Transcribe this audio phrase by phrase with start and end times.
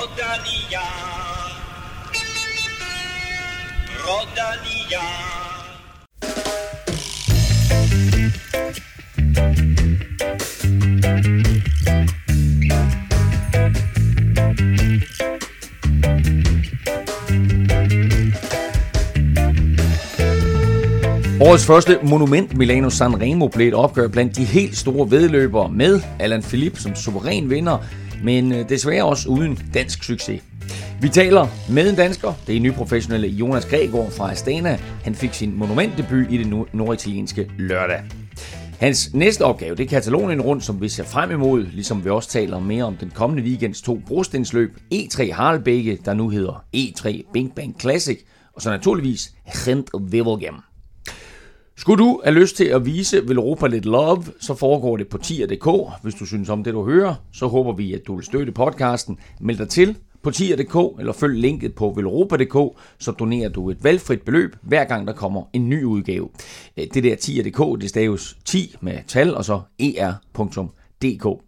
[0.00, 0.80] Rodalia.
[4.06, 5.04] Rodalia.
[21.40, 26.42] Årets første monument, Milano Sanremo, blev et opgør blandt de helt store vedløbere med Alan
[26.42, 27.78] Philippe som suveræn vinder,
[28.24, 30.42] men øh, desværre også uden dansk succes.
[31.00, 34.78] Vi taler med en dansker, det er nyprofessionelle Jonas Gregor fra Astana.
[35.04, 38.02] Han fik sin monumentdebut i det norditalienske lørdag.
[38.80, 42.28] Hans næste opgave, det er Katalonien rundt, som vi ser frem imod, ligesom vi også
[42.28, 47.54] taler mere om den kommende weekends to brostensløb, E3 Harlebække, der nu hedder E3 Bing
[47.54, 48.18] Bang Classic,
[48.52, 50.54] og så naturligvis Gent Wevelgem.
[51.80, 55.68] Skulle du have lyst til at vise Velropa lidt love, så foregår det på tier.dk.
[56.02, 59.18] Hvis du synes om det, du hører, så håber vi, at du vil støtte podcasten.
[59.40, 64.22] Meld dig til på tier.dk, eller følg linket på velropa.dk, så donerer du et valgfrit
[64.22, 66.28] beløb, hver gang der kommer en ny udgave.
[66.76, 71.42] Øh, det der tier.dk, det staves 10 med tal, og så er.dk.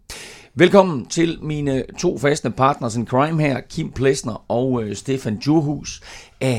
[0.55, 6.01] Velkommen til mine to faste partners in crime her, Kim Plesner og øh, Stefan Djurhus.
[6.41, 6.57] Æh,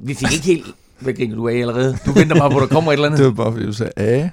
[0.00, 0.74] vi fik ikke helt...
[1.00, 1.98] Hvad griner du af allerede?
[2.06, 3.18] Du venter bare på, at der kommer et eller andet.
[3.18, 4.30] Det var bare fordi, du sagde A.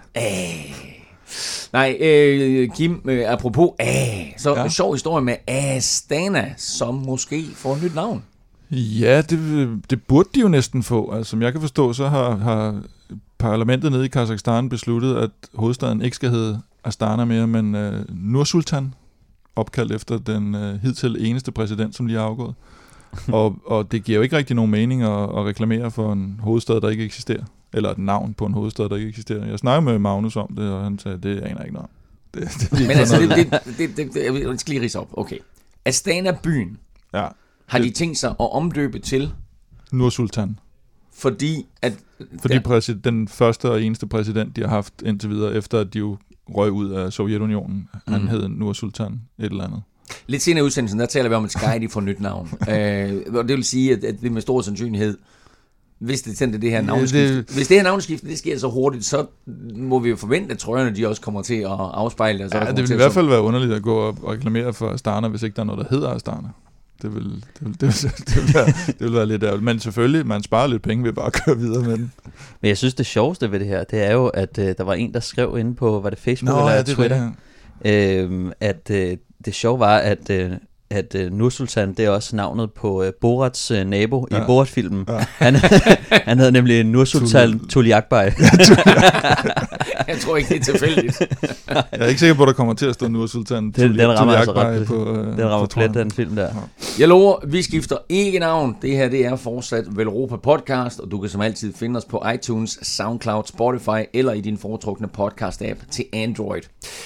[1.73, 4.63] Nej, øh, Kim, øh, apropos A, så ja.
[4.63, 8.23] En sjov historie med Astana, som måske får et nyt navn.
[8.71, 11.13] Ja, det, det burde de jo næsten få.
[11.13, 12.81] Altså, som jeg kan forstå, så har, har
[13.37, 18.93] parlamentet nede i Kazakhstan besluttet, at hovedstaden ikke skal hedde Astana mere, men uh, Nursultan,
[19.55, 22.53] opkaldt efter den uh, hidtil eneste præsident, som lige er afgået.
[23.27, 26.81] Og, og det giver jo ikke rigtig nogen mening at, at reklamere for en hovedstad,
[26.81, 27.43] der ikke eksisterer.
[27.73, 29.45] Eller et navn på en hovedstad, der ikke eksisterer.
[29.45, 31.89] Jeg snakkede med Magnus om det, og han sagde, det aner jeg ikke noget om.
[32.33, 35.07] Det, det, det, Men altså, det, det, det, det, det, jeg skal lige rise op.
[35.13, 35.37] Okay.
[35.85, 36.77] Astana byen
[37.13, 37.27] Ja,
[37.65, 39.31] har de tænkt sig at omdøbe til,
[39.91, 40.59] Nursultan.
[41.13, 41.93] fordi at...
[42.41, 42.59] Fordi ja.
[42.59, 46.17] præsident, den første og eneste præsident, de har haft indtil videre, efter at de jo
[46.49, 48.13] røg ud af Sovjetunionen, mm.
[48.13, 49.81] han hed Nur Sultan et eller andet.
[50.27, 52.49] Lidt senere i udsendelsen, der taler vi om, at Sky de får nyt navn.
[52.71, 55.17] øh, og det vil sige, at, at det med stor sandsynlighed,
[55.99, 58.67] hvis det, det, det her Ja, navnskift, det- hvis det her navnskift, det sker så
[58.69, 59.25] hurtigt, så
[59.75, 62.51] må vi jo forvente, at trøjerne de også kommer til at afspejle det.
[62.51, 64.89] Så Ja, det vil i hvert fald være underligt at gå og og reklamere for
[64.89, 66.47] Astana, hvis ikke der er noget, der hedder Astana.
[67.01, 69.63] Det vil, det vil, det vil, det vil, være, det vil være lidt ærgerligt.
[69.63, 72.11] Men selvfølgelig, man sparer lidt penge ved bare at køre videre med den.
[72.61, 74.93] Men jeg synes, det sjoveste ved det her, det er jo, at øh, der var
[74.93, 77.31] en, der skrev inde på, var det Facebook eller Twitter,
[77.85, 80.51] øh, at øh, det sjove var, at, øh,
[80.89, 84.37] at øh, Nursultan, det er også navnet på øh, Borats øh, nabo ja.
[84.37, 84.45] i Ja.
[84.45, 85.05] Borat-filmen.
[85.09, 85.25] Ja.
[85.37, 85.55] Han,
[86.11, 88.25] han hedder nemlig Nursultan Tuliakbay.
[90.07, 91.19] Jeg tror ikke, det er tilfældigt.
[91.69, 93.71] Jeg er ikke sikker på, at der kommer til at stå Nur Sultan.
[93.71, 96.49] Den- rammer altså Tuliakbay ret- på, øh, Den rammer plet, den film der.
[96.99, 98.75] Jeg lover, vi skifter ikke navn.
[98.81, 102.23] Det her det er fortsat Velropa Podcast, og du kan som altid finde os på
[102.35, 106.61] iTunes, SoundCloud, Spotify eller i din foretrukne podcast-app til Android.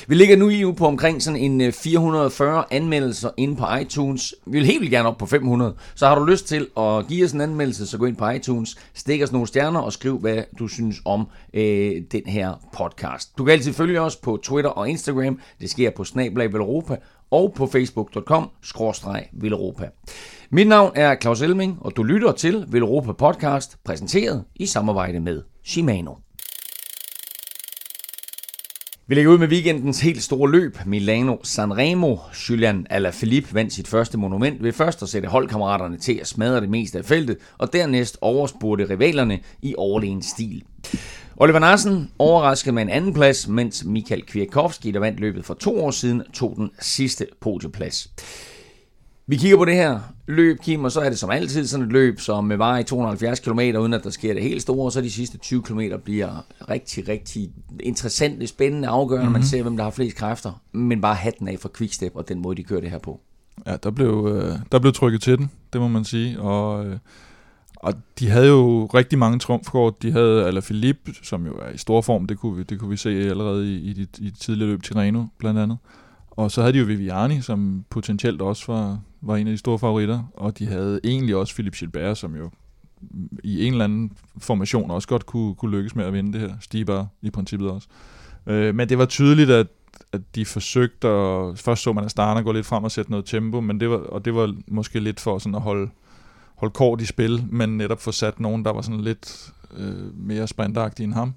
[0.07, 4.33] Vi ligger nu i på omkring sådan en øh, 440 anmeldelser inde på iTunes.
[4.45, 5.75] Vi vil helt vildt gerne op på 500.
[5.95, 8.75] Så har du lyst til at give os en anmeldelse, så gå ind på iTunes,
[8.93, 13.37] stik os nogle stjerner og skriv, hvad du synes om øh, den her podcast.
[13.37, 15.39] Du kan altid følge os på Twitter og Instagram.
[15.61, 16.97] Det sker på Snablag Velropa
[17.31, 19.89] og på facebook.com-velropa.
[20.49, 25.41] Mit navn er Claus Elming, og du lytter til Velropa Podcast, præsenteret i samarbejde med
[25.63, 26.13] Shimano.
[29.11, 32.17] Vi lægger ud med weekendens helt store løb, Milano Sanremo.
[32.49, 36.69] Julian Alaphilippe vandt sit første monument ved først at sætte holdkammeraterne til at smadre det
[36.69, 40.63] meste af feltet, og dernæst overspurgte rivalerne i overlegen stil.
[41.37, 45.83] Oliver Narsen overraskede med en anden plads, mens Michael Kwiatkowski, der vandt løbet for to
[45.83, 48.09] år siden, tog den sidste podieplads.
[49.31, 51.91] Vi kigger på det her løb, Kim, og så er det som altid sådan et
[51.91, 55.01] løb, som varer i 270 km, uden at der sker det helt store, og så
[55.01, 57.49] de sidste 20 km bliver rigtig, rigtig
[57.79, 59.25] interessante, spændende, afgørende.
[59.25, 59.39] Mm-hmm.
[59.39, 62.41] Man ser, hvem der har flest kræfter, men bare hatten af for Quickstep og den
[62.41, 63.19] måde, de kører det her på.
[63.67, 66.39] Ja, der blev, øh, der blev trykket til den, det må man sige.
[66.39, 66.97] Og, øh,
[67.75, 70.01] og de havde jo rigtig mange trumfkort.
[70.01, 72.97] De havde Alaphilippe, som jo er i stor form, det kunne vi, det kunne vi
[72.97, 75.77] se allerede i, i, de, i de tidligere løb til Reno, blandt andet.
[76.31, 79.79] Og så havde de jo Viviani, som potentielt også var, var en af de store
[79.79, 80.23] favoritter.
[80.33, 82.49] Og de havde egentlig også Philip Gilbert, som jo
[83.43, 86.55] i en eller anden formation også godt kunne, kunne lykkes med at vinde det her.
[86.59, 87.87] Stibar i princippet også.
[88.47, 89.67] Øh, men det var tydeligt, at,
[90.11, 93.25] at de forsøgte, og først så man at starterne gå lidt frem og sætte noget
[93.25, 95.89] tempo, men det var, og det var måske lidt for sådan at holde,
[96.55, 100.47] holde kort i spil, men netop få sat nogen, der var sådan lidt øh, mere
[100.47, 101.33] sprintagtige end ham.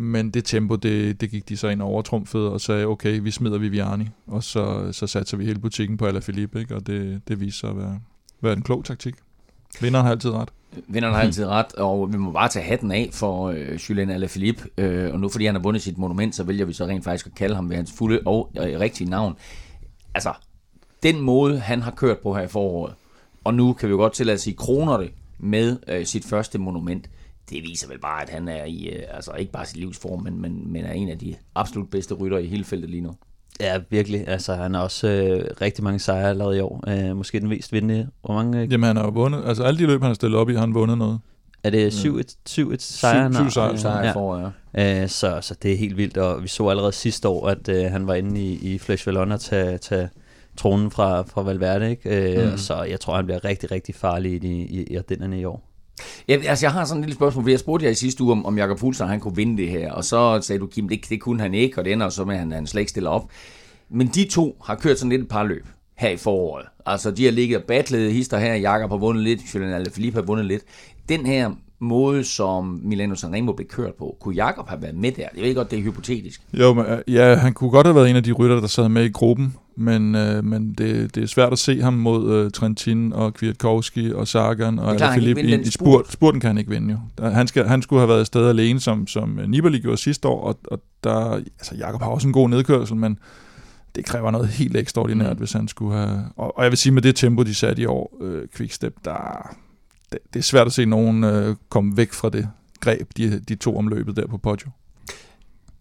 [0.00, 3.30] Men det tempo, det, det gik de så ind og overtrumfede og sagde, okay, vi
[3.30, 6.74] smider Viviani, og så, så satser vi hele butikken på Alaphilippe, ikke?
[6.74, 8.00] og det, det viste sig at være,
[8.40, 9.14] være en klog taktik.
[9.80, 10.48] Vinderen har altid ret.
[10.88, 14.68] Vinderen har altid ret, og vi må bare tage hatten af for øh, Julien Alaphilippe.
[14.78, 17.26] Øh, og nu fordi han har vundet sit monument, så vælger vi så rent faktisk
[17.26, 19.36] at kalde ham ved hans fulde og øh, rigtige navn.
[20.14, 20.32] Altså,
[21.02, 22.94] den måde, han har kørt på her i foråret,
[23.44, 26.58] og nu kan vi jo godt tillade at sige, kroner det med øh, sit første
[26.58, 27.10] monument,
[27.50, 30.42] det viser vel bare, at han er i, øh, altså ikke bare sit livsform, men,
[30.42, 33.14] men, men er en af de absolut bedste rytter i hele feltet lige nu.
[33.60, 34.28] Ja, virkelig.
[34.28, 36.84] Altså, han har også øh, rigtig mange sejre lavet i år.
[36.88, 38.08] Øh, måske den mest vindende.
[38.22, 38.62] Hvor mange?
[38.62, 38.72] Øh...
[38.72, 39.42] Jamen, han har vundet.
[39.46, 41.20] Altså, alle de løb, han har stillet op i, har han vundet noget.
[41.62, 42.06] Er det 7-1
[42.56, 42.76] ja.
[42.78, 43.34] sejre?
[43.34, 44.12] 7 sejre, sejre ja.
[44.12, 45.02] for, ja.
[45.02, 47.84] Øh, så, så det er helt vildt, og vi så allerede sidste år, at øh,
[47.84, 50.08] han var inde i, i Flash Vallon og tage, tage
[50.56, 52.42] tronen fra, fra Valverde, ikke?
[52.42, 52.58] Øh, mm.
[52.58, 55.67] Så jeg tror, han bliver rigtig, rigtig farlig i, i, i Ardennerne i år.
[56.28, 58.32] Ja, altså jeg har sådan et lille spørgsmål, for jeg spurgte jer i sidste uge,
[58.32, 61.08] om, om Jakob Fuglsang han kunne vinde det her, og så sagde du, Kim, det,
[61.08, 63.10] det kunne han ikke, og det ender så med, at han, han slet ikke stiller
[63.10, 63.30] op.
[63.90, 65.66] Men de to har kørt sådan lidt et par løb
[65.96, 66.66] her i foråret.
[66.86, 68.54] Altså, de har ligget og battlet hister her.
[68.54, 70.62] Jakob har vundet lidt, Julian Alaphilippe har vundet lidt.
[71.08, 71.50] Den her
[71.80, 75.28] måde, som Milano Sanremo blev kørt på, kunne Jakob have været med der?
[75.36, 76.40] Jeg ved godt, det er hypotetisk.
[76.52, 78.88] Jo, men, øh, ja, han kunne godt have været en af de rytter, der sad
[78.88, 82.50] med i gruppen, men, øh, men det, det er svært at se ham mod øh,
[82.50, 86.12] Trentin og Kwiatkowski og Sagan og Alaphilippe i, i spurt.
[86.12, 87.28] Spurten kan han ikke vinde jo.
[87.28, 90.58] Han, skal, han skulle have været afsted alene, som, som Nibali gjorde sidste år, og,
[90.64, 93.18] og der, altså Jakob har også en god nedkørsel, men
[93.94, 95.38] det kræver noget helt ekstraordinært, mm.
[95.38, 96.24] hvis han skulle have...
[96.36, 99.56] Og, og jeg vil sige, med det tempo, de satte i år, øh, Quickstep, der,
[100.12, 102.48] det, det er svært at se nogen øh, komme væk fra det
[102.80, 104.70] greb, de, de to omløbet der på Poggio.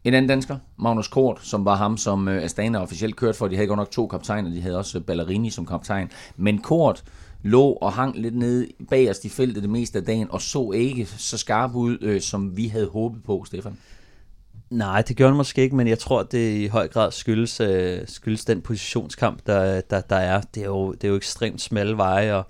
[0.08, 3.48] En anden dansker, Magnus Kort, som var ham, som øh, Astana officielt kørt for.
[3.48, 6.12] De havde godt nok to kaptajner, de havde også øh, Ballerini som kaptajn.
[6.38, 7.04] Men Kort
[7.44, 11.06] lå og hang lidt nede bagerst i feltet det meste af dagen, og så ikke
[11.06, 13.78] så skarp ud, øh, som vi havde håbet på, Stefan.
[14.70, 18.00] Nej, det gjorde han måske ikke, men jeg tror, det i høj grad skyldes, øh,
[18.06, 20.42] skyldes den positionskamp, der, der, der er.
[20.56, 22.44] Det er, jo, det er jo ekstremt smalle veje, og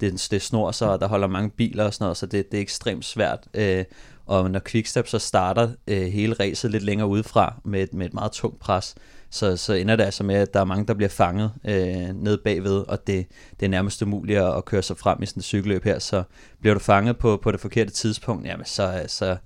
[0.00, 2.58] det, det snor sig, og der holder mange biler og sådan noget, så det, det
[2.58, 3.48] er ekstremt svært.
[3.54, 3.84] Øh,
[4.32, 8.32] og når Quickstep så starter øh, hele racet lidt længere udefra med, med et meget
[8.32, 8.94] tungt pres,
[9.30, 12.38] så, så ender det altså med, at der er mange, der bliver fanget øh, ned
[12.38, 13.26] bagved, og det,
[13.60, 16.22] det er nærmest umuligt at, at køre sig frem i sådan et cykelløb her, så
[16.60, 19.36] bliver du fanget på, på det forkerte tidspunkt, jamen så, så,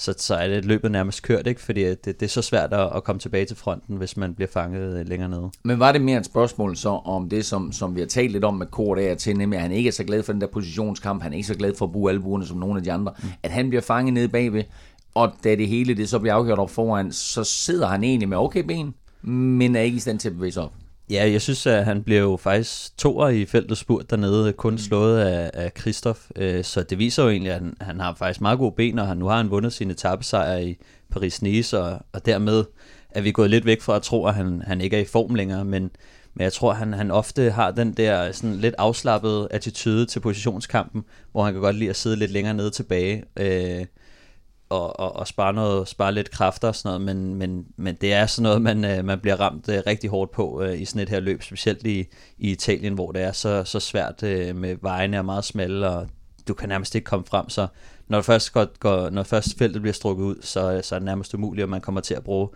[0.00, 1.60] så, så er det løbet nærmest kørt, ikke?
[1.60, 4.48] fordi det, det er så svært at, at komme tilbage til fronten, hvis man bliver
[4.52, 5.50] fanget øh, længere nede.
[5.62, 8.44] Men var det mere et spørgsmål så om det, som, som vi har talt lidt
[8.44, 10.46] om med Kort af til, nemlig at han ikke er så glad for den der
[10.46, 13.12] positionskamp, han er ikke så glad for at bruge albuerne som nogle af de andre,
[13.22, 13.28] mm.
[13.42, 14.64] at han bliver fanget nede bagved,
[15.14, 18.38] og da det hele det så bliver afgjort op foran, så sidder han egentlig med
[18.38, 18.94] okay ben,
[19.58, 20.72] men er ikke i stand til at bevæge sig op.
[21.10, 24.78] Ja, jeg synes, at han blev jo faktisk toer i feltet spurt dernede, kun mm.
[24.78, 26.20] slået af, af Christoph.
[26.36, 29.06] Øh, så det viser jo egentlig, at han, han har faktisk meget gode ben, og
[29.06, 30.78] han, nu har han vundet sine etappesejr i
[31.14, 32.64] Paris-Nice, og, og dermed
[33.10, 35.34] er vi gået lidt væk fra at tro, at han, han ikke er i form
[35.34, 35.90] længere, men,
[36.34, 41.04] men jeg tror, han, han ofte har den der sådan lidt afslappede attitude til positionskampen,
[41.32, 43.24] hvor han kan godt lide at sidde lidt længere nede tilbage.
[43.36, 43.86] Øh,
[44.70, 48.12] og, og, og spare, noget, spare lidt kræfter og sådan noget, men, men, men det
[48.12, 51.02] er sådan noget, man, øh, man bliver ramt øh, rigtig hårdt på øh, i sådan
[51.02, 52.00] et her løb, specielt i,
[52.38, 56.06] i Italien, hvor det er så, så svært øh, med vejene er meget smalle, og
[56.48, 57.66] du kan nærmest ikke komme frem, så
[58.08, 61.34] når først, går, går, når først feltet bliver strukket ud, så, så er det nærmest
[61.34, 62.48] umuligt, at man kommer til at bruge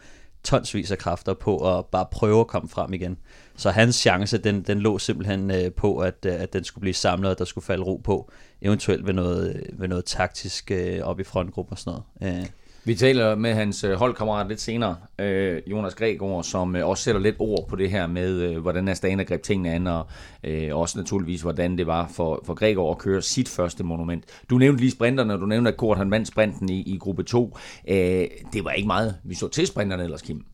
[0.45, 3.19] tonsvis af kræfter på at bare prøve at komme frem igen.
[3.57, 6.95] Så hans chance, den, den lå simpelthen øh, på, at, øh, at den skulle blive
[6.95, 8.31] samlet, og der skulle falde ro på,
[8.63, 12.39] eventuelt ved noget, ved noget taktisk øh, op i frontgruppen og sådan noget.
[12.41, 12.47] Øh.
[12.87, 17.21] Vi taler med hans øh, holdkammerat lidt senere, øh, Jonas Gregor, som øh, også sætter
[17.21, 20.07] lidt ord på det her med, øh, hvordan Astana greb tingene an, og
[20.45, 24.25] øh, også naturligvis, hvordan det var for, for Gregor at køre sit første monument.
[24.51, 27.23] Du nævnte lige sprinterne, og du nævnte, at Kort han vandt sprinten i, i gruppe
[27.23, 27.59] 2.
[27.89, 27.97] Øh,
[28.53, 30.45] det var ikke meget, vi så til sprinterne ellers, Kim.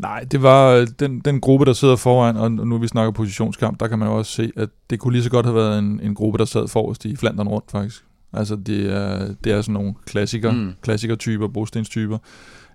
[0.00, 3.80] Nej, det var øh, den, den gruppe, der sidder foran, og nu vi snakker positionskamp,
[3.80, 6.00] der kan man jo også se, at det kunne lige så godt have været en,
[6.02, 8.04] en gruppe, der sad forrest i Flandern rundt, faktisk.
[8.32, 10.72] Altså, det er, det er sådan nogle klassiker, mm.
[10.82, 12.18] klassiker-typer, brostenstyper.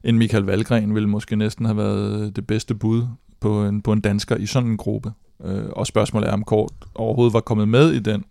[0.04, 3.04] En Michael Valgren ville måske næsten have været det bedste bud
[3.40, 5.12] på en, på en dansker i sådan en gruppe.
[5.44, 8.24] Øh, og spørgsmålet er, om Kort overhovedet var kommet med i den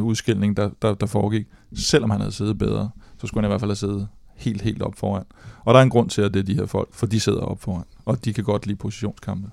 [0.00, 1.46] udskilning, der, der, der foregik.
[1.74, 4.82] Selvom han havde siddet bedre, så skulle han i hvert fald have siddet helt, helt
[4.82, 5.24] op foran.
[5.64, 7.40] Og der er en grund til, at det er de her folk, for de sidder
[7.40, 9.50] op foran, og de kan godt lide positionskampe.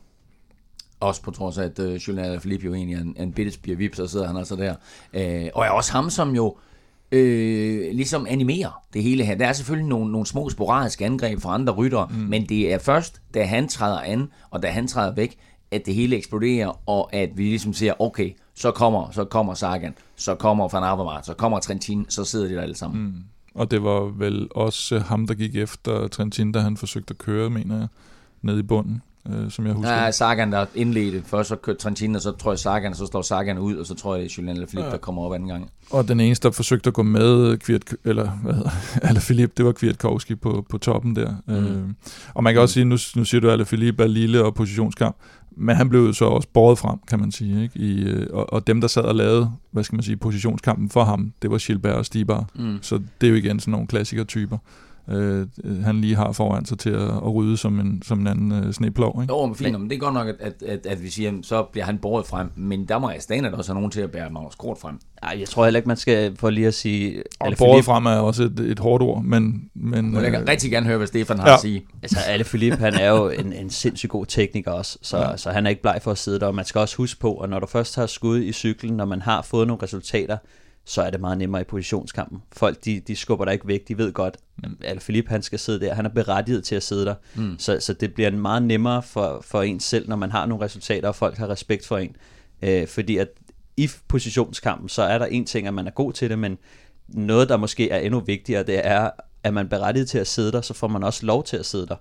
[0.99, 3.89] Også på trods af, at uh, Julian Alaphilippe jo egentlig er en, en bitte spire
[3.93, 4.75] så sidder han altså der.
[5.13, 6.72] Uh, og er også ham, som jo øh,
[7.93, 9.35] ligesom animerer det hele her.
[9.35, 12.15] Der er selvfølgelig nogle, nogle små sporadiske angreb fra andre ryttere, mm.
[12.15, 15.37] men det er først, da han træder an, og da han træder væk,
[15.71, 19.93] at det hele eksploderer, og at vi ligesom siger, okay, så kommer, så kommer Sagan,
[20.15, 23.03] så kommer Van Avermaet, så kommer Trentin, så sidder de der alle sammen.
[23.03, 23.13] Mm.
[23.55, 27.49] Og det var vel også ham, der gik efter Trentin, da han forsøgte at køre,
[27.49, 27.87] mener jeg,
[28.41, 29.93] ned i bunden øh, som jeg husker.
[29.93, 31.23] Ja, Sagan, der indledte.
[31.25, 33.85] Først så kørte Trentin, og så tror jeg Sagan, og så står Sagan ud, og
[33.85, 34.91] så tror jeg, Julian Alaphilippe, ja.
[34.91, 35.69] der kommer op anden gang.
[35.91, 38.69] Og den eneste, der forsøgte at gå med Kvirt, eller hvad hedder
[39.09, 41.35] Alaphilippe, det var Kwiatkowski på, på toppen der.
[41.47, 41.53] Mm.
[41.53, 41.83] Øh,
[42.33, 45.15] og man kan også sige, nu, nu siger du, at Alaphilippe er lille og positionskamp,
[45.57, 47.63] men han blev så også båret frem, kan man sige.
[47.63, 47.79] Ikke?
[47.79, 51.03] I, øh, og, og dem, der sad og lavede, hvad skal man sige, positionskampen for
[51.03, 52.45] ham, det var Gilbert og Stibar.
[52.55, 52.77] Mm.
[52.81, 54.57] Så det er jo igen sådan nogle klassikertyper
[55.09, 55.47] øh,
[55.83, 58.73] han lige har foran sig til at, at rydde som en, som en anden øh,
[58.73, 59.21] sneplov.
[59.21, 59.33] Ikke?
[59.33, 61.63] Jo, men fint, men det er godt nok, at, at, at, at vi siger, så
[61.63, 64.55] bliver han båret frem, men der må Astana også have nogen til at bære Magnus
[64.55, 64.99] Kort frem.
[65.23, 67.23] Nej, jeg tror heller ikke, man skal for lige at sige...
[67.39, 69.69] Og båret frem er også et, et hårdt ord, men...
[69.73, 71.53] men jeg vil øh, rigtig gerne høre, hvad Stefan har ja.
[71.53, 71.85] at sige.
[72.01, 75.37] Altså, Ale Philippe, han er jo en, en sindssygt god tekniker også, så, ja.
[75.37, 77.37] så han er ikke bleg for at sidde der, og man skal også huske på,
[77.37, 80.37] at når du først har skud i cyklen, når man har fået nogle resultater,
[80.85, 82.43] så er det meget nemmere i positionskampen.
[82.51, 84.37] Folk, de, de skubber der ikke væk, de ved godt,
[84.81, 87.55] at Philippe han skal sidde der, han er berettiget til at sidde der, mm.
[87.59, 91.07] så, så det bliver meget nemmere for, for en selv, når man har nogle resultater,
[91.07, 92.15] og folk har respekt for en.
[92.61, 93.27] Øh, fordi at
[93.77, 96.57] i positionskampen, så er der en ting, at man er god til det, men
[97.07, 99.09] noget, der måske er endnu vigtigere, det er,
[99.43, 101.65] at man er berettiget til at sidde der, så får man også lov til at
[101.65, 101.95] sidde der.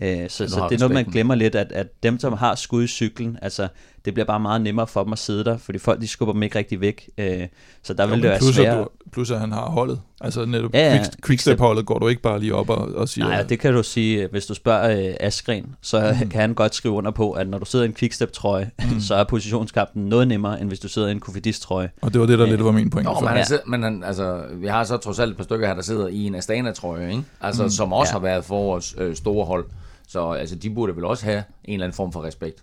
[0.00, 2.84] Øh, så, så det er noget, man glemmer lidt, at, at dem, som har skud
[2.84, 3.68] i cyklen, altså
[4.04, 6.42] det bliver bare meget nemmere for dem at sidde der, fordi folk de skubber dem
[6.42, 7.10] ikke rigtig væk.
[7.18, 7.46] Øh,
[7.82, 8.78] så der jo, vil det være svært.
[8.78, 10.00] Du, plus at han har holdet.
[10.20, 13.28] Altså netop ja, ja, quickstep-holdet går du ikke bare lige op og, og siger...
[13.28, 14.28] Nej, det kan du sige.
[14.30, 16.28] Hvis du spørger øh, Askren, så mm.
[16.30, 19.00] kan han godt skrive under på, at når du sidder i en quickstep-trøje, mm.
[19.00, 21.90] så er positionskampen noget nemmere, end hvis du sidder i en Kofidis-trøje.
[22.02, 23.04] Og det var det, der øh, lidt var min point.
[23.04, 25.74] Nå, men, han, men han, altså, vi har så trods alt et par stykker her,
[25.74, 27.24] der sidder i en Astana-trøje, ikke?
[27.40, 27.70] Altså, mm.
[27.70, 28.12] som også ja.
[28.12, 29.66] har været for vores øh, store hold.
[30.08, 32.62] Så altså, de burde vel også have en eller anden form for respekt.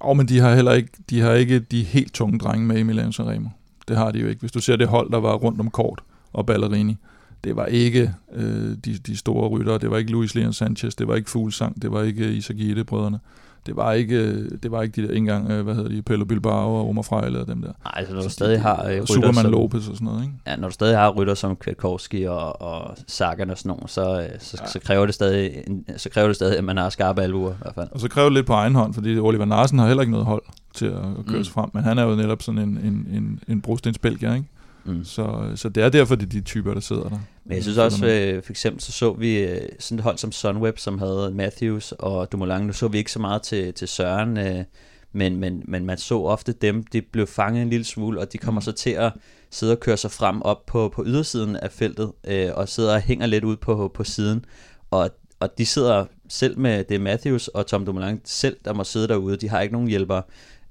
[0.00, 2.82] Og men de har heller ikke de, har ikke de helt tunge drenge med i
[2.82, 3.48] Milan Sanremo.
[3.88, 4.40] Det har de jo ikke.
[4.40, 6.02] Hvis du ser det hold, der var rundt om Kort
[6.32, 6.96] og Ballerini,
[7.44, 9.78] det var ikke øh, de, de store ryttere.
[9.78, 13.18] Det var ikke Luis Leon Sanchez, det var ikke Fuglsang, det var ikke Isagite brødrene
[13.66, 16.74] det var ikke, det var ikke de der engang, øh, hvad hedder de, Pello Bilbao
[16.74, 17.72] og Omar Frejle og dem der.
[17.84, 20.22] Nej, altså når du så stadig har øh, rytter Superman som, Lopez og sådan noget,
[20.22, 20.34] ikke?
[20.46, 24.20] Ja, når du stadig har rytter som Kwiatkowski og, og Sagan og sådan noget, så,
[24.20, 24.66] øh, så, ja.
[24.66, 25.64] så, kræver det stadig,
[25.96, 27.88] så kræver det stadig, at man har skarpe albuer i hvert fald.
[27.92, 30.26] Og så kræver det lidt på egen hånd, fordi Oliver Narsen har heller ikke noget
[30.26, 30.42] hold
[30.74, 31.44] til at, køre mm.
[31.44, 34.46] sig frem, men han er jo netop sådan en, en, en, en brostensbelgier, ikke?
[34.92, 35.04] Mm.
[35.04, 37.18] Så, så det er derfor, det er de typer, der sidder der.
[37.44, 40.32] Men jeg synes også, øh, for eksempel så så vi øh, sådan et hold som
[40.32, 42.60] Sunweb, som havde Matthews og Dumoulin.
[42.66, 44.64] Nu så vi ikke så meget til, til Søren, øh,
[45.12, 48.38] men, men, men man så ofte dem, de blev fanget en lille smule, og de
[48.38, 48.64] kommer mm.
[48.64, 49.12] så til at
[49.50, 53.00] sidde og køre sig frem op på, på ydersiden af feltet, øh, og sidder og
[53.00, 54.44] hænger lidt ud på, på siden.
[54.90, 59.08] Og, og de sidder selv med det Matthews og Tom Dumoulin selv, der må sidde
[59.08, 59.36] derude.
[59.36, 60.22] De har ikke nogen hjælpere.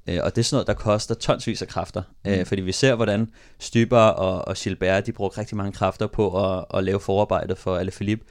[0.10, 2.02] Øh, og det er sådan noget, der koster tonsvis af kræfter.
[2.28, 2.46] Øh, mm.
[2.46, 6.66] fordi vi ser, hvordan Styber og, og Gilbert, de bruger rigtig mange kræfter på at,
[6.74, 8.26] at lave forarbejdet for Alaphilippe.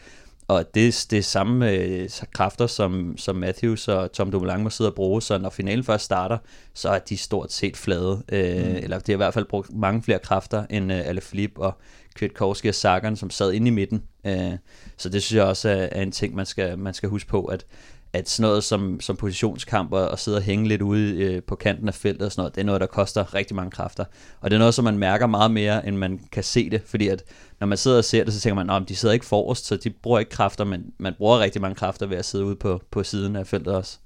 [0.49, 4.91] Og det, det er samme øh, kræfter, som, som Matthews og Tom Dumoulin må sidde
[4.91, 6.39] og bruge, så når finalen først starter,
[6.75, 8.23] så er de stort set flade.
[8.33, 8.77] Øh, mm.
[8.77, 11.79] Eller det har i hvert fald brugt mange flere kræfter end øh, Alaphilippe og
[12.15, 14.03] Kwiatkowski og Sagan, som sad inde i midten.
[14.27, 14.53] Øh,
[14.97, 17.45] så det synes jeg også er, er en ting, man skal, man skal huske på,
[17.45, 17.67] at
[18.13, 21.57] at sådan noget som, som positionskamp og, og sidde og hænge lidt ude øh, på
[21.57, 24.05] kanten af feltet og sådan noget, det er noget, der koster rigtig mange kræfter.
[24.41, 27.09] Og det er noget, som man mærker meget mere, end man kan se det, fordi
[27.09, 27.25] at
[27.61, 29.77] når man sidder og ser det, så tænker man, at de sidder ikke forrest, så
[29.77, 32.81] de bruger ikke kræfter, men man bruger rigtig mange kræfter ved at sidde ude på,
[32.91, 33.99] på siden af feltet også.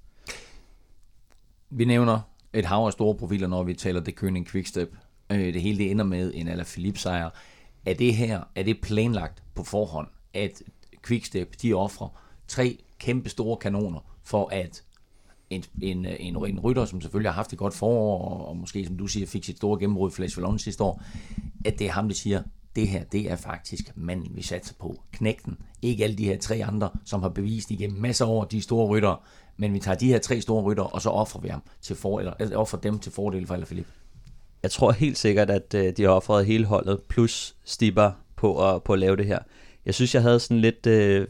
[1.71, 2.21] Vi nævner
[2.53, 4.97] et hav af store profiler, når vi taler det König Quickstep.
[5.33, 7.31] Øh, det hele det ender med en eller Philippe sejr.
[7.87, 10.63] Er det her, er det planlagt på forhånd, at
[11.07, 12.09] Quickstep, de offrer
[12.49, 14.83] tre kæmpe store kanoner for at
[15.51, 18.87] en, en, en, en rytter, som selvfølgelig har haft et godt forår, og, og måske,
[18.87, 21.03] som du siger, fik sit store gennembrud i Flash Vallon sidste år,
[21.65, 22.43] at det er ham, der siger,
[22.77, 25.03] det her, det er faktisk manden, vi satser på.
[25.13, 25.59] Knægten.
[25.83, 29.17] Ikke alle de her tre andre, som har bevist igennem masser over de store ryttere,
[29.57, 32.19] men vi tager de her tre store rytter, og så offrer vi ham til for,
[32.19, 33.87] eller, eller offrer dem til fordel for Philip.
[34.63, 38.83] Jeg tror helt sikkert, at øh, de har offret hele holdet, plus Stipper på at,
[38.83, 39.39] på at lave det her.
[39.87, 41.27] Jeg synes, jeg havde sådan lidt øh,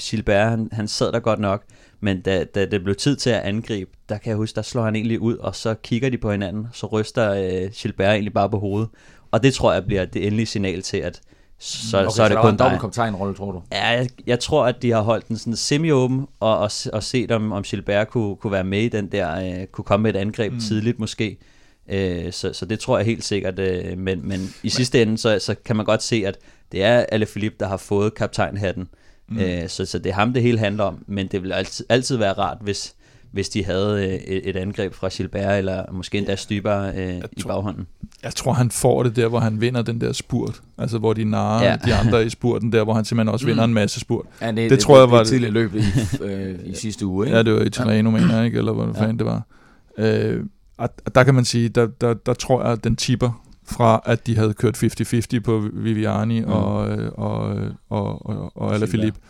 [0.00, 1.64] Gilbert, han, han sad der godt nok,
[2.00, 4.84] men da, da det blev tid til at angribe, der kan jeg huske, der slår
[4.84, 8.50] han egentlig ud, og så kigger de på hinanden, så ryster øh, Gilbert egentlig bare
[8.50, 8.88] på hovedet.
[9.30, 11.20] Og det tror jeg bliver det endelige signal til, at
[11.58, 12.78] så, okay, så er det så kun dig.
[12.80, 13.62] kaptajnrolle, tror du?
[13.72, 17.30] Ja, jeg, jeg tror, at de har holdt den sådan semi-åben, og, og, og set
[17.30, 20.18] om, om Gilbert kunne, kunne være med i den der, øh, kunne komme med et
[20.18, 20.60] angreb mm.
[20.60, 21.38] tidligt måske.
[21.88, 25.38] Øh, så, så det tror jeg helt sikkert, øh, men, men i sidste ende, så,
[25.38, 26.38] så kan man godt se, at
[26.72, 28.88] det er Ale Philippe, der har fået kaptajnhatten.
[29.28, 29.38] Mm.
[29.38, 31.04] Øh, så, så det er ham, det hele handler om.
[31.06, 32.94] Men det vil altid, altid være rart, hvis,
[33.32, 37.86] hvis de havde øh, et, angreb fra Gilbert, eller måske endda Styber øh, i baghånden.
[38.22, 40.60] Jeg tror, han får det der, hvor han vinder den der spurt.
[40.78, 41.76] Altså, hvor de narer ja.
[41.84, 43.70] de andre i spurten der, hvor han simpelthen også vinder mm.
[43.70, 44.26] en masse spurt.
[44.40, 45.82] Ja, det, det, det tror det, jeg var det tidligere løb i,
[46.20, 47.36] øh, i sidste uge, ikke?
[47.36, 48.20] Ja, det var i Tirreno, ja.
[48.20, 48.58] mener jeg, ikke?
[48.58, 49.00] Eller hvad ja.
[49.02, 49.42] fanden det var.
[49.98, 50.44] Øh,
[50.78, 54.26] og der kan man sige, der, der, der tror jeg, at den tipper fra, at
[54.26, 56.52] de havde kørt 50-50 på Viviani mm.
[56.52, 57.56] og, øh, og,
[57.88, 59.20] og, og, og Alaphilippe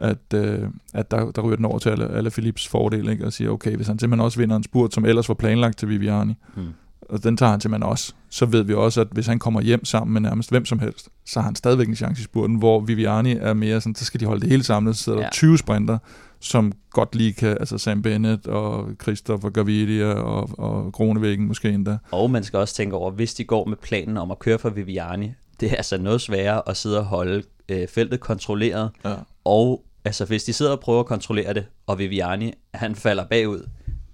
[0.00, 3.26] at, øh, at der, der ryger den over til alle, Philips fordel, ikke?
[3.26, 5.88] og siger, okay, hvis han simpelthen også vinder en spurt, som ellers var planlagt til
[5.88, 6.62] Viviani, mm.
[7.00, 9.84] og den tager han simpelthen også, så ved vi også, at hvis han kommer hjem
[9.84, 12.80] sammen med nærmest hvem som helst, så har han stadigvæk en chance i spurten, hvor
[12.80, 15.28] Viviani er mere sådan, så skal de holde det hele samlet, så der ja.
[15.32, 15.98] 20 sprinter,
[16.40, 21.98] som godt lige kan, altså Sam Bennett og Christopher Gavidia og, og Kronevæggen måske endda.
[22.10, 24.70] Og man skal også tænke over, hvis de går med planen om at køre for
[24.70, 29.14] Viviani, det er altså noget sværere at sidde og holde øh, feltet kontrolleret, ja.
[29.44, 33.66] og altså hvis de sidder og prøver at kontrollere det, og Viviani, han falder bagud,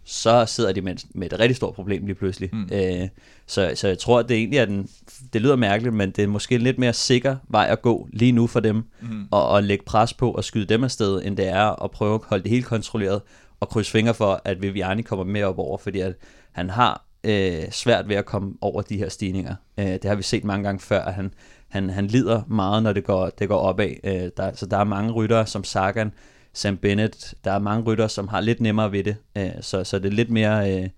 [0.06, 2.50] så sidder de med, med et rigtig stort problem lige pludselig.
[2.52, 2.68] Mm.
[2.72, 3.08] Øh,
[3.46, 4.88] så, så jeg tror, at det egentlig er den,
[5.32, 8.32] det lyder mærkeligt, men det er måske en lidt mere sikker vej at gå lige
[8.32, 9.24] nu for dem, mm.
[9.30, 12.20] og, og lægge pres på og skyde dem afsted, end det er at prøve at
[12.26, 13.22] holde det helt kontrolleret,
[13.60, 16.14] og krydse fingre for, at Viviani kommer mere op over, fordi at
[16.52, 19.54] han har øh, svært ved at komme over de her stigninger.
[19.78, 21.34] Øh, det har vi set mange gange før, at han,
[21.68, 23.90] han, han lider meget, når det går, det går opad.
[24.04, 26.12] Øh, der, så der er mange ryttere som Sagan,
[26.56, 29.16] Sam Bennett, der er mange ryttere, som har lidt nemmere ved det.
[29.36, 30.82] Øh, så, så det er lidt mere...
[30.82, 30.88] Øh,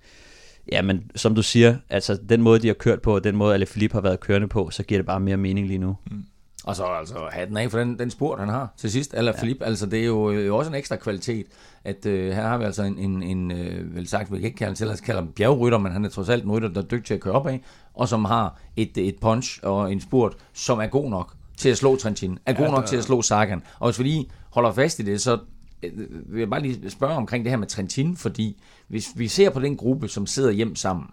[0.72, 3.94] ja, men som du siger, altså den måde, de har kørt på, den måde, Philippe
[3.94, 5.96] har været kørende på, så giver det bare mere mening lige nu.
[6.10, 6.24] Mm.
[6.64, 9.38] Og så altså hatten af for den, den spurt, han har til sidst, eller ja.
[9.38, 11.46] Philippe, altså det er jo, jo også en ekstra kvalitet,
[11.84, 14.58] at øh, her har vi altså en, en, en øh, vel sagt, vi kan ikke
[14.58, 16.86] kalde, til at kalde ham bjergrytter, men han er trods alt en rytter, der er
[16.86, 17.62] dygtig til at køre op af,
[17.94, 21.78] og som har et, et punch og en spurt, som er god nok til at
[21.78, 22.86] slå Trentin, er god ja, nok der...
[22.86, 23.62] til at slå Sagan.
[23.78, 25.38] Og hvis vi lige holder fast i det, så
[25.82, 25.92] øh,
[26.32, 29.60] vil jeg bare lige spørge omkring det her med Trentin, fordi hvis vi ser på
[29.60, 31.06] den gruppe, som sidder hjem sammen,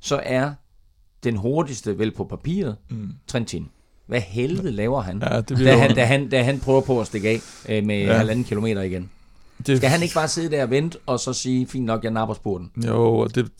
[0.00, 0.52] så er
[1.24, 3.08] den hurtigste vel på papiret mm.
[3.26, 3.68] Trentin.
[4.06, 7.06] Hvad helvede laver han, ja, det da, han, da, han, da han prøver på at
[7.06, 8.16] stikke af øh, med ja.
[8.16, 9.10] halvanden kilometer igen?
[9.66, 12.10] Det, Skal han ikke bare sidde der og vente, og så sige, fint nok, jeg
[12.10, 12.70] napper spurten?
[12.86, 13.50] Jo, det,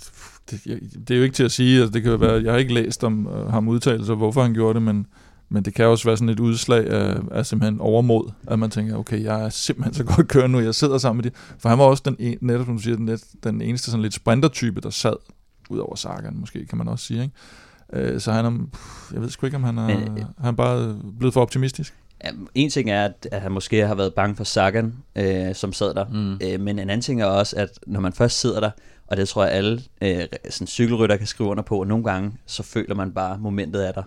[0.51, 0.65] det,
[1.09, 3.05] det er jo ikke til at sige, altså det kan være, jeg har ikke læst
[3.05, 5.07] om uh, ham udtalelser, hvorfor han gjorde det, men,
[5.53, 8.97] men det kan også være sådan et udslag af, af simpelthen overmod, at man tænker,
[8.97, 11.37] okay, jeg er simpelthen så godt kørende nu, jeg sidder sammen med de.
[11.59, 14.15] For han var også den, en, netop som du siger, den, den eneste sådan lidt
[14.15, 15.17] sprintertype, der sad,
[15.71, 17.35] ud over Sagan måske, kan man også sige, ikke?
[17.93, 18.53] Øh, så han er,
[19.13, 21.95] jeg ved sgu ikke, om han er, Men, øh, han er bare blevet for optimistisk.
[22.55, 25.95] En ting er, at, at han måske har været bange for Sagan, øh, som sad
[25.95, 26.05] der.
[26.09, 26.33] Mm.
[26.33, 28.71] Øh, men en anden ting er også, at når man først sidder der,
[29.07, 32.33] og det tror jeg alle øh, sådan cykelrytter kan skrive under på, og nogle gange,
[32.47, 34.03] så føler man bare momentet af der.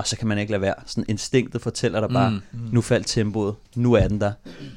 [0.00, 0.74] Og så kan man ikke lade være.
[0.86, 2.36] Sådan instinktet fortæller dig bare, mm.
[2.52, 2.68] Mm.
[2.72, 4.32] nu faldt tempoet, nu er den der.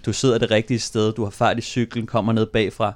[0.06, 2.94] Du sidder det rigtige sted, du har fart i cyklen, kommer ned bagfra.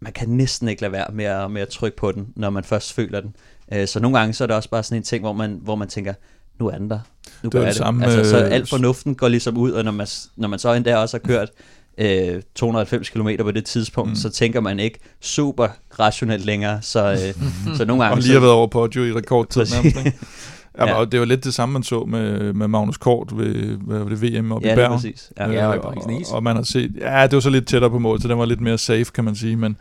[0.00, 2.64] Man kan næsten ikke lade være med at, med at trykke på den, når man
[2.64, 3.36] først føler den.
[3.72, 5.74] Øh, så nogle gange så er det også bare sådan en ting, hvor man, hvor
[5.74, 6.14] man tænker,
[6.60, 6.98] nu er den der.
[7.42, 7.74] Nu det er det.
[7.74, 10.96] Samme, altså, så alt fornuften går ligesom ud, og når man, når man så endda
[10.96, 11.50] også har kørt
[11.98, 14.16] øh, 290 km på det tidspunkt, mm.
[14.16, 15.68] så tænker man ikke super
[16.00, 16.82] rationelt længere.
[16.82, 17.44] Så, øh,
[17.76, 18.16] så nogle gange...
[18.16, 19.96] Og lige har været over på i rekordtid nærmest,
[20.78, 21.04] Ja, ja.
[21.04, 24.52] det var lidt det samme, man så med, med Magnus Kort ved, ved det VM
[24.52, 24.92] oppe ja, i Bergen.
[24.92, 25.32] Ja, præcis.
[25.38, 27.90] Ja, øh, ja og, og, og, man har set, ja, det var så lidt tættere
[27.90, 29.76] på mål, så den var lidt mere safe, kan man sige, men,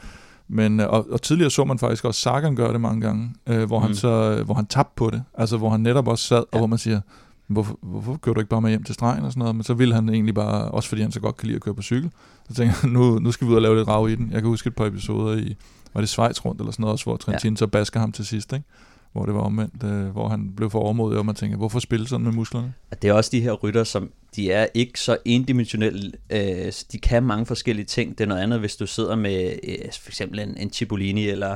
[0.48, 3.64] men, øh, og, og tidligere så man faktisk også Sagan gøre det mange gange, øh,
[3.64, 3.86] hvor, mm.
[3.86, 5.24] han så, hvor han tabte på det.
[5.34, 6.44] Altså hvor han netop også sad, ja.
[6.52, 7.02] og hvor man siger,
[7.48, 9.56] hvorfor, hvorfor kører du ikke bare med hjem til stregen og sådan noget?
[9.56, 11.76] Men så ville han egentlig bare, også fordi han så godt kan lide at køre
[11.76, 12.12] på cykel,
[12.50, 14.30] så tænkte jeg, nu, nu skal vi ud og lave lidt rav i den.
[14.32, 15.56] Jeg kan huske et par episoder i,
[15.94, 17.58] var det Schweiz rundt eller sådan noget også, hvor Trentin ja.
[17.58, 18.66] så basker ham til sidst, ikke?
[19.14, 22.08] Hvor det var omvendt, øh, hvor han blev for overmodig, og man tænker, hvorfor spille
[22.08, 22.74] sådan med musklerne?
[23.02, 26.12] Det er også de her rytter, som de er ikke så endimensionelle.
[26.30, 28.18] Øh, de kan mange forskellige ting.
[28.18, 31.56] Det er noget andet, hvis du sidder med øh, for eksempel en, en Cipollini eller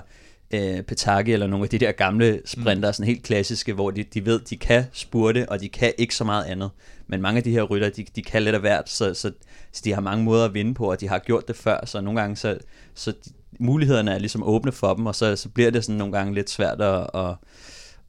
[0.54, 2.94] øh, Petaki eller nogle af de der gamle sprinter, mm.
[2.94, 6.24] sådan helt klassiske, hvor de, de ved, de kan spurte, og de kan ikke så
[6.24, 6.70] meget andet.
[7.08, 9.32] Men mange af de her rytter, de, de kan lidt af hvert, så, så,
[9.72, 12.02] så de har mange måder at vinde på, og de har gjort det før, så
[12.02, 12.58] nogle gange så,
[12.94, 16.14] så de, mulighederne er ligesom åbne for dem, og så, så bliver det sådan nogle
[16.18, 17.36] gange lidt svært at, at,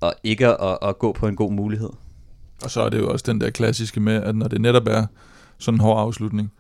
[0.03, 1.91] at ikke at, at gå på en god mulighed.
[2.65, 5.07] Og så er det jo også den der klassiske med, at når det netop er
[5.59, 6.53] sådan en hård afslutning,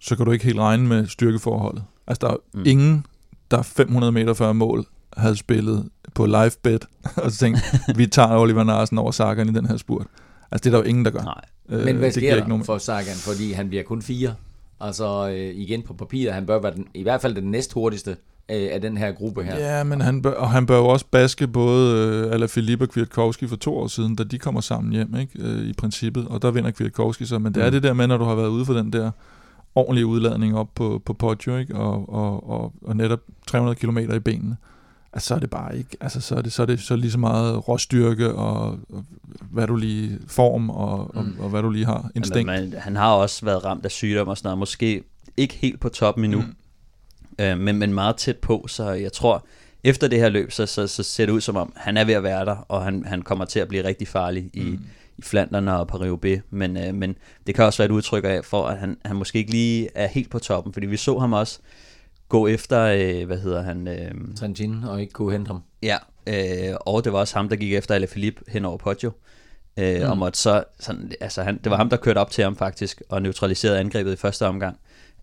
[0.00, 1.84] så kan du ikke helt regne med styrkeforholdet.
[2.06, 2.62] Altså der er mm.
[2.66, 3.06] ingen,
[3.50, 6.86] der 500 meter før mål havde spillet på live bet,
[7.24, 7.62] og så tænkte,
[7.96, 10.06] vi tager Oliver Narsen over Sagan i den her spurt.
[10.50, 11.22] Altså det er der jo ingen, der gør.
[11.22, 11.44] Nej.
[11.68, 12.64] Øh, Men hvad sker der nogen...
[12.64, 14.34] for Sagan, fordi han bliver kun fire?
[14.80, 18.10] Altså øh, igen på papiret, han bør være den, i hvert fald den næst hurtigste
[18.50, 19.58] øh, af den her gruppe her.
[19.58, 23.46] Ja, men han bør, og han bør jo også baske både øh, Alaphilippe og Kwiatkowski
[23.46, 25.32] for to år siden, da de kommer sammen hjem, ikke?
[25.38, 27.38] Øh, i princippet, og der vinder Kwiatkowski så.
[27.38, 27.72] Men det er mm.
[27.72, 29.10] det der med, når du har været ude for den der
[29.74, 31.76] ordentlige udladning op på, på Poggio, ikke?
[31.76, 34.56] Og, og, og, og netop 300 km i benene.
[35.12, 37.10] Altså, så er det bare ikke, altså så er det så, er det, så lige
[37.10, 39.04] så meget råstyrke og, og
[39.50, 41.36] hvad du lige form og, og, mm.
[41.38, 42.46] og, og hvad du lige har instinkt.
[42.46, 45.02] Men, men, han har også været ramt af sygdom og sådan noget, måske
[45.36, 47.44] ikke helt på toppen endnu, mm.
[47.44, 49.46] øh, men, men meget tæt på, så jeg tror,
[49.84, 52.14] efter det her løb, så, så, så ser det ud som om, han er ved
[52.14, 54.80] at være der, og han, han kommer til at blive rigtig farlig i, mm.
[55.18, 58.66] i Flanderne og Paris-Roubaix, men, øh, men det kan også være et udtryk af, for
[58.66, 61.58] at han, han måske ikke lige er helt på toppen, fordi vi så ham også
[62.30, 63.88] gå efter, øh, hvad hedder han?
[63.88, 65.62] Øh, Trentin, og ikke kunne hente ham.
[65.82, 69.12] Ja, øh, og det var også ham, der gik efter Alaphilippe hen over Poggio.
[69.78, 70.10] Øh, mm.
[70.10, 73.02] Og måtte så, sådan, altså han, det var ham, der kørte op til ham faktisk,
[73.08, 74.76] og neutraliserede angrebet i første omgang.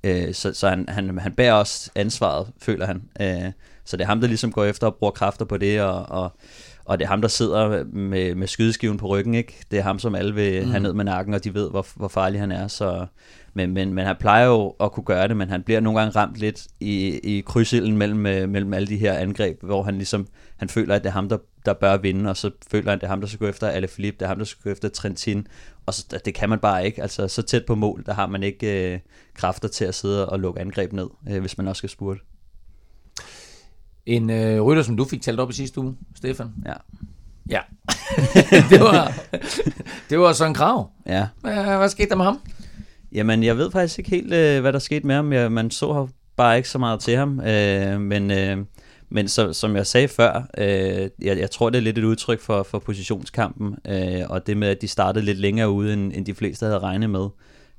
[0.04, 3.04] Øh, så så han, han, han bærer også ansvaret, føler han.
[3.22, 3.52] Øh,
[3.86, 6.32] så det er ham, der ligesom går efter og bruger kræfter på det, og, og,
[6.86, 9.34] og det er ham, der sidder med, med skydeskiven på ryggen.
[9.34, 9.66] ikke.
[9.72, 10.72] Det er ham, som alle vil mm.
[10.72, 12.68] have ned med nakken, og de ved, hvor, hvor farlig han er.
[12.68, 13.06] Så,
[13.58, 16.20] men, men, men han plejer jo at kunne gøre det, men han bliver nogle gange
[16.20, 20.28] ramt lidt i, i krydsilden mellem, øh, mellem alle de her angreb, hvor han ligesom
[20.58, 23.02] han føler, at det er ham, der, der bør vinde, og så føler han, at
[23.02, 24.90] det er ham, der skal gå efter Alaphilippe, det er ham, der skal gå efter
[24.90, 25.48] Trentin,
[25.86, 27.02] og så, det kan man bare ikke.
[27.02, 29.00] Altså, så tæt på mål, der har man ikke øh,
[29.34, 32.20] kræfter til at sidde og lukke angreb ned, øh, hvis man også skal spurte.
[34.06, 36.48] En øh, rytter, som du fik talt op i sidste uge, Stefan.
[36.66, 36.74] Ja.
[37.50, 37.60] Ja.
[38.72, 39.14] det var,
[40.10, 40.92] det var sådan en krav.
[41.06, 41.28] Ja.
[41.42, 42.40] Hvad, hvad skete der med ham?
[43.18, 45.34] Jamen, jeg ved faktisk ikke helt, øh, hvad der skete med ham.
[45.34, 47.40] Jeg, man så bare ikke så meget til ham.
[47.40, 48.58] Øh, men øh,
[49.10, 52.40] men så, som jeg sagde før, øh, jeg, jeg tror, det er lidt et udtryk
[52.40, 56.26] for, for positionskampen, øh, og det med, at de startede lidt længere ude, end, end
[56.26, 57.28] de fleste havde regnet med.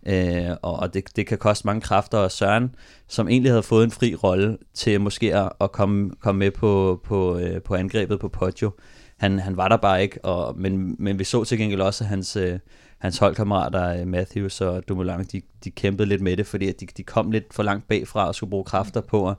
[0.07, 2.75] Øh, og og det, det kan koste mange kræfter, og Søren,
[3.09, 7.01] som egentlig havde fået en fri rolle til måske at, at komme, komme med på,
[7.05, 8.71] på, øh, på angrebet på Poggio,
[9.19, 12.09] han, han var der bare ikke, og, men, men vi så til gengæld også, at
[12.09, 12.59] hans, øh,
[12.99, 16.87] hans holdkammerater, øh, Matthews og Dumoulin, de, de kæmpede lidt med det, fordi at de,
[16.97, 19.37] de kom lidt for langt bagfra og skulle bruge kræfter på at,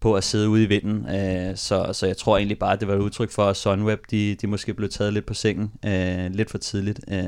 [0.00, 1.08] på at sidde ude i vinden.
[1.08, 4.00] Øh, så, så jeg tror egentlig bare, at det var et udtryk for, at Sunweb,
[4.10, 7.00] de, de måske blev taget lidt på sengen, øh, lidt for tidligt.
[7.08, 7.24] Øh,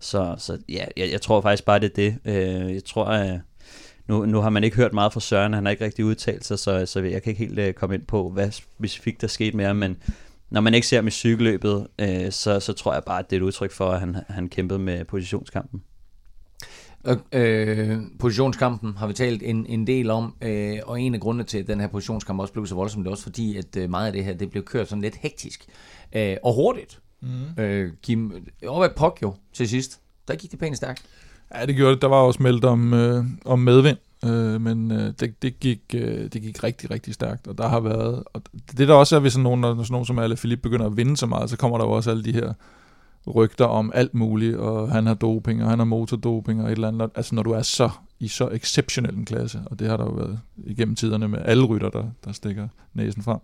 [0.00, 2.18] så, så ja, jeg, jeg tror faktisk bare, det er det.
[2.24, 3.40] Øh, jeg tror, at
[4.08, 6.58] nu, nu har man ikke hørt meget fra Søren, han har ikke rigtig udtalt sig,
[6.58, 9.64] så, så jeg kan ikke helt øh, komme ind på, hvad specifikt der skete med
[9.64, 9.96] ham, men
[10.50, 13.36] når man ikke ser ham i cykelløbet, øh, så, så tror jeg bare, at det
[13.36, 15.82] er et udtryk for, at han, han kæmpede med positionskampen.
[17.32, 21.58] Øh, positionskampen har vi talt en, en del om, øh, og en af grundene til,
[21.58, 24.06] at den her positionskamp også blev så voldsom, det er også fordi, at øh, meget
[24.06, 25.66] af det her, det blev kørt sådan lidt hektisk
[26.12, 27.00] øh, og hurtigt.
[27.22, 27.62] Mm.
[27.62, 31.02] Øh, Kim, over ad Poggio til sidst, der gik det pænt stærkt.
[31.54, 32.02] Ja, det gjorde det.
[32.02, 36.24] Der var også meldt om, øh, om medvind, øh, men øh, det, det, gik, øh,
[36.32, 38.42] det gik rigtig, rigtig stærkt, og der har været, og
[38.78, 41.16] det der også er, hvis nogen, når sådan nogen som alle Philip begynder at vinde
[41.16, 42.52] så meget, så kommer der jo også alle de her
[43.34, 46.88] rygter om alt muligt, og han har doping, og han har motordoping, og et eller
[46.88, 47.10] andet.
[47.14, 50.10] Altså når du er så i så exceptionel en klasse, og det har der jo
[50.10, 53.38] været igennem tiderne med alle rytter, der, der stikker næsen frem.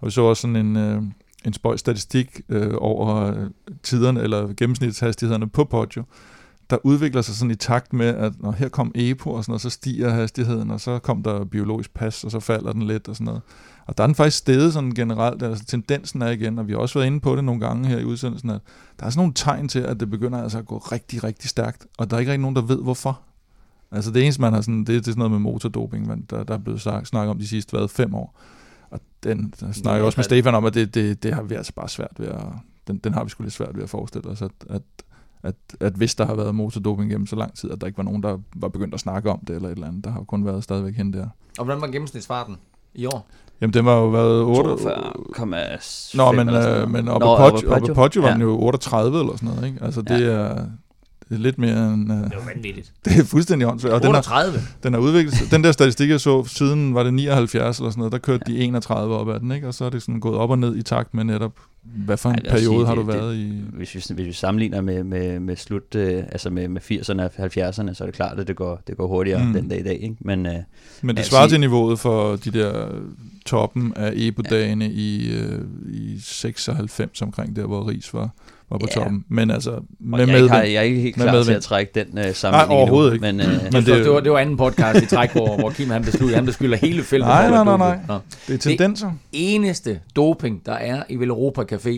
[0.00, 1.02] Og vi så også sådan en, øh,
[1.44, 3.50] en spøjs statistik øh, over øh,
[3.82, 6.04] tiderne, eller gennemsnitshastighederne på Poggio,
[6.70, 9.62] der udvikler sig sådan i takt med, at når her kom EPO og sådan noget,
[9.62, 13.16] så stiger hastigheden, og så kom der biologisk pas, og så falder den lidt og
[13.16, 13.42] sådan noget.
[13.86, 16.78] Og der er den faktisk stedet sådan generelt, altså tendensen er igen, og vi har
[16.78, 18.60] også været inde på det nogle gange her i udsendelsen, at
[19.00, 21.86] der er sådan nogle tegn til, at det begynder altså at gå rigtig, rigtig stærkt,
[21.98, 23.20] og der er ikke rigtig nogen, der ved hvorfor.
[23.90, 26.44] Altså det eneste, man har sådan, det, det er sådan noget med motordoping, man, der,
[26.44, 28.40] der er blevet snakket om de sidste hvad, fem år.
[28.90, 31.54] Og den der snakker jeg også med Stefan om, at det, det, det har vi
[31.54, 32.42] altså bare svært ved at,
[32.88, 34.82] den, den har vi sgu lidt svært ved at forestille os, at, at,
[35.42, 38.04] at, at hvis der har været motordoping gennem så lang tid, at der ikke var
[38.04, 40.04] nogen, der var begyndt at snakke om det eller et eller andet.
[40.04, 41.28] Der har kun været stadigvæk hende der.
[41.58, 42.56] Og hvordan var gennemsnitsfarten
[42.94, 43.28] i år?
[43.60, 44.70] Jamen, den var jo været 8...
[44.70, 48.34] 42,5 Nå, men, øh, men oppe, Nå, Poggio, oppe Poggio var ja.
[48.34, 49.78] den jo 38 eller sådan noget, ikke?
[49.82, 50.26] Altså, det ja.
[50.26, 50.66] er...
[51.28, 52.12] Det er lidt mere end...
[52.12, 52.92] Uh, det var vanvittigt.
[53.04, 53.94] Det er fuldstændig åndssvagt.
[53.94, 54.52] Og 38?
[54.52, 55.50] Den har, den har udviklet.
[55.50, 58.52] Den der statistik, jeg så, siden var det 79 eller sådan noget, der kørte ja.
[58.52, 59.68] de 31 op ad den, ikke?
[59.68, 61.52] Og så er det sådan gået op og ned i takt med netop
[61.96, 63.62] hvad for en Ej, periode sige, har du det, været det, i?
[63.72, 67.30] Hvis vi, hvis vi sammenligner med, med, med slut, øh, altså med, med 80'erne og
[67.38, 69.52] 70'erne, så er det klart, at det går, det går hurtigere mm.
[69.52, 70.02] den dag i dag.
[70.02, 70.16] Ikke?
[70.20, 70.54] Men, øh,
[71.02, 72.88] Men det svarer sige, til niveauet for de der
[73.46, 74.90] toppen af Ebo-dagene ja.
[74.94, 75.60] i, øh,
[75.92, 78.30] i 96 omkring der, hvor Ries var
[78.70, 78.94] var på ja.
[78.94, 79.24] toppen.
[79.28, 82.06] Men altså, med jeg, ikke har, jeg er ikke helt klar til at trække den
[82.06, 83.32] uh, sammenligning Nej, overhovedet ikke.
[83.32, 85.90] Men, uh, men det, det, var, det var anden podcast, vi træk, hvor, hvor Kim
[85.90, 87.28] han beskylder, han beskylder hele feltet.
[87.28, 87.98] Nej, nej, nej, nej.
[88.08, 88.18] Nå.
[88.48, 89.06] Det er tendenser.
[89.06, 91.90] Det eneste doping, der er i Velropa Café,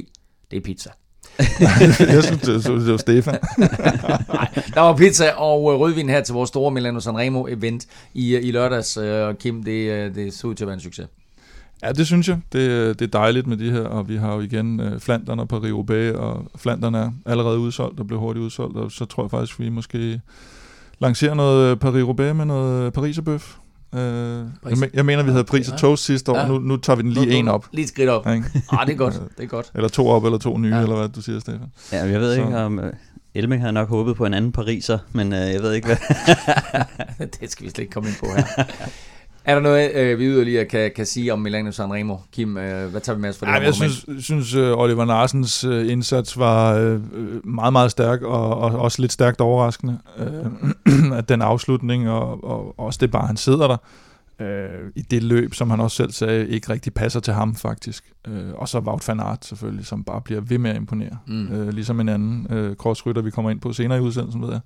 [0.51, 0.91] det er pizza.
[2.01, 3.35] jeg synes, det, det var Stefan.
[3.59, 8.37] Nej, der var pizza og øh, rødvin her til vores store Milano Sanremo event i,
[8.37, 8.97] i lørdags.
[8.97, 11.07] Og Kim, det, det så ud til at være en succes.
[11.83, 12.39] Ja, det synes jeg.
[12.53, 15.59] Det, det er dejligt med de her, og vi har jo igen uh, Flanderne på
[15.59, 19.31] Rio Bay, og Flanderne er allerede udsolgt og blev hurtigt udsolgt, og så tror jeg
[19.31, 20.21] faktisk, vi måske
[20.99, 23.57] lancerer noget Paris-Roubaix med noget Pariserbøf.
[23.95, 26.49] Øh, jeg, jeg mener, vi havde pris og toast sidste år, ja.
[26.49, 27.67] nu, nu tager vi den lige nu, en op.
[27.73, 28.27] Lige et skridt op.
[28.27, 28.31] Ja,
[28.73, 29.23] ah, det er godt.
[29.39, 29.71] Det er godt.
[29.75, 30.83] Eller to op, eller to nye, ja.
[30.83, 31.73] eller hvad du siger, Stefan.
[31.93, 32.41] Ja, jeg ved Så.
[32.41, 32.79] ikke, om...
[32.79, 32.93] Øh,
[33.35, 35.97] Elming havde nok håbet på en anden pariser, men øh, jeg ved ikke hvad.
[37.41, 38.65] det skal vi slet ikke komme ind på her.
[39.45, 42.17] Er der noget, øh, vi yderligere kan, kan sige om Milano Sanremo?
[42.33, 45.05] Kim, øh, hvad tager vi med os for det ja, Jeg synes, synes uh, Oliver
[45.05, 47.01] Narsens uh, indsats var uh,
[47.47, 49.99] meget, meget stærk, og, og også lidt stærkt overraskende.
[50.19, 53.77] Uh, at den afslutning, og, og også det bare, han sidder der
[54.41, 58.05] uh, i det løb, som han også selv sagde, ikke rigtig passer til ham faktisk.
[58.29, 61.19] Uh, og så Wout van Aert selvfølgelig, som bare bliver ved med at imponere.
[61.27, 61.49] Mm.
[61.53, 64.61] Uh, ligesom en anden uh, crossrytter, vi kommer ind på senere i udsendelsen, ved jeg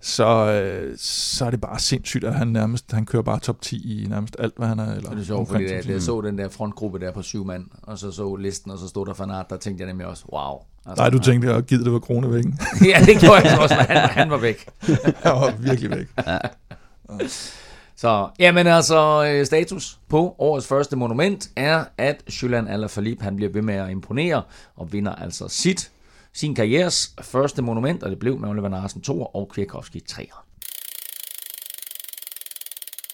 [0.00, 4.02] så, øh, så er det bare sindssygt, at han nærmest han kører bare top 10
[4.02, 4.94] i nærmest alt, hvad han er.
[4.94, 7.64] Eller det er sjovt, fordi jeg, jeg så den der frontgruppe der på syv mand,
[7.82, 10.58] og så så listen, og så stod der Fanart, der tænkte jeg nemlig også, wow.
[10.86, 12.58] Altså, Nej, du tænkte, at givet det var kronevæggen.
[12.94, 14.68] ja, det gjorde jeg også, men han, han var væk.
[15.24, 16.06] han var virkelig væk.
[16.26, 16.38] ja.
[17.96, 23.52] Så, jamen altså, øh, status på årets første monument er, at Julian Alaphilippe, han bliver
[23.52, 24.42] ved med at imponere,
[24.76, 25.90] og vinder altså sit
[26.36, 30.30] sin karrieres første monument, og det blev med Oliver Narsen 2 og Kwiatkowski 3.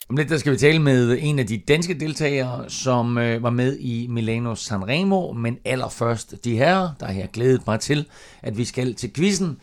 [0.09, 3.51] Om lidt der skal vi tale med en af de danske deltagere, som øh, var
[3.51, 8.09] med i Milano Sanremo, men allerførst de her, der har jeg glædet mig til,
[8.43, 9.59] at vi skal til quizzen.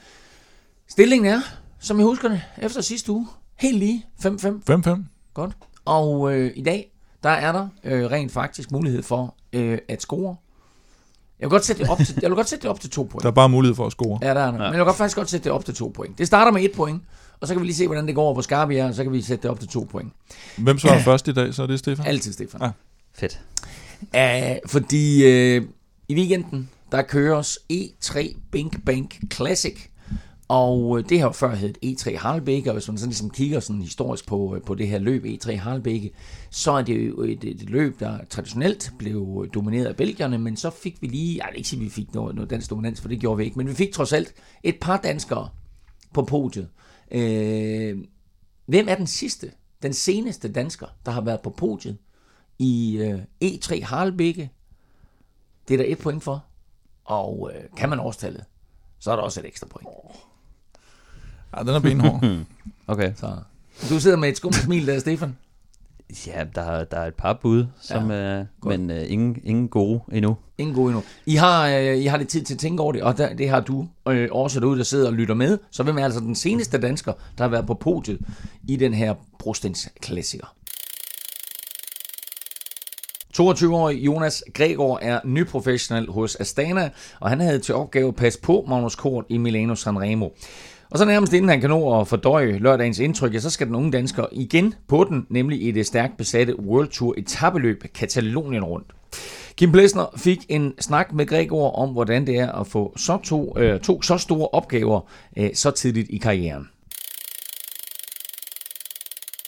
[0.88, 1.41] Stillingen er,
[1.80, 3.28] som jeg husker det, efter sidste uge,
[3.60, 4.48] helt lige 5-5.
[4.69, 4.89] 5-5.
[5.34, 5.52] Godt.
[5.86, 6.91] Og øh, i dag,
[7.24, 10.36] der er der øh, rent faktisk mulighed for øh, at score
[11.39, 13.04] jeg vil godt sætte det op til, jeg vil godt sætte det op til to
[13.04, 13.23] point.
[13.23, 14.19] Der er bare mulighed for at score.
[14.21, 14.52] Ja, der er der.
[14.52, 14.52] Ja.
[14.52, 16.17] Men jeg vil godt faktisk godt sætte det op til to point.
[16.17, 17.02] Det starter med et point,
[17.39, 19.13] og så kan vi lige se, hvordan det går over på skarpe og så kan
[19.13, 20.13] vi sætte det op til to point.
[20.58, 22.06] Hvem svarer først i dag, så er det Stefan?
[22.06, 22.62] Altid Stefan.
[22.62, 22.69] Ja.
[23.13, 23.39] Fedt.
[24.02, 25.23] Uh, fordi
[25.58, 25.63] uh,
[26.08, 29.88] i weekenden, der køres E3 Bink Bank Classic,
[30.50, 33.60] og øh, det har jo før heddet E3 Harlebække, og hvis man sådan ligesom kigger
[33.60, 36.12] sådan historisk på, øh, på det her løb E3 Harlebække,
[36.50, 40.58] så er det jo et, et løb, der traditionelt blev øh, domineret af belgierne, men
[40.58, 43.02] så fik vi lige, jeg vil ikke sige, at vi fik noget, noget dansk dominans,
[43.02, 44.34] for det gjorde vi ikke, men vi fik trods alt
[44.64, 45.50] et par danskere
[46.14, 46.70] på podiet.
[47.12, 47.98] Øh,
[48.66, 49.52] hvem er den sidste,
[49.84, 51.98] den seneste dansker, der har været på podiet
[52.60, 54.52] i øh, E3 Harlebække?
[55.68, 56.46] Det er der et point for,
[57.06, 58.46] og øh, kan man årstallet,
[59.00, 59.88] så er der også et ekstra point.
[61.58, 62.24] Ja, den er benhård.
[62.88, 63.12] okay.
[63.16, 63.36] Så.
[63.90, 65.36] Du sidder med et skummelt smil der, Stefan.
[66.28, 70.00] Ja, der, der er et par bud, som, ja, øh, men øh, ingen, ingen gode
[70.12, 70.38] endnu.
[70.58, 71.04] Ingen gode endnu.
[71.26, 73.50] I har, øh, I har lidt tid til at tænke over det, og der, det
[73.50, 75.58] har du øh, også derude, der sidder og lytter med.
[75.72, 78.20] Så hvem er altså den seneste dansker, der har været på podiet
[78.68, 80.56] i den her Brostens klassiker?
[83.40, 88.66] 22-årig Jonas Gregor er nyprofessionel hos Astana, og han havde til opgave at passe på
[88.68, 90.30] Magnus Kort i Milano Sanremo.
[90.91, 93.91] Og så nærmest inden han kan nå at fordøje lørdagens indtryk, så skal den unge
[93.91, 98.88] dansker igen på den, nemlig i det stærkt besatte World Tour etabeløb Katalonien rundt.
[99.58, 103.60] Kim Plesner fik en snak med Gregor om, hvordan det er at få så to,
[103.60, 104.99] øh, to så store opgaver
[105.38, 106.69] øh, så tidligt i karrieren.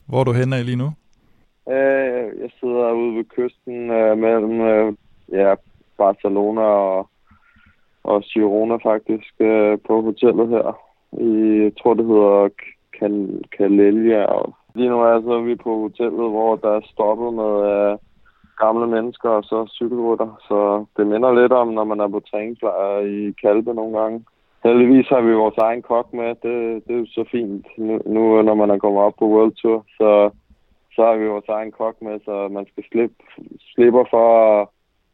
[0.07, 0.89] Hvor er du henne lige nu?
[1.69, 4.93] Øh, jeg sidder ude ved kysten øh, mellem øh,
[5.31, 5.55] ja,
[5.97, 7.09] Barcelona og,
[8.03, 12.49] og Girona faktisk øh, på hotellet her i, jeg tror det hedder
[12.99, 14.25] Kal Kalelia.
[14.75, 17.99] Lige nu er så vi på hotellet, hvor der er stoppet med uh,
[18.63, 20.29] gamle mennesker og så cykelrutter.
[20.47, 24.25] Så det minder lidt om, når man er på træningslejr i Kalbe nogle gange.
[24.63, 26.29] Heldigvis har vi vores egen kok med.
[26.43, 29.55] Det, det er jo så fint nu, nu, når man er kommet op på World
[29.61, 29.85] Tour.
[29.97, 30.29] Så,
[30.95, 33.15] så har vi vores egen kok med, så man skal slippe,
[33.73, 34.27] slipper for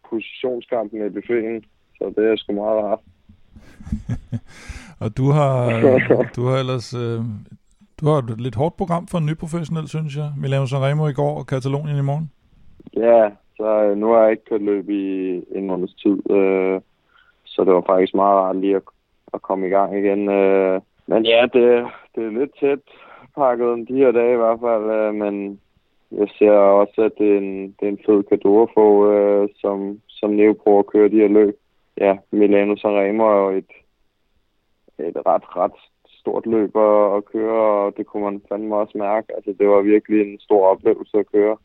[0.09, 1.63] positionskampen i buffeten.
[1.97, 2.99] Så det er sgu meget rart.
[4.99, 5.55] Og du har,
[6.35, 6.93] du har ellers...
[6.93, 7.19] Øh,
[8.01, 10.29] du har et lidt hårdt program for en ny professionel, synes jeg.
[10.41, 12.31] Milano Sanremo i går og Katalonien i morgen.
[12.95, 15.03] Ja, så øh, nu har jeg ikke kørt løb i
[15.55, 16.31] en måneds tid.
[16.31, 16.81] Øh,
[17.45, 18.81] så det var faktisk meget rart lige at,
[19.33, 20.29] at komme i gang igen.
[20.29, 22.79] Øh, men ja, det, det er lidt tæt
[23.35, 24.85] pakket de her dage i hvert fald.
[24.99, 25.59] Øh, men
[26.11, 29.49] jeg ser også, at det er en, det er en fed kado at få, øh,
[29.55, 31.55] som, som Neo prøver at køre de her løb.
[31.97, 33.71] Ja, Milano Sanremo er jo et,
[34.99, 35.77] et ret, ret
[36.19, 36.75] stort løb
[37.17, 39.27] at, køre, og det kunne man fandme også mærke.
[39.35, 41.57] Altså, det var virkelig en stor oplevelse at køre.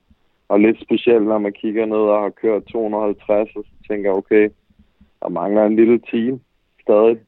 [0.48, 4.48] Og lidt specielt, når man kigger ned og har kørt 250, og så tænker okay,
[5.22, 6.40] der mangler en lille time
[6.82, 7.18] stadig.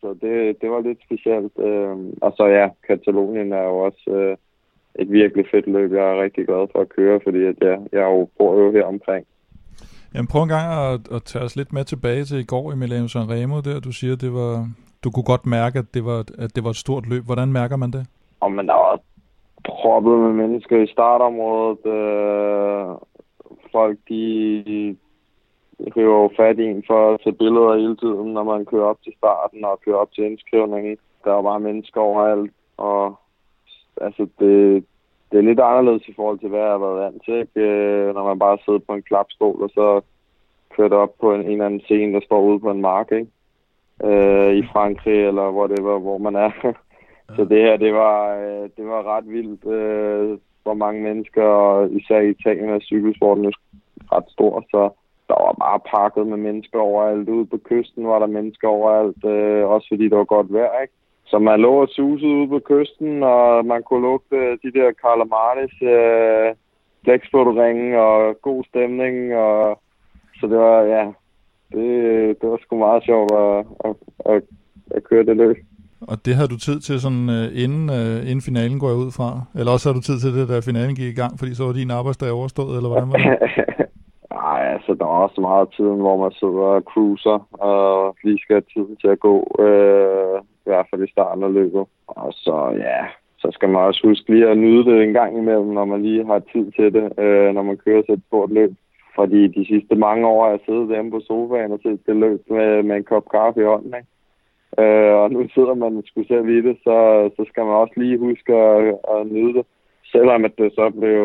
[0.00, 1.58] Så det, det var lidt specielt.
[1.58, 4.36] Øhm, og så ja, Katalonien er jo også øh,
[5.02, 5.92] et virkelig fedt løb.
[5.92, 8.84] Jeg er rigtig glad for at køre, fordi at jeg, jeg jo bor jo her
[8.84, 9.26] omkring.
[10.14, 12.76] Jamen prøv en gang at, at tage os lidt med tilbage til i går i
[12.76, 14.68] Milano Sanremo, der du siger, det var,
[15.04, 17.24] du kunne godt mærke, at det var, at det var et stort løb.
[17.24, 18.06] Hvordan mærker man det?
[18.40, 19.00] Og men der var,
[19.64, 21.86] proppet med mennesker i startområdet.
[21.86, 22.96] Øh,
[23.72, 24.96] folk, de
[25.96, 29.02] river jo fat i en for at tage billeder hele tiden, når man kører op
[29.04, 30.96] til starten og kører op til indskrivningen.
[31.24, 33.18] Der er bare mennesker overalt, og
[34.00, 34.84] altså det,
[35.30, 37.60] det er lidt anderledes i forhold til, hvad jeg har været vant til, ikke?
[37.60, 40.00] Øh, når man bare sidder på en klapstol, og så
[40.76, 43.30] kører op på en, en eller anden scene, der står ude på en mark, ikke?
[44.04, 46.50] Øh, i Frankrig, eller hvor det var, hvor man er.
[47.36, 51.90] så det her, det var, øh, det var ret vildt, øh, hvor mange mennesker, og
[51.92, 53.52] især i Italien er cykelsporten jo
[54.12, 54.90] ret stor, så
[55.28, 57.28] der var bare pakket med mennesker overalt.
[57.28, 60.94] Ude på kysten var der mennesker overalt, øh, også fordi det var godt vejr, ikke?
[61.26, 65.28] Så man lå og susede ude på kysten, og man kunne lugte de der Karl
[65.28, 66.54] Martis øh,
[67.98, 69.36] og god stemning.
[69.36, 69.80] Og,
[70.40, 71.04] så det var, ja,
[71.74, 71.88] det,
[72.40, 73.94] det var sgu meget sjovt at, at,
[74.32, 74.42] at,
[74.96, 75.56] at køre det løb.
[76.00, 79.12] Og det havde du tid til sådan uh, inden, uh, inden finalen går jeg ud
[79.18, 79.28] fra?
[79.58, 81.72] Eller også havde du tid til det, da finalen gik i gang, fordi så var
[81.72, 83.28] din arbejdsdag overstået, eller hvordan var det?
[84.40, 88.54] Nej, altså der er også meget tiden, hvor man sidder og cruiser, og lige skal
[88.56, 89.36] have tiden til at gå.
[89.64, 91.84] Øh, i hvert fald i starten af løbet.
[92.06, 92.56] Og så,
[92.86, 93.00] ja,
[93.38, 96.26] så skal man også huske lige at nyde det en gang imellem, når man lige
[96.26, 98.72] har tid til det, øh, når man kører til et stort løb.
[99.14, 102.50] Fordi de sidste mange år har jeg siddet hjemme på sofaen og set det løb
[102.50, 103.94] med, med en kop kaffe i hånden.
[103.94, 104.12] Ikke?
[104.78, 106.96] Øh, og nu sidder man sgu selv i det, så,
[107.36, 109.66] så skal man også lige huske at, at nyde det.
[110.12, 111.24] Selvom at det så blev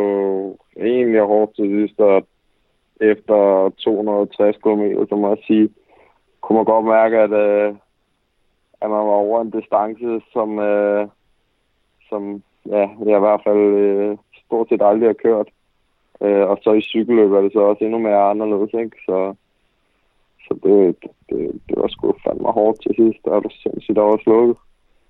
[0.77, 2.27] egentlig hårdt til sidst, og
[3.01, 5.69] efter 260 km, så må jeg sige,
[6.41, 7.75] kunne man godt mærke, at, øh,
[8.81, 11.07] at man var over en distance, som, øh,
[12.09, 15.47] som ja, jeg i hvert fald øh, stort set aldrig har kørt.
[16.21, 18.97] Øh, og så i cykelløb er det så også endnu mere anderledes, ikke?
[19.05, 19.35] Så,
[20.45, 20.95] så det,
[21.29, 23.25] det, det var sgu fandme hårdt til sidst.
[23.25, 24.57] Der var du sindssygt, der var slukket.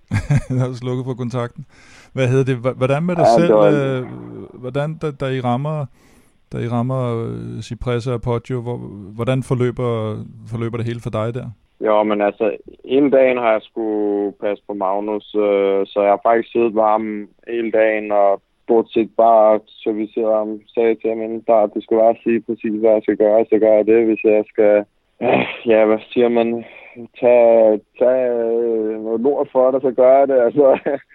[0.59, 1.65] der slukket for kontakten.
[2.13, 2.75] Hvad hedder det?
[2.77, 3.53] Hvordan med dig ja, selv?
[3.53, 3.69] Var...
[3.75, 4.03] Øh,
[4.53, 5.85] hvordan, da, da I rammer,
[6.53, 8.77] da I rammer øh, Cipressa og Poggio, hvor,
[9.15, 9.89] hvordan forløber,
[10.51, 11.49] forløber det hele for dig der?
[11.85, 16.19] Jo, men altså, hele dagen har jeg skulle passe på Magnus, øh, så jeg har
[16.23, 21.41] faktisk siddet varm hele dagen, og stort set bare serviceret ham, sagde til ham inden
[21.41, 24.23] start, du skal bare sige præcis, hvad jeg skal gøre, så gør jeg det, hvis
[24.23, 24.86] jeg skal,
[25.21, 26.65] øh, ja, hvad siger man,
[27.19, 30.67] tage, tage øh, noget lort for dig, så gør jeg det, altså.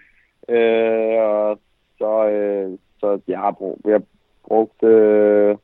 [0.55, 1.59] øh, og
[1.99, 4.01] så, øh, så jeg har brug, jeg
[4.47, 5.57] brugt øh,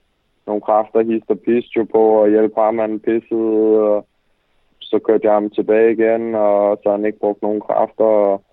[0.47, 4.05] nogle kræfter, hist og pist jo på at hjælpe ham, han pissede, og
[4.81, 8.43] så kørte jeg ham tilbage igen, og så har han ikke brugt nogen kræfter, og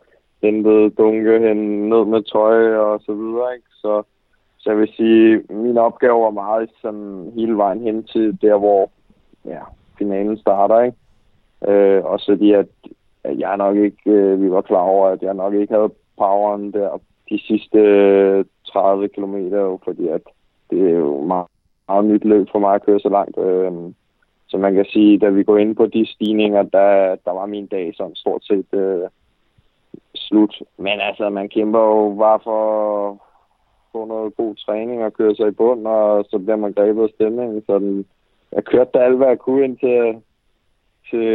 [0.43, 3.69] hentede dunke hen ned med tøj og så videre, ikke?
[3.71, 4.03] Så,
[4.59, 8.91] så jeg vil sige, min opgave var meget sådan hele vejen hen til der, hvor
[9.45, 9.61] ja,
[9.99, 10.99] finalen starter, ikke?
[11.69, 12.67] Øh, og så de, at,
[13.25, 16.73] at jeg nok ikke, øh, vi var klar over, at jeg nok ikke havde poweren
[16.73, 19.37] der de sidste øh, 30 km,
[19.85, 20.23] fordi at
[20.71, 21.47] det er jo meget,
[21.89, 23.39] meget nyt løb for mig at køre så langt.
[23.39, 23.73] Øh,
[24.49, 27.67] så man kan sige, da vi går ind på de stigninger, der, der var min
[27.67, 29.09] dag sådan stort set øh,
[30.29, 30.63] slut.
[30.79, 32.61] Men altså, man kæmper jo bare for
[33.11, 33.17] at
[33.93, 37.09] få noget god træning og køre sig i bund, og så bliver man grebet af
[37.15, 37.63] stemningen.
[37.67, 38.07] Så den,
[38.53, 40.23] jeg kørte da alt, hvad jeg kunne ind til,
[41.11, 41.29] til,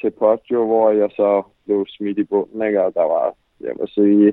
[0.00, 2.84] til Poggio, hvor jeg så blev smidt i bunden, ikke?
[2.84, 4.32] og der var, jeg må sige,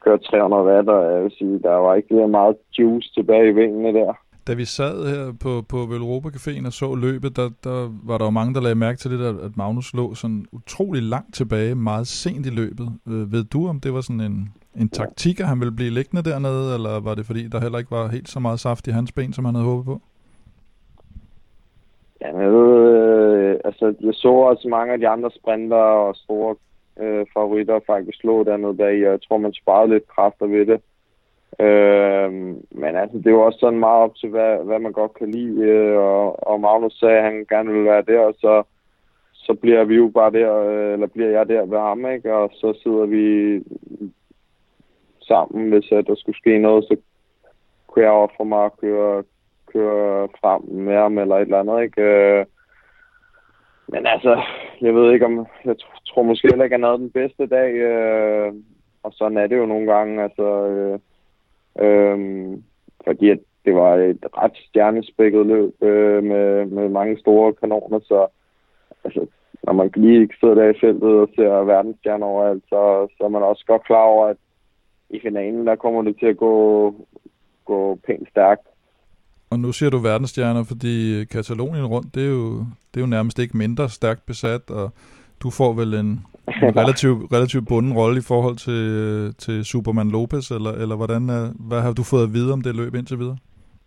[0.00, 3.92] kørt 300 watt, og jeg vil sige, der var ikke meget juice tilbage i vingene
[3.98, 4.14] der
[4.48, 8.24] da vi sad her på, på Velropa Caféen og så løbet, der, der var der
[8.24, 11.74] jo mange, der lagde mærke til det, der, at Magnus lå sådan utrolig langt tilbage,
[11.74, 12.88] meget sent i løbet.
[13.08, 14.48] Øh, ved du, om det var sådan en,
[14.82, 17.90] en taktik, at han ville blive liggende dernede, eller var det fordi, der heller ikke
[17.90, 20.00] var helt så meget saft i hans ben, som han havde håbet på?
[22.20, 26.56] Ja, jeg ved, øh, altså, jeg så også mange af de andre sprinter og store
[27.00, 30.80] øh, favoritter faktisk slå dernede bag, og jeg tror, man sparede lidt kræfter ved det.
[31.60, 32.32] Øh,
[32.70, 35.30] men altså, det er jo også sådan meget op til, hvad, hvad man godt kan
[35.30, 38.62] lide, øh, og, og Magnus sagde, at han gerne ville være der, og så,
[39.32, 42.34] så bliver vi jo bare der, øh, eller bliver jeg der ved ham, ikke?
[42.34, 43.24] og så sidder vi
[45.20, 46.96] sammen, hvis at der skulle ske noget, så
[47.86, 49.24] kunne jeg ofre mig at køre,
[49.72, 52.02] køre frem med ham eller et eller andet, ikke?
[52.02, 52.46] Øh,
[53.88, 54.42] men altså,
[54.80, 55.76] jeg ved ikke om, jeg
[56.08, 58.52] tror måske heller ikke, at han havde den bedste dag, øh,
[59.02, 60.98] og sådan er det jo nogle gange, altså, øh,
[61.78, 62.62] Øhm,
[63.04, 68.26] fordi at det var et ret stjernespækket løb øh, med, med mange store kanoner, så
[69.04, 69.26] altså,
[69.62, 73.42] når man lige sidder der i feltet og ser verdensstjerner overalt, så, så er man
[73.42, 74.36] også godt klar over, at
[75.10, 76.94] i finalen, der kommer det til at gå,
[77.64, 78.66] gå pænt stærkt.
[79.50, 82.58] Og nu siger du verdensstjerner, fordi Katalonien rundt, det er jo,
[82.90, 84.90] det er jo nærmest ikke mindre stærkt besat, og
[85.42, 86.20] du får vel en,
[86.62, 88.82] en relativt, relativt bunden rolle i forhold til,
[89.44, 91.22] til Superman Lopez, eller, eller hvordan,
[91.68, 93.38] hvad har du fået at vide om det løb indtil videre?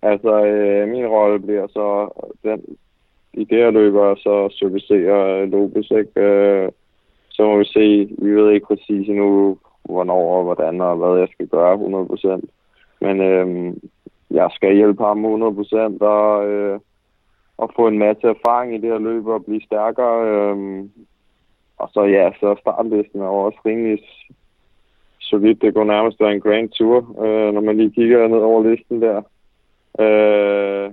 [0.01, 1.87] Altså, øh, min rolle bliver så
[2.43, 2.61] den
[3.33, 6.21] i det her løb, så servicerer Lopez, ikke?
[6.21, 6.71] Øh,
[7.29, 11.27] så må vi se, vi ved ikke præcis endnu, hvornår og hvordan og hvad jeg
[11.31, 12.41] skal gøre 100%.
[13.01, 13.73] Men øh,
[14.31, 16.79] jeg skal hjælpe ham 100% og, øh,
[17.57, 20.27] og få en masse erfaring i det her løb og blive stærkere.
[20.27, 20.83] Øh,
[21.81, 23.99] og så ja, så startlisten er også rimelig
[25.19, 25.61] solidt.
[25.61, 29.01] Det går nærmest være en Grand Tour, øh, når man lige kigger ned over listen
[29.01, 29.17] der.
[29.99, 30.91] Øh,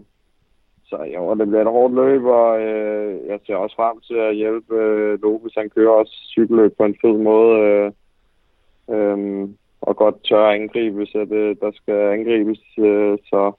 [0.86, 4.36] så jo, det bliver et hårdt løb, og øh, jeg ser også frem til at
[4.36, 5.52] hjælpe øh, Lopez.
[5.56, 7.60] Han kører også cykelløb på en fed måde.
[7.60, 7.90] Øh,
[8.94, 9.48] øh,
[9.80, 12.60] og godt tør angribe, hvis det, øh, der skal angribes.
[12.78, 13.52] Øh, så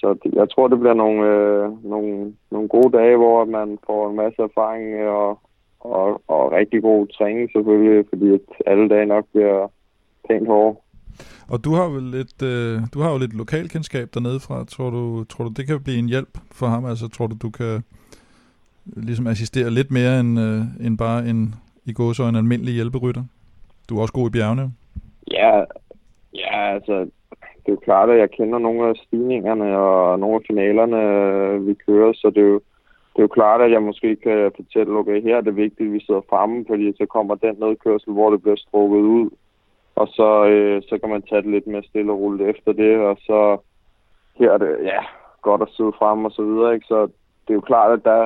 [0.00, 4.10] så det, jeg tror, det bliver nogle, øh, nogle, nogle gode dage, hvor man får
[4.10, 5.38] en masse erfaring og,
[5.80, 9.68] og, og rigtig god træning selvfølgelig, fordi alle dage nok bliver
[10.28, 10.76] pænt hårde.
[11.48, 14.64] Og du har vel lidt, øh, du har jo lidt lokalkendskab dernede fra.
[14.64, 16.84] Tror du, tror du, det kan blive en hjælp for ham?
[16.84, 17.82] Altså, tror du, du kan
[18.96, 21.54] ligesom assistere lidt mere end, øh, end bare en,
[21.84, 23.24] i går så en almindelig hjælperytter?
[23.88, 24.72] Du er også god i bjergene.
[25.32, 25.64] Ja,
[26.34, 26.94] ja, altså,
[27.60, 31.66] det er jo klart, at jeg kender nogle af stigningerne og nogle af finalerne, øh,
[31.66, 32.60] vi kører, så det er jo,
[33.12, 35.92] det er jo klart, at jeg måske kan fortælle, okay, her er det vigtigt, at
[35.92, 39.30] vi sidder fremme, fordi så kommer den nedkørsel, hvor det bliver strukket ud,
[39.94, 42.98] og så, øh, så kan man tage det lidt mere stille og roligt efter det,
[42.98, 43.58] og så
[44.38, 45.00] her er det, ja,
[45.42, 46.86] godt at sidde frem og så videre, ikke?
[46.86, 47.00] Så
[47.44, 48.22] det er jo klart, at der,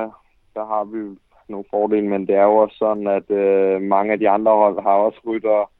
[0.54, 1.16] der har vi
[1.48, 4.82] nogle fordele, men det er jo også sådan, at øh, mange af de andre hold
[4.82, 5.70] har også rytter,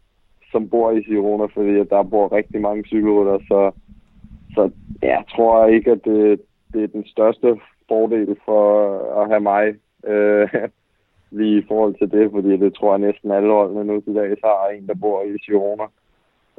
[0.53, 3.71] som bor i Girona, fordi der bor rigtig mange cykelrytter, så,
[4.55, 4.71] så
[5.03, 6.41] ja, jeg tror ikke, at det,
[6.73, 8.63] det er den største fordel for
[9.21, 9.75] at have mig
[10.07, 10.49] øh,
[11.39, 14.41] lige i forhold til det, fordi det tror jeg næsten alle holdene nu til dags
[14.45, 15.85] har en, der bor i Girona.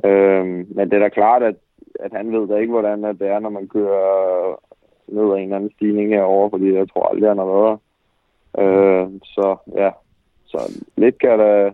[0.04, 1.56] Øh, men det er da klart, at,
[2.00, 4.60] at han ved da ikke, hvordan det er, når man kører
[5.08, 7.80] ned ad en eller anden stigning herover, fordi jeg tror aldrig, han har været
[8.62, 9.92] øh, Så ja,
[10.46, 11.72] så lidt kan jeg da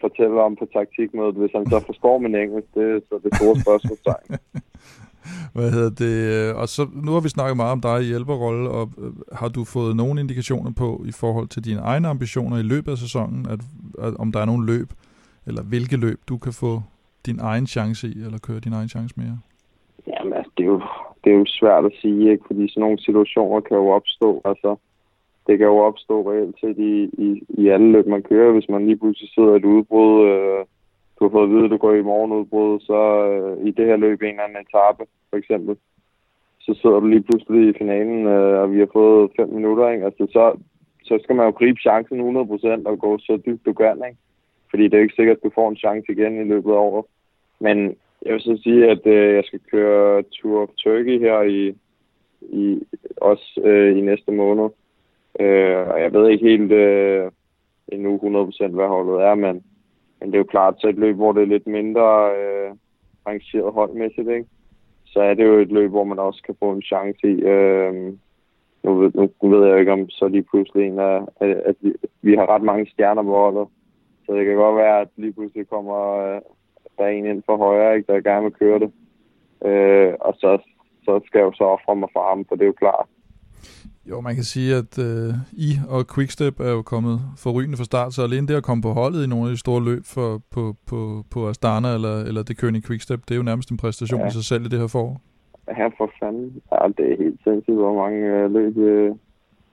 [0.00, 3.56] fortælle om på taktikmødet, hvis han så forstår min engelsk, det er så det store
[3.56, 4.26] spørgsmålstegn.
[5.54, 6.54] Hvad hedder det?
[6.54, 9.64] Og så, nu har vi snakket meget om dig i hjælperrolle, og øh, har du
[9.64, 13.60] fået nogle indikationer på i forhold til dine egne ambitioner i løbet af sæsonen, at,
[14.06, 14.88] at om der er nogle løb,
[15.46, 16.82] eller hvilke løb du kan få
[17.26, 19.38] din egen chance i, eller køre din egen chance mere?
[20.06, 20.82] Jamen, altså, det er jo,
[21.24, 22.44] det er jo svært at sige, ikke?
[22.46, 24.40] fordi sådan nogle situationer kan jo opstå.
[24.44, 24.76] Altså,
[25.46, 26.94] det kan jo opstå reelt set i,
[27.26, 30.64] i, i alle løb, man kører, hvis man lige pludselig sidder et udbrud, øh,
[31.20, 33.00] du har fået at vide, at du går i morgenudbrud, så
[33.30, 35.76] øh, i det her løb en eller anden etape, for eksempel,
[36.60, 40.04] så sidder du lige pludselig i finalen, øh, og vi har fået fem minutter, ikke?
[40.04, 40.44] Altså, så,
[41.04, 44.20] så skal man jo gribe chancen 100% og gå så dybt du kan, ikke?
[44.70, 47.04] Fordi det er ikke sikkert, at du får en chance igen i løbet af året.
[47.60, 51.74] Men jeg vil så sige, at øh, jeg skal køre Tour of Turkey her i,
[52.40, 52.82] i
[53.16, 54.68] også øh, i næste måned.
[55.40, 57.30] Øh, og jeg ved ikke helt øh,
[57.88, 58.16] endnu
[58.62, 59.64] 100% hvad holdet er, men
[60.20, 62.70] men det er jo klart, så et løb, hvor det er lidt mindre øh,
[63.26, 64.46] rangeret holdmæssigt, ikke?
[65.12, 67.42] så er det jo et løb, hvor man også kan få en chance i.
[67.42, 68.12] Øh,
[68.82, 69.12] nu, ved,
[69.42, 72.62] nu ved jeg ikke, om så lige pludselig en af, at vi, vi har ret
[72.62, 73.68] mange stjerner på holdet.
[74.26, 76.40] Så det kan godt være, at lige pludselig kommer øh,
[76.98, 78.90] der en ind for højre, ikke, der gerne vil køre det.
[79.64, 80.58] Øh, og så,
[81.04, 83.06] så skal jeg jo så ofre mig for ham, for det er jo klart.
[84.10, 88.12] Jo, man kan sige, at øh, I og Quickstep er jo kommet forrygende fra start,
[88.12, 90.62] så alene det at komme på holdet i nogle af de store løb for, på,
[90.88, 90.98] på,
[91.32, 94.26] på Astana eller, eller det kører i Quickstep, det er jo nærmest en præstation ja.
[94.26, 95.20] i sig selv i det her forår.
[95.78, 96.62] Ja, for fanden.
[96.72, 99.10] Ja, det er helt sindssygt, hvor mange øh, løb, øh,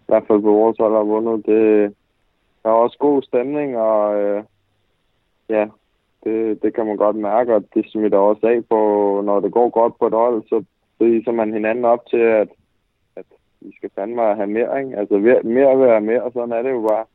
[0.03, 1.45] i hvert fald på vores hold har vundet.
[1.45, 1.93] Det,
[2.63, 4.43] der er også god stemning, og øh,
[5.49, 5.65] ja,
[6.23, 8.79] det, det kan man godt mærke, og det smitter også af på,
[9.25, 10.63] når det går godt på et hold, så
[10.99, 12.49] viser man hinanden op til, at
[13.61, 14.97] vi skal fandme have mere, ikke?
[14.97, 17.05] Altså mere at være mere, og sådan er det jo bare.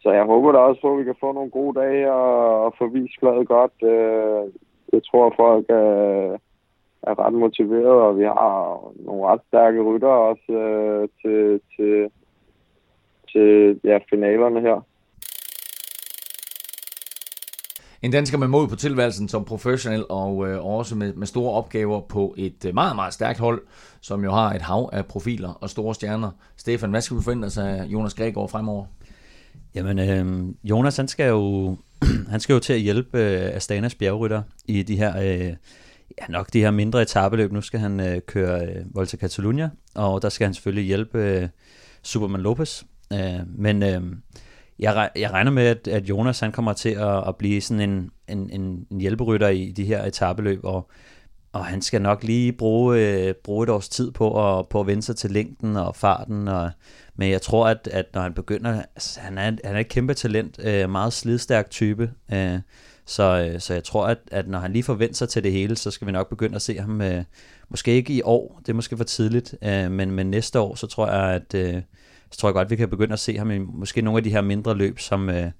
[0.00, 2.74] Så jeg håber da også på, at vi kan få nogle gode dage og, og
[2.78, 3.72] få vist fladet godt.
[3.82, 4.52] Øh,
[4.92, 6.38] jeg tror, at folk er,
[7.02, 12.10] er ret motiveret, og vi har nogle ret stærke rytter også øh, til, til,
[13.32, 14.80] til ja, finalerne her.
[18.04, 22.00] En dansker med mod på tilværelsen som professionel og øh, også med, med store opgaver
[22.00, 23.62] på et øh, meget, meget stærkt hold,
[24.00, 26.30] som jo har et hav af profiler og store stjerner.
[26.56, 28.86] Stefan, hvad skal vi forvente os af Jonas Gregor fremover?
[29.74, 31.76] Jamen, øh, Jonas han skal jo
[32.30, 35.54] han skal jo til at hjælpe øh, Astanas bjergrytter i de her øh,
[36.20, 37.52] ja, nok de her mindre etabeløb.
[37.52, 41.48] Nu skal han øh, køre øh, Volta Catalunya, og der skal han selvfølgelig hjælpe øh,
[42.02, 42.82] Superman Lopez.
[43.12, 44.02] Øh, men øh,
[44.78, 48.10] jeg, jeg regner med, at, at Jonas han kommer til at, at blive sådan en,
[48.28, 50.90] en, en, en hjælperytter i de her etabeløb, og,
[51.52, 54.86] og han skal nok lige bruge, øh, bruge et års tid på at, på at
[54.86, 56.70] vende sig til længden og farten, og,
[57.16, 60.14] men jeg tror, at, at når han begynder, altså, han, er, han er et kæmpe
[60.14, 62.58] talent, øh, meget slidstærk type, øh,
[63.06, 65.76] så, øh, så jeg tror, at, at når han lige forventer sig til det hele,
[65.76, 67.24] så skal vi nok begynde at se ham, øh,
[67.68, 70.86] måske ikke i år, det er måske for tidligt, øh, men, men næste år, så
[70.86, 71.82] tror jeg, at øh,
[72.30, 74.30] så tror jeg godt, vi kan begynde at se ham i måske nogle af de
[74.30, 75.50] her mindre løb, som øh,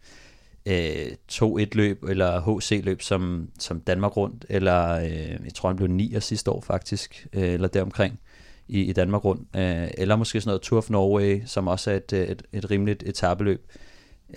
[0.66, 5.88] øh, 2-1 løb, eller HC-løb, som, som Danmark rundt, eller øh, jeg tror, han blev
[5.88, 8.20] 9 sidste år faktisk, øh, eller deromkring
[8.68, 11.96] i, i Danmark rundt, øh, eller måske sådan noget Tour of Norway, som også er
[11.96, 13.66] et, øh, et, et rimeligt etabeløb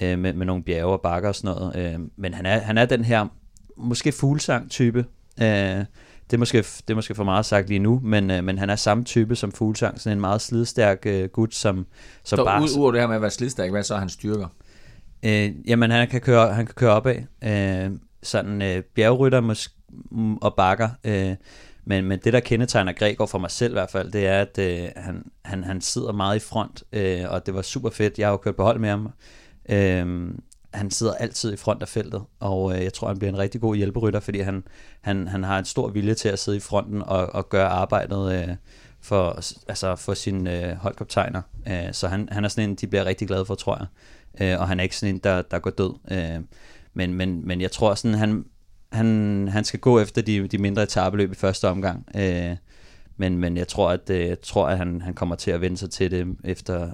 [0.01, 1.93] øh, med, med nogle bjerge og bakker og sådan noget.
[1.93, 3.27] Øh, men han er, han er den her
[3.77, 5.05] måske fuglesang-type,
[5.41, 5.85] Øh,
[6.29, 8.69] det er, måske, det er måske for meget sagt lige nu, men, øh, men han
[8.69, 11.85] er samme type som Fuglsang, sådan en meget slidstærk øh, gut, som,
[12.23, 12.63] som Så bare...
[12.63, 14.47] ud over det her med at være slidstærk, hvad så er hans styrker?
[15.25, 17.15] Øh, jamen, han kan køre, han kan køre opad.
[17.43, 17.91] Øh,
[18.23, 19.73] sådan øh, bjergrytter måske,
[20.11, 20.89] mm, og bakker.
[21.03, 21.35] Øh,
[21.85, 24.57] men, men det, der kendetegner Gregor for mig selv i hvert fald, det er, at
[24.59, 28.19] øh, han, han, han sidder meget i front, øh, og det var super fedt.
[28.19, 29.09] Jeg har jo kørt på hold med ham.
[29.69, 30.29] Øh,
[30.73, 33.61] han sidder altid i front af feltet, og øh, jeg tror, han bliver en rigtig
[33.61, 34.63] god hjælperytter, fordi han,
[35.01, 38.33] han, han har en stor vilje til at sidde i fronten og, og gøre arbejdet
[38.33, 38.55] øh,
[39.01, 41.41] for, altså for sine øh, holdkaptajner.
[41.67, 43.87] Øh, så han, han er sådan en, de bliver rigtig glade for, tror jeg.
[44.41, 45.93] Øh, og han er ikke sådan en, der, der går død.
[46.11, 46.43] Øh,
[46.93, 48.45] men, men, men jeg tror sådan, han,
[48.91, 52.05] han, han skal gå efter de, de mindre etabeløb i første omgang.
[52.15, 52.55] Øh,
[53.17, 55.77] men, men jeg tror, at, øh, jeg tror, at han, han kommer til at vende
[55.77, 56.89] sig til det efter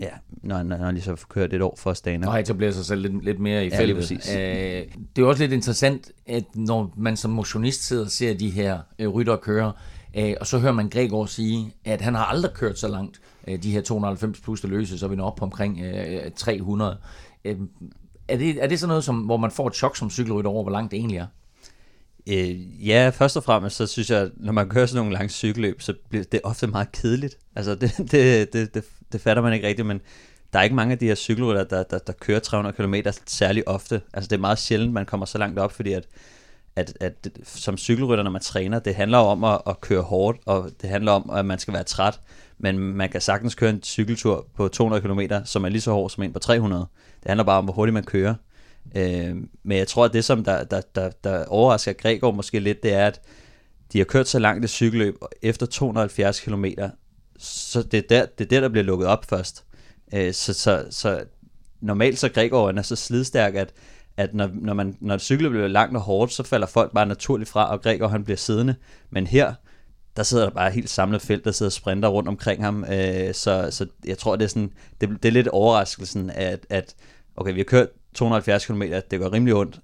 [0.00, 2.28] ja, når, når han lige så får kørt et år for Stana.
[2.28, 3.96] Og etablerer sig selv lidt, lidt mere i ja, feltet.
[3.96, 4.34] Præcis.
[4.34, 4.84] Øh,
[5.16, 8.80] det er også lidt interessant, at når man som motionist sidder og ser de her
[8.98, 9.72] øh, rytter køre,
[10.16, 13.62] øh, og så hører man Gregor sige, at han har aldrig kørt så langt, øh,
[13.62, 16.98] de her 290 plus der løse, så er vi når op på omkring øh, 300.
[17.44, 17.56] Øh,
[18.28, 20.62] er, det, er det sådan noget, som, hvor man får et chok som cykelrytter over,
[20.62, 21.26] hvor langt det egentlig er?
[22.28, 25.82] Øh, ja, først og fremmest, så synes jeg, når man kører sådan nogle lange cykelløb,
[25.82, 27.38] så bliver det ofte meget kedeligt.
[27.56, 30.00] Altså, det, det, det, det, det fatter man ikke rigtigt, men
[30.52, 32.94] der er ikke mange af de her cykelrytter, der, der, der kører 300 km
[33.26, 34.00] særlig ofte.
[34.12, 36.06] Altså, det er meget sjældent, man kommer så langt op, fordi at,
[36.76, 40.70] at, at som cykelrytter, når man træner, det handler om at, at køre hårdt, og
[40.82, 42.20] det handler om, at man skal være træt,
[42.58, 46.10] men man kan sagtens køre en cykeltur på 200 km, som er lige så hård
[46.10, 46.86] som en på 300.
[47.22, 48.34] Det handler bare om, hvor hurtigt man kører.
[48.94, 52.82] Øh, men jeg tror, at det, som der, der, der, der overrasker Gregor måske lidt,
[52.82, 53.20] det er, at
[53.92, 56.64] de har kørt så langt et cykelløb, efter 270 km,
[57.38, 59.64] så det er der, det er der, der bliver lukket op først.
[60.14, 61.24] Øh, så, så, så
[61.80, 63.72] normalt så Gregor er så slidstærk, at,
[64.16, 67.50] at når, når, man, når cyklet bliver langt og hårdt, så falder folk bare naturligt
[67.50, 68.74] fra, og Gregor han bliver siddende.
[69.10, 69.54] Men her,
[70.16, 72.84] der sidder der bare helt samlet felt, der sidder sprinter rundt omkring ham.
[72.84, 76.94] Øh, så, så jeg tror, det er, sådan, det, det er lidt overraskelsen, at, at
[77.36, 79.80] okay, vi har kørt 270 km, det går rimelig ondt.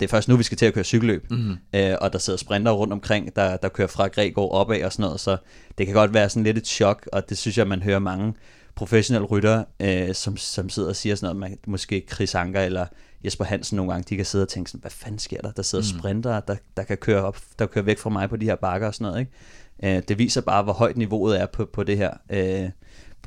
[0.00, 1.56] Det er først nu, vi skal til at køre cykelløb, mm-hmm.
[1.74, 5.02] øh, og der sidder sprinter rundt omkring, der, der kører fra Gregor opad og sådan
[5.02, 5.36] noget, så
[5.78, 8.34] det kan godt være sådan lidt et chok, og det synes jeg, man hører mange
[8.74, 12.86] professionelle rytter, øh, som, som sidder og siger sådan noget, man, måske Chris Anker eller
[13.24, 15.50] Jesper Hansen nogle gange, de kan sidde og tænke sådan, hvad fanden sker der?
[15.52, 15.98] Der sidder mm.
[15.98, 18.86] sprinter, der, der kan køre op, der kører væk fra mig på de her bakker
[18.86, 19.96] og sådan noget, ikke?
[19.96, 22.70] Øh, det viser bare, hvor højt niveauet er på, på det her, øh,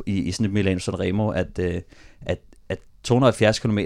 [0.05, 1.82] i, i sådan et Milano Sanremo, at, øh, at,
[2.21, 2.39] at
[3.08, 3.78] 270 km,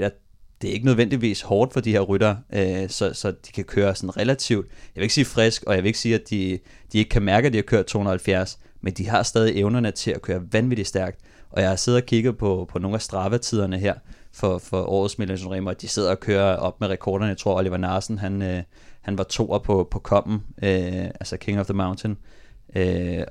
[0.62, 3.96] det er ikke nødvendigvis hårdt for de her rytter, øh, så, så de kan køre
[3.96, 6.60] sådan relativt, jeg vil ikke sige frisk, og jeg vil ikke sige, at de,
[6.94, 10.12] de ikke kan mærke, at de har kørt 270, men de har stadig evnerne til
[10.12, 11.20] at køre vanvittigt stærkt.
[11.50, 13.94] Og jeg har siddet og kigget på, på nogle af straffatiderne her
[14.34, 17.30] for, for årets Milan Remo, og de sidder og kører op med rekorderne.
[17.30, 18.64] Jeg tror, Oliver Narsen, han, øh,
[19.02, 22.12] han var toer på, på kommen, øh, altså King of the Mountain.
[22.12, 22.41] Øh,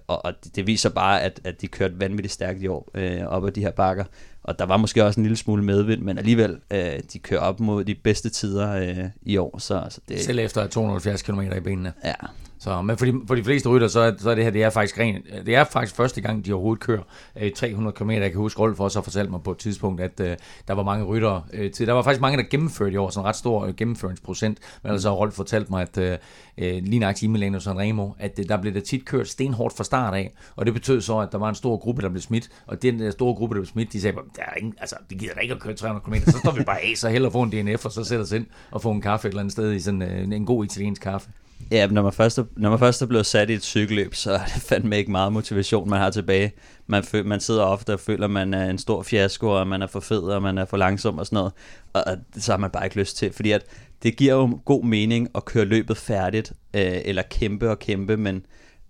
[0.06, 3.46] og, og det viser bare, at, at de kørte vanvittigt stærkt i år øh, op
[3.46, 4.04] ad de her bakker.
[4.42, 7.60] Og der var måske også en lille smule medvind, men alligevel, øh, de kører op
[7.60, 9.58] mod de bedste tider øh, i år.
[9.58, 11.92] Så, så det, Selv efter 270 km i benene.
[12.04, 12.14] Ja,
[12.60, 14.62] så, men for de, for de fleste rytter, så er, så er det her, det
[14.62, 17.02] er faktisk ren, det er faktisk første gang, de overhovedet kører
[17.40, 18.10] øh, 300 km.
[18.10, 20.36] Jeg kan huske, Rolf også har fortalt mig på et tidspunkt, at øh,
[20.68, 21.86] der var mange rytter øh, til.
[21.86, 24.58] Der var faktisk mange, der gennemførte i år, sådan en ret stor øh, gennemføringsprocent.
[24.82, 26.18] Men altså har Rolf fortalt mig, at øh,
[26.58, 29.84] øh lige nøjagtigt i Milano Sanremo, at øh, der blev der tit kørt stenhårdt fra
[29.84, 30.32] start af.
[30.56, 32.48] Og det betød så, at der var en stor gruppe, der blev smidt.
[32.66, 35.14] Og den der store gruppe, der blev smidt, de sagde, der er ingen, altså, vi
[35.14, 36.30] gider ikke at køre 300 km.
[36.30, 38.46] Så står vi bare af, så hellere få en DNF, og så sætter os ind
[38.70, 41.30] og få en kaffe et eller andet sted i sådan øh, en god italiensk kaffe.
[41.70, 44.32] Ja, når man, først er, når man først er blevet sat i et cykelløb, så
[44.32, 46.52] er det fandme ikke meget motivation, man har tilbage.
[46.86, 49.82] Man, føl, man sidder ofte og føler, at man er en stor fiasko, og man
[49.82, 51.52] er for fed, og man er for langsom og sådan noget.
[51.92, 53.62] Og, og så har man bare ikke lyst til, fordi at
[54.02, 58.46] det giver jo god mening at køre løbet færdigt, øh, eller kæmpe og kæmpe, men,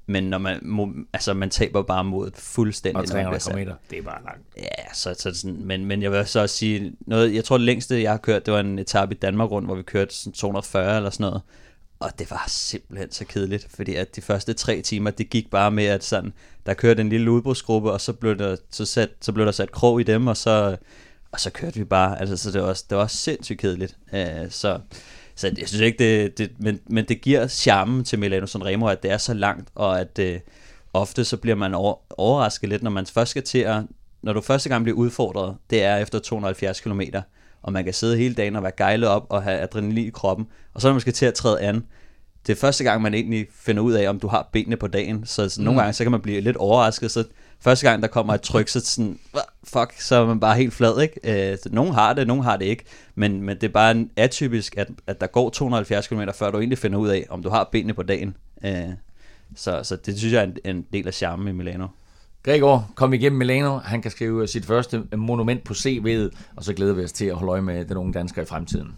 [0.07, 3.01] men når man, må, altså, man taber bare mod fuldstændig.
[3.01, 4.43] Og 300 km, det er bare langt.
[4.57, 7.67] Ja, så, så sådan, men, men jeg vil så også sige, noget, jeg tror det
[7.67, 10.33] længste, jeg har kørt, det var en etape i Danmark rundt, hvor vi kørte sådan
[10.33, 11.43] 240 eller sådan noget.
[12.01, 15.71] Og det var simpelthen så kedeligt, fordi at de første tre timer, det gik bare
[15.71, 16.33] med, at sådan,
[16.67, 19.73] der kørte en lille udbrudsgruppe, og så blev der, så sat, så blev der sat
[19.73, 20.77] krog i dem, og så,
[21.33, 22.21] og så kørte vi bare.
[22.21, 23.97] Altså, så det var, det var sindssygt kedeligt.
[24.13, 24.19] Uh,
[24.51, 24.81] så,
[25.35, 29.03] så jeg synes ikke, det, det men, men det giver charmen til Milano Sanremo, at
[29.03, 30.41] det er så langt, og at uh,
[30.93, 33.83] ofte så bliver man over, overrasket lidt, når man først skal til at,
[34.23, 37.01] når du første gang bliver udfordret, det er efter 270 km,
[37.63, 40.47] og man kan sidde hele dagen og være gejlet op og have adrenalin i kroppen,
[40.75, 41.85] og så når man skal til at træde an,
[42.47, 45.27] det er første gang, man egentlig finder ud af, om du har benene på dagen.
[45.27, 45.79] Så, så nogle mm.
[45.79, 47.11] gange, så kan man blive lidt overrasket.
[47.11, 47.25] Så
[47.61, 49.19] første gang, der kommer et tryk, så sådan,
[49.65, 51.53] fuck, så er man bare helt flad, ikke?
[51.53, 52.85] Øh, nogen har det, nogen har det ikke.
[53.15, 56.79] Men, men det er bare atypisk, at, at der går 270 km, før du egentlig
[56.79, 58.37] finder ud af, om du har benene på dagen.
[58.65, 58.89] Øh,
[59.57, 61.87] så, så det synes jeg er en, en del af charmen i Milano.
[62.43, 63.79] Gregor kom igennem Milano.
[63.79, 67.35] Han kan skrive sit første monument på CV'et, og så glæder vi os til at
[67.35, 68.97] holde øje med den unge dansker i fremtiden.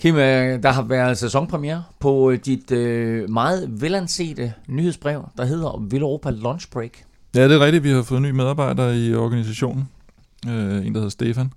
[0.00, 5.86] Kim, øh, der har været sæsonpremiere på øh, dit øh, meget velansete nyhedsbrev, der hedder
[5.90, 6.90] Villeuropa Lunch Break.
[7.34, 7.84] Ja, det er rigtigt.
[7.84, 9.88] Vi har fået en ny medarbejder i organisationen.
[10.48, 11.52] Øh, en, der hedder Stefan.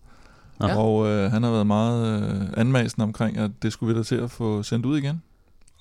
[0.61, 0.77] Ja.
[0.77, 4.15] Og øh, han har været meget øh, anmasende omkring, at det skulle vi da til
[4.15, 5.21] at få sendt ud igen.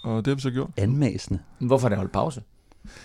[0.02, 0.70] Og det har vi så gjort.
[0.76, 1.38] Anmasende?
[1.58, 2.42] Hvorfor er det holdt pause?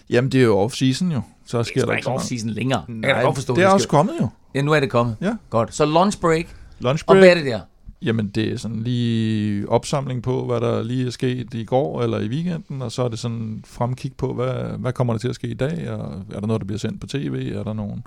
[0.10, 1.22] Jamen, det er jo off-season jo.
[1.46, 2.84] Så sker det der ikke off-season længere.
[2.88, 3.98] Nej, jeg kan godt forstå, det er det også skal...
[3.98, 4.30] kommet jo.
[4.56, 5.16] Ja, nu er det kommet.
[5.22, 5.36] Ja.
[5.50, 5.76] Godt.
[5.76, 6.46] Så lunch break.
[6.80, 7.16] Lunch break.
[7.16, 7.60] Og hvad er det der?
[8.02, 12.20] Jamen, det er sådan lige opsamling på, hvad der lige er sket i går eller
[12.20, 15.36] i weekenden, og så er det sådan fremkig på, hvad, hvad kommer der til at
[15.36, 18.04] ske i dag, og er der noget, der bliver sendt på tv, er der nogle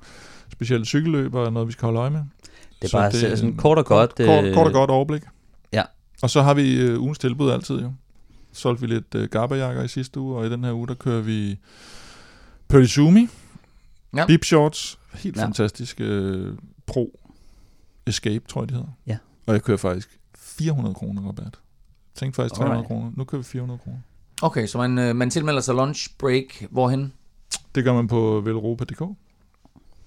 [0.52, 2.20] specielle cykelløber, noget, vi skal holde øje med.
[2.20, 4.14] Det er så bare det, sådan kort og godt.
[4.14, 5.22] Kort, kort, kort og godt overblik.
[5.72, 5.82] Ja.
[6.22, 7.92] Og så har vi uh, ugens tilbud altid jo.
[8.56, 10.94] Så solgte vi lidt uh, Garba-jakker i sidste uge, og i den her uge, der
[10.94, 11.58] kører vi
[12.68, 13.28] Perizumi,
[14.16, 14.26] ja.
[14.26, 15.44] Bip Shorts, helt ja.
[15.44, 17.20] fantastisk uh, Pro
[18.06, 18.90] Escape, tror jeg, det hedder.
[19.06, 19.18] Ja.
[19.46, 21.58] Og jeg kører faktisk 400 kroner rabat.
[22.14, 22.88] Tænkte faktisk 300 Alright.
[22.88, 23.12] kroner.
[23.16, 23.98] Nu kører vi 400 kroner.
[24.42, 26.66] Okay, så man, øh, man tilmelder sig lunch break.
[26.70, 27.12] Hvorhen?
[27.74, 29.02] Det gør man på velropa.dk.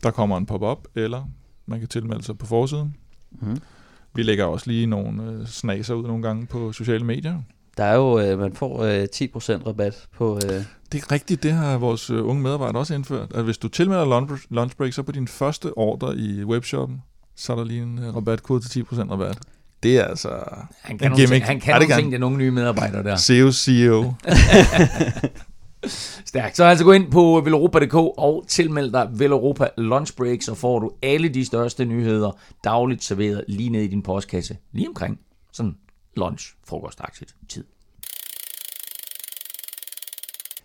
[0.03, 1.25] Der kommer en pop-up, eller
[1.65, 2.95] man kan tilmelde sig på forsiden.
[3.31, 3.57] Mm.
[4.15, 7.41] Vi lægger også lige nogle øh, snaser ud nogle gange på sociale medier.
[7.79, 10.35] Der er jo, øh, man får øh, 10% rabat på...
[10.35, 10.63] Øh...
[10.91, 13.31] Det er rigtigt, det har vores øh, unge medarbejdere også indført.
[13.35, 14.05] At hvis du tilmelder
[14.49, 17.01] lunch, break, så på din første ordre i webshoppen,
[17.35, 19.37] så er der lige en uh, rabatkode til 10% rabat.
[19.83, 20.29] Det er altså
[20.81, 21.31] han kan gimmick.
[21.31, 23.17] Ting, han kan nogle ting, den unge nye medarbejder der.
[23.27, 24.13] CEO CEO.
[26.25, 26.57] Stærkt.
[26.57, 30.91] Så altså gå ind på velropa.dk og tilmeld dig Velropa Lunch Break, så får du
[31.03, 32.31] alle de største nyheder
[32.63, 34.57] dagligt serveret lige ned i din postkasse.
[34.71, 35.19] Lige omkring
[35.53, 35.75] sådan
[36.15, 37.63] lunch, frokostagtigt tid.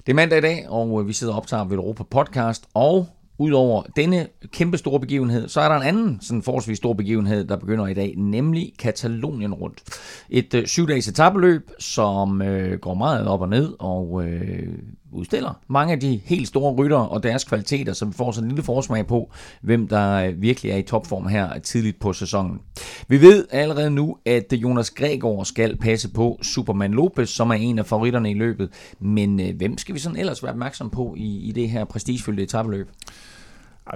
[0.07, 3.83] Det er mandag i dag, og øh, vi sidder og optager Europa podcast, og Udover
[3.97, 7.87] denne kæmpe store begivenhed, så er der en anden sådan forholdsvis stor begivenhed, der begynder
[7.87, 9.83] i dag, nemlig Katalonien rundt.
[10.31, 14.79] Et øh, syv-dages etabeløb, som øh, går meget op og ned og øh,
[15.15, 18.51] udstiller mange af de helt store rytter og deres kvaliteter, så vi får sådan en
[18.51, 22.61] lille forsmag på, hvem der øh, virkelig er i topform her tidligt på sæsonen.
[23.09, 27.79] Vi ved allerede nu, at Jonas Gregor skal passe på Superman Lopez, som er en
[27.79, 28.69] af favoritterne i løbet.
[29.01, 32.43] Men øh, hvem skal vi sådan ellers være opmærksom på i, i det her prestigefyldte
[32.43, 32.89] etabeløb?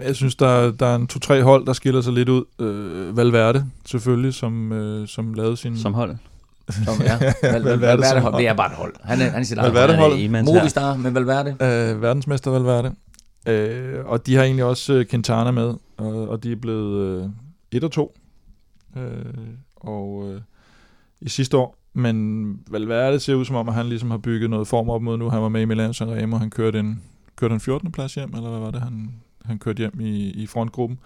[0.02, 2.44] Jeg synes, der, der er en to-tre hold, der skiller sig lidt ud.
[2.58, 5.76] Øh, Valverde, selvfølgelig, som, øh, som lavede sin...
[5.78, 6.16] Som hold.
[6.70, 8.34] Som, ja, Val, Valverde, Valverde hold.
[8.34, 8.94] Det er bare et hold.
[9.02, 10.44] Han er, han er sit Valverde hold.
[10.44, 11.50] Movistar med Valverde.
[11.50, 12.94] Øh, verdensmester Valverde.
[13.48, 17.30] Øh, og de har egentlig også uh, Quintana med, og, og de er blevet uh,
[17.72, 18.18] 1 og 2.
[18.96, 19.02] Øh,
[19.76, 20.40] og uh,
[21.20, 21.76] i sidste år.
[21.92, 25.18] Men Valverde ser ud som om, at han ligesom har bygget noget form op mod
[25.18, 25.30] nu.
[25.30, 27.02] Han var med i Milan Sanremo, han kørte en,
[27.36, 27.92] kørte en 14.
[27.92, 29.10] plads hjem, eller hvad var det, han,
[29.44, 30.98] han kørte hjem i, i frontgruppen.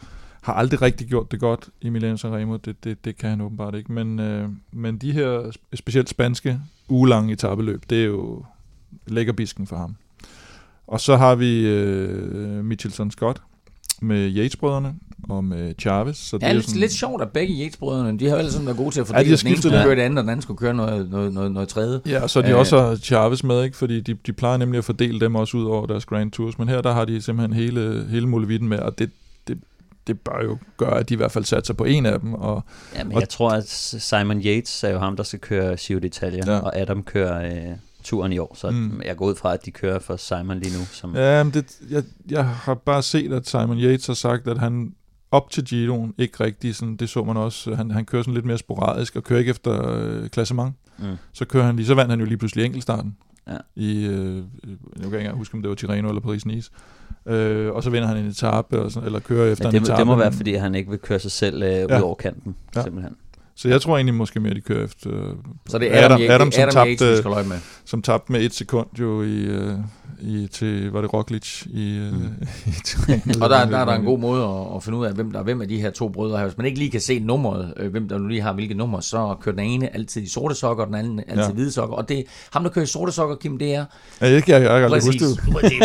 [0.42, 3.74] Har aldrig rigtig gjort det godt i Milan Sanremo, det, det, det kan han åbenbart
[3.74, 3.92] ikke.
[3.92, 8.44] Men, øh, men de her specielt spanske ugelange etabeløb, det er jo
[9.06, 9.96] lækkerbisken for ham.
[10.86, 13.42] Og så har vi øh, Mitchelson Scott
[14.00, 14.94] med Yates-brødrene
[15.28, 16.16] og med Chavez.
[16.16, 18.78] Så det er, lidt, sådan, lidt sjovt, at begge Yates-brødrene, de har vel sådan været
[18.78, 19.28] gode til at fordele.
[19.28, 21.32] Ja, de den ene skulle køre det andet, og den anden skulle køre noget, noget,
[21.32, 22.00] noget, noget tredje.
[22.06, 23.76] Ja, og så er de Æh, også har Chavez med, ikke?
[23.76, 26.58] fordi de, de plejer nemlig at fordele dem også ud over deres Grand Tours.
[26.58, 29.10] Men her der har de simpelthen hele, hele muligheden med, og det,
[30.06, 32.34] det, bør jo gøre, at de i hvert fald satser på en af dem.
[32.34, 35.76] Og, ja, men og, jeg tror, at Simon Yates er jo ham, der skal køre
[35.76, 36.58] Giro d'Italia, ja.
[36.58, 37.68] og Adam kører...
[37.70, 39.02] Øh turen i år, så mm.
[39.04, 40.84] jeg går ud fra, at de kører for Simon lige nu.
[40.84, 44.58] Som ja, men det, jeg, jeg har bare set, at Simon Yates har sagt, at
[44.58, 44.94] han
[45.30, 48.44] op til Giroen ikke rigtig, sådan, det så man også, han, han kører sådan lidt
[48.44, 50.74] mere sporadisk, og kører ikke efter øh, klassement.
[50.98, 51.16] Mm.
[51.32, 53.16] Så kører han lige, så vandt han jo lige pludselig enkeltstarten
[53.48, 53.56] ja.
[53.76, 54.44] i, øh, jeg
[54.96, 56.70] kan ikke engang huske, om det var Tirreno eller Paris-Nice.
[57.32, 59.82] Øh, og så vinder han en etape, og sådan, eller kører efter ja, det, en
[59.82, 59.98] etape.
[59.98, 61.98] Det må være, fordi han ikke vil køre sig selv øh, ja.
[61.98, 62.82] ud over kanten, ja.
[62.82, 63.16] simpelthen.
[63.56, 65.10] Så jeg tror egentlig måske mere, de kører efter...
[65.68, 67.56] Så det er Adam, Adam, Adam, som, Adam tabte, med.
[67.84, 69.74] som tabte med et sekund jo i, øh,
[70.22, 72.24] i til, var det Roglic i, øh, mm.
[73.32, 75.30] i Og der, der er der en god måde at, at finde ud af, hvem
[75.30, 76.44] der er hvem af de her to brødre her.
[76.44, 79.00] Hvis man ikke lige kan se nummeret, øh, hvem der nu lige har hvilket nummer,
[79.00, 81.52] så kører den ene altid i sorte sokker, og den anden altid ja.
[81.52, 81.96] hvide sokker.
[81.96, 83.84] Og det, ham, der kører i sorte sokker, Kim, det er...
[84.20, 85.40] Ja, jeg, jeg, jeg, jeg kan huske det.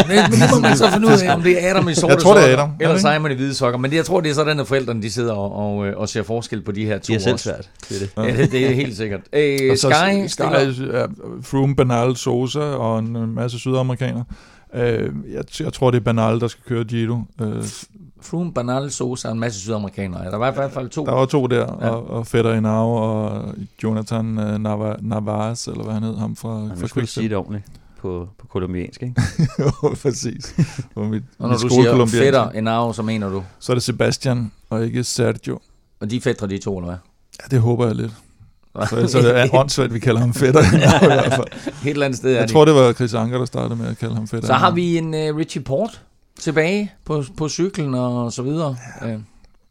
[0.08, 2.34] Men må man så finde ud af, om det er Adam i sorte jeg tror,
[2.34, 2.72] sokker, det er Adam.
[2.80, 3.80] eller Simon i hvide sokker.
[3.80, 6.62] Men jeg tror, det er sådan, at forældrene de sidder og, og, og ser forskel
[6.62, 7.14] på de her to.
[7.14, 7.70] Det er selv svært.
[7.90, 8.36] Det er det.
[8.36, 9.22] Ja, det, det er helt sikkert.
[9.34, 10.42] Øh, Sky, Sky,
[11.42, 14.24] Froome, Bernal, Sosa og en masse sydamerikanere.
[14.74, 17.20] Øh, jeg, jeg tror, det er Banal, der skal køre Giro.
[17.42, 17.64] Øh,
[18.22, 20.32] Froome, Banal, Sosa og en masse sydamerikanere.
[20.32, 21.06] Der var i hvert fald to.
[21.06, 21.90] Der var to der, ja.
[21.90, 23.54] og, og Fedder Inau og
[23.84, 24.62] Jonathan uh,
[25.02, 27.66] Navas, eller hvad han hed, ham fra, Han fra skulle sige det ordentligt
[28.00, 29.22] på, på kolumbiansk, ikke?
[29.60, 30.56] jo, præcis.
[30.94, 33.44] På mit, og når mit du siger Fedder Inau, så mener du?
[33.60, 35.60] Så er det Sebastian, og ikke Sergio.
[36.00, 36.98] Og de fætter de to, eller hvad?
[37.42, 38.12] Ja, det håber jeg lidt.
[38.90, 40.62] Så, så det er åndssvagt, vi kalder ham fætter.
[41.36, 41.48] fald.
[41.86, 44.16] Et eller andet sted Jeg tror, det var Chris Anker, der startede med at kalde
[44.16, 44.48] ham fætter.
[44.48, 46.02] Så har vi en uh, Richie Port
[46.40, 48.76] tilbage på, på cyklen og så videre.
[49.02, 49.16] Ja.
[49.16, 49.22] Uh,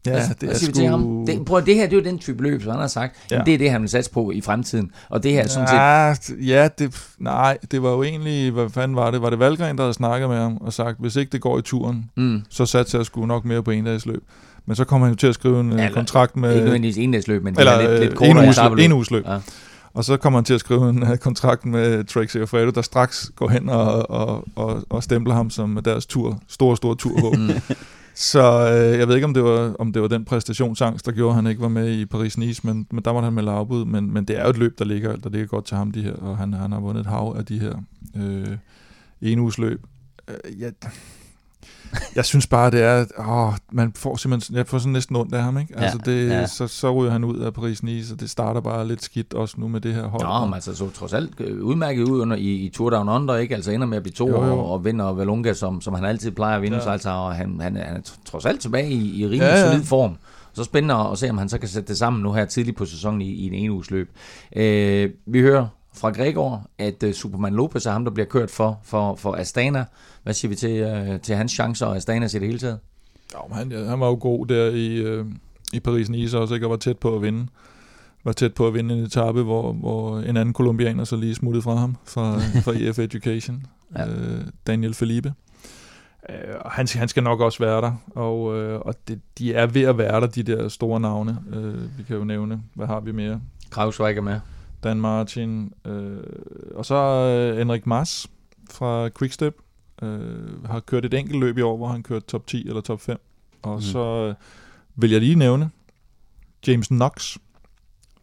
[0.06, 0.88] Ja, ja, det er sgu...
[0.88, 1.26] ham?
[1.26, 3.16] Det, prøv, det her det er jo den type løb, som han har sagt.
[3.30, 3.42] Ja.
[3.46, 4.90] det er det, han vil satse på i fremtiden.
[5.08, 6.36] Og det her er sådan ja, set...
[6.46, 8.50] Ja, det, nej, det var jo egentlig...
[8.50, 9.22] Hvad fanden var det?
[9.22, 11.62] Var det Valgren, der havde snakket med ham og sagt, hvis ikke det går i
[11.62, 12.42] turen, mm.
[12.50, 14.22] så satser jeg sgu nok mere på en dags løb.
[14.66, 16.50] Men så kommer han jo til at skrive en ja, kontrakt med...
[16.50, 19.26] Ikke nødvendigvis endagsløb, men eller, lidt, lidt kortere en, uges, en uges løb.
[19.26, 19.38] Ja.
[19.96, 23.30] Og så kommer han til at skrive en uh, kontrakt med Trek Segafredo, der straks
[23.36, 27.34] går hen og, og, og, og stempler ham som deres tur, store, store turhåb.
[28.18, 31.30] Så øh, jeg ved ikke, om det, var, om det var den præstationsangst, der gjorde,
[31.30, 33.84] at han ikke var med i Paris-Nice, men, men der måtte han melde afbud.
[33.84, 36.02] Men, men det er jo et løb, der ligger, der ligger godt til ham, de
[36.02, 37.74] her, og han, han har vundet et hav af de her
[38.16, 38.56] øh,
[39.22, 39.86] enugesløb.
[40.28, 40.70] Øh, ja,
[42.16, 45.42] jeg synes bare, det er, åh, man får simpelthen, jeg får sådan næsten ondt af
[45.42, 45.74] ham, ikke?
[45.76, 46.46] Ja, altså det, ja.
[46.46, 49.68] så, så ryger han ud af Paris-Nice, og det starter bare lidt skidt også nu
[49.68, 50.22] med det her hold.
[50.22, 53.36] Nå, men altså så trods alt øh, udmærket ud under, i, i Tour Down Under,
[53.36, 53.54] ikke?
[53.54, 54.58] Altså ender med at blive to jo, jo.
[54.58, 56.82] Og, og vinder Valunga, som, som han altid plejer at vinde, ja.
[56.82, 59.70] så altså, og han, han, han er trods alt tilbage i, i rimelig ja, ja.
[59.70, 60.16] solid form.
[60.52, 62.84] Så spændende at se, om han så kan sætte det sammen nu her tidligt på
[62.84, 64.10] sæsonen i, i en ene uges løb.
[64.56, 65.66] Øh, vi hører
[65.96, 69.84] fra Gregor, at uh, Superman Lopez er ham, der bliver kørt for, for, for Astana.
[70.26, 72.78] Hvad siger vi til, uh, til hans chancer og Astana i det hele taget?
[73.34, 75.26] Ja, han, han var jo god der i, uh,
[75.72, 76.66] i Paris-Nice også, ikke?
[76.66, 77.46] og var tæt på at vinde.
[78.24, 81.62] Var tæt på at vinde en etape, hvor, hvor en anden kolumbianer så lige smuttede
[81.62, 83.66] fra ham, fra, fra EF Education,
[83.98, 84.06] ja.
[84.06, 85.32] uh, Daniel Felipe.
[86.28, 89.82] Uh, han, han skal nok også være der, og, uh, og det, de er ved
[89.82, 91.38] at være der, de der store navne.
[91.56, 93.40] Uh, vi kan jo nævne, hvad har vi mere?
[93.70, 94.40] Krausweig er med.
[94.84, 96.16] Dan Martin, øh,
[96.74, 98.26] og så øh, Henrik Mas
[98.70, 99.56] fra Quickstep,
[100.02, 103.00] øh, har kørt et enkelt løb i år, hvor han kørte top 10 eller top
[103.00, 103.18] 5.
[103.62, 103.80] Og mm.
[103.80, 104.34] så øh,
[104.96, 105.70] vil jeg lige nævne
[106.66, 107.36] James Knox,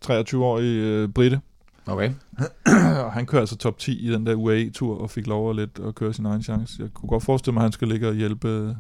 [0.06, 1.42] 23-årig øh, britte.
[1.88, 2.12] Okay.
[3.04, 5.80] og han kører altså top 10 i den der UAE-tur, og fik lov at, lidt
[5.88, 6.82] at køre sin egen chance.
[6.82, 8.76] Jeg kunne godt forestille mig, at han skal ligge og hjælpe øh,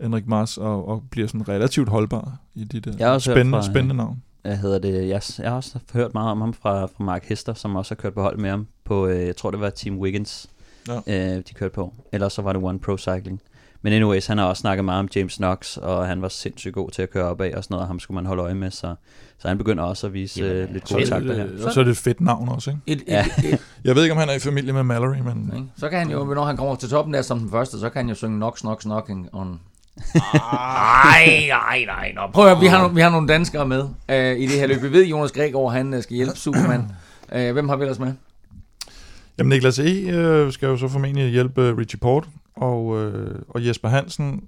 [0.00, 4.22] Henrik Mas, og, og bliver sådan relativt holdbar i de der spændende, fra, spændende navn
[4.42, 7.54] hvad hedder det, jeg, jeg har også hørt meget om ham fra, fra Mark Hester,
[7.54, 9.98] som også har kørt på hold med ham på, øh, jeg tror det var Team
[9.98, 10.50] Wiggins,
[10.88, 11.00] ja.
[11.06, 11.94] øh, de kørte på.
[12.12, 13.40] Ellers så var det One Pro Cycling.
[13.82, 16.90] Men anyways, han har også snakket meget om James Knox, og han var sindssygt god
[16.90, 18.94] til at køre opad og sådan noget, og ham skulle man holde øje med, så,
[19.38, 21.66] så han begynder også at vise Jamen, øh, lidt gode takter her.
[21.66, 22.80] Og så er det et fedt navn også, ikke?
[22.86, 23.26] Et, et, ja.
[23.44, 25.70] et, jeg ved ikke, om han er i familie med Mallory, men...
[25.76, 27.98] Så kan han jo, når han kommer til toppen der som den første, så kan
[27.98, 29.60] han jo synge Knox, Knox, Knocking on
[30.14, 32.12] Nej, nej, nej.
[32.14, 32.20] Nå.
[32.32, 34.82] Prøv at vi har, vi har nogle danskere med uh, i det her løb.
[34.82, 36.88] Vi ved, Jonas Gregor, han uh, skal hjælpe Superman.
[37.36, 38.12] Uh, hvem har vi ellers med?
[39.38, 40.44] Jamen, Niklas E.
[40.44, 43.06] Uh, skal jo så formentlig hjælpe Richie Port, og, uh,
[43.48, 44.44] og Jesper Hansen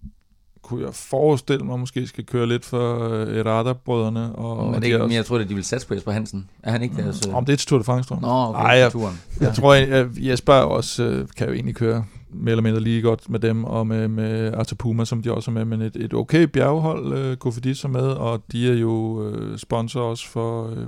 [0.63, 4.37] kunne jeg forestille mig, måske skal køre lidt for uh, Errata-brødrene.
[4.37, 5.15] Og, Men det ikke, også...
[5.15, 6.49] jeg tror, at de vil satse på Jesper Hansen.
[6.63, 7.27] Er han ikke deres...
[7.27, 7.35] Uh...
[7.35, 8.23] Om det er til Tour de France, tror jeg.
[8.23, 9.21] Nå, okay, Ej, jeg, turen.
[9.41, 12.05] jeg, jeg tror, at Jesper også uh, kan jo egentlig køre
[12.35, 15.53] mere eller mindre lige godt med dem, og med, med Artapuma, som de også er
[15.53, 19.59] med, men et, et okay bjerghold, øh, Kofidis er med, og de er jo øh,
[19.59, 20.87] sponsor også for, øh,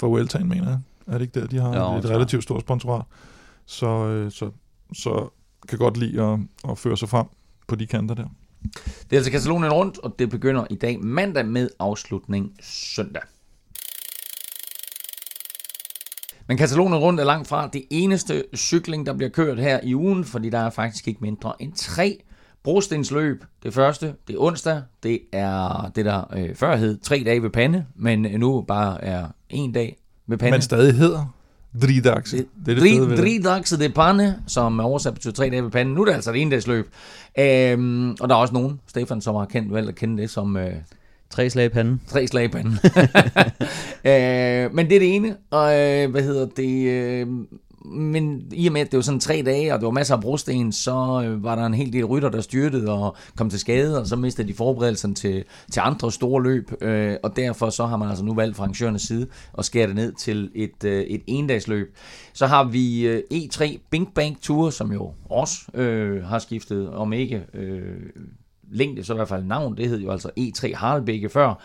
[0.00, 0.78] for Weltan, mener jeg.
[1.06, 3.04] Er det ikke der, de har jo, et relativt stort sponsorat?
[3.66, 4.50] Så, øh, så,
[4.92, 5.28] så
[5.68, 6.38] kan godt lide at,
[6.70, 7.26] at føre sig frem
[7.68, 8.28] på de kanter der.
[8.82, 13.22] Det er altså Katalonien rundt, og det begynder i dag mandag med afslutning søndag.
[16.48, 20.24] Men Katalonien rundt er langt fra det eneste cykling, der bliver kørt her i ugen,
[20.24, 22.22] fordi der er faktisk ikke mindre end tre
[22.62, 23.44] brostensløb.
[23.62, 27.50] Det første, det er onsdag, det er det, der øh, før hed tre dage ved
[27.50, 29.96] pande, men nu bare er en dag
[30.26, 30.56] ved pande.
[30.56, 31.35] Men stadig hedder
[31.82, 32.36] Dridakse.
[32.36, 35.70] Det, det er det fede Dridakse de Panne, som er oversat betyder tre dage ved
[35.70, 35.94] panden.
[35.94, 36.88] Nu er det altså et endagsløb.
[37.38, 40.56] Øhm, og der er også nogen, Stefan, som har kendt, valgt at kende det som...
[40.56, 40.72] Øh,
[41.30, 42.00] Tre slag i panden.
[42.08, 42.72] Tre slag i panden.
[44.04, 45.36] øh, men det er det ene.
[45.50, 46.88] Og øh, hvad hedder det?
[46.88, 47.26] Øh,
[47.90, 50.20] men i og med, at det var sådan tre dage, og det var masser af
[50.20, 54.00] brosten, så øh, var der en hel del rytter, der styrtede og kom til skade,
[54.00, 57.96] og så mistede de forberedelsen til, til andre store løb, øh, og derfor så har
[57.96, 59.26] man altså nu valgt fra arrangørernes side
[59.58, 61.96] at skære det ned til et, øh, et endagsløb.
[62.32, 67.12] Så har vi øh, E3 Bing Bang Tour, som jo også øh, har skiftet, om
[67.12, 67.96] ikke øh,
[68.70, 71.62] længde, så i hvert fald navn, det hed jo altså E3 Harlebække før.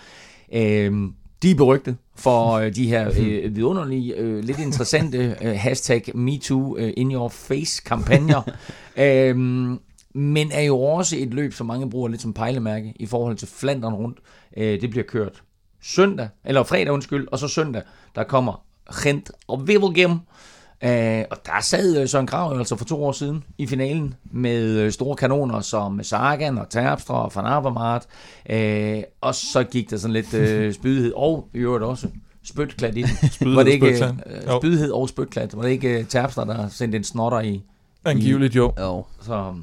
[0.54, 0.94] Øh,
[1.42, 6.78] de er berygtet for øh, de her øh, vidunderlige, øh, lidt interessante øh, hashtag MeToo
[6.78, 8.42] øh, in your face kampagner.
[8.98, 9.80] øhm,
[10.14, 13.48] men er jo også et løb, som mange bruger lidt som pejlemærke i forhold til
[13.48, 14.20] Flandern rundt.
[14.58, 15.44] Øh, det bliver kørt
[15.82, 17.82] søndag, eller fredag undskyld, og så søndag,
[18.16, 18.66] der kommer
[19.04, 20.20] Gent og Wevelgem.
[20.84, 24.78] Øh, og der sad øh, Søren Krav altså for to år siden i finalen med
[24.78, 28.04] øh, store kanoner som Sagan og Terpstra og Van Avermaet.
[28.50, 32.08] Øh, og så gik der sådan lidt øh, spydighed, og i øvrigt også
[32.44, 33.56] spytklat i den.
[33.56, 34.14] Var det ikke, øh,
[34.60, 35.56] spydighed og spytklat.
[35.56, 37.62] Var det ikke øh, Terpstra, der sendte en snotter i?
[38.06, 38.74] Angiveligt jo.
[38.80, 39.06] jo.
[39.22, 39.54] Så,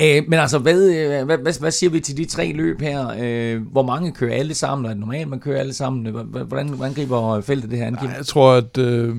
[0.00, 3.14] Øh, men altså, hvad, hvad, hvad, hvad siger vi til de tre løb her?
[3.20, 4.84] Øh, hvor mange kører alle sammen?
[4.84, 6.12] Er det normalt, man kører alle sammen?
[6.12, 8.12] Hvordan, hvordan griber feltet det her angivet?
[8.16, 9.16] Jeg tror, at øh,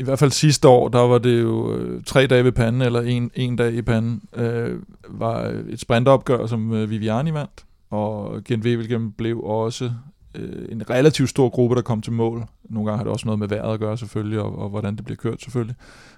[0.00, 3.00] i hvert fald sidste år, der var det jo øh, tre dage ved panden, eller
[3.00, 4.78] en, en dag i panden, øh,
[5.08, 9.90] var et sprintopgør, som øh, Viviani vandt, og Gent Wevelgem blev også
[10.34, 12.44] øh, en relativt stor gruppe, der kom til mål.
[12.64, 15.04] Nogle gange har det også noget med vejret at gøre selvfølgelig, og, og hvordan det
[15.04, 15.76] bliver kørt selvfølgelig.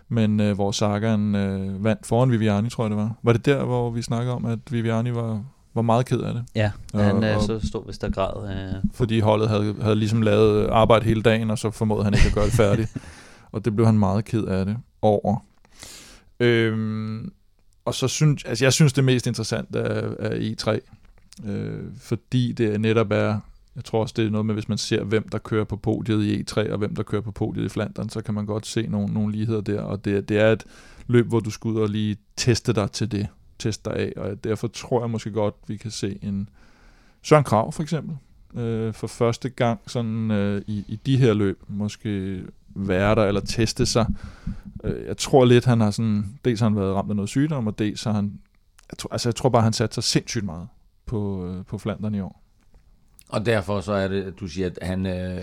[0.09, 3.14] Men øh, hvor Sagan øh, vandt foran Viviani, tror jeg det var.
[3.22, 5.43] Var det der, hvor vi snakkede om, at Viviani var,
[5.74, 6.45] var meget ked af det?
[6.55, 8.51] Ja, han øh, og, så stod vist der grad.
[8.51, 8.74] Øh.
[8.95, 12.35] Fordi holdet havde, havde ligesom lavet arbejde hele dagen, og så formåede han ikke at
[12.35, 12.97] gøre det færdigt.
[13.53, 15.44] og det blev han meget ked af det over.
[16.40, 17.32] Øhm,
[17.84, 20.78] og så synes, altså jeg synes det mest interessante er, er E3,
[21.48, 23.40] øh, fordi det netop er,
[23.76, 26.24] jeg tror også det er noget med, hvis man ser, hvem der kører på podiet
[26.24, 28.86] i E3, og hvem der kører på podiet i Flandern, så kan man godt se
[28.86, 30.64] nogle, nogle ligheder der, og det, det er et
[31.07, 33.28] løb, hvor du skal ud og lige teste dig til det,
[33.59, 36.48] teste dig af, og derfor tror jeg måske godt, vi kan se en
[37.22, 38.16] Søren Krav for eksempel,
[38.62, 42.42] øh, for første gang sådan øh, i, i de her løb, måske
[42.75, 44.07] være der eller teste sig.
[44.85, 47.66] Øh, jeg tror lidt, han har sådan, dels har han været ramt af noget sygdom,
[47.66, 48.33] og dels har han,
[48.91, 50.68] jeg tror, altså jeg tror bare, han satte sig sindssygt meget
[51.07, 52.41] på, øh, på Flandern i år.
[53.33, 55.39] Og derfor så er det, at du siger, at han øh,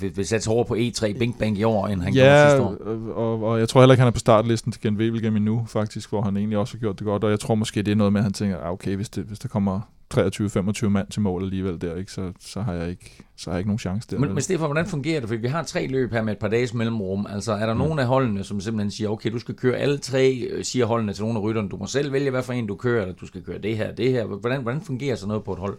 [0.00, 2.62] vil, vil sætte hårdere på E3 Bing Bang i år, end han ja, gjorde sidste
[2.62, 3.12] år.
[3.12, 6.10] Og, og jeg tror heller ikke, han er på startlisten til Gen Wevelgem endnu, faktisk,
[6.10, 7.24] hvor han egentlig også har gjort det godt.
[7.24, 9.24] Og jeg tror måske, det er noget med, at han tænker, ah, okay, hvis, det,
[9.24, 9.80] hvis der kommer
[10.14, 13.60] 23-25 mand til mål alligevel der, ikke, så, så, har jeg ikke, så har jeg
[13.60, 14.18] ikke nogen chance der.
[14.18, 15.28] Men, men Stefan, hvordan fungerer det?
[15.28, 17.26] For vi har tre løb her med et par dages mellemrum.
[17.30, 17.80] Altså er der mm.
[17.80, 21.12] nogen af holdene, som simpelthen siger, okay, du skal køre alle tre, øh, siger holdene
[21.12, 23.26] til nogle af rytterne, du må selv vælge, hvad for en du kører, eller du
[23.26, 24.24] skal køre det her, det her.
[24.24, 25.78] Hvordan, hvordan fungerer sådan noget på et hold?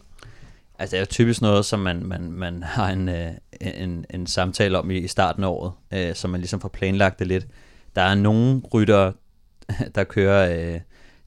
[0.80, 4.27] Altså det er jo typisk noget, som man, man, man har en, øh, en, en
[4.27, 7.47] samtale om i starten af året, øh, så man ligesom får planlagt det lidt.
[7.95, 9.11] Der er nogle rytter,
[9.95, 10.73] der kører...
[10.73, 10.80] Øh,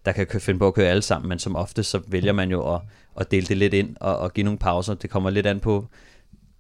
[0.04, 2.74] der kan finde på at køre alle sammen, men som ofte så vælger man jo
[2.74, 2.80] at,
[3.20, 4.94] at dele det lidt ind og, og give nogle pauser.
[4.94, 5.86] Det kommer lidt an på,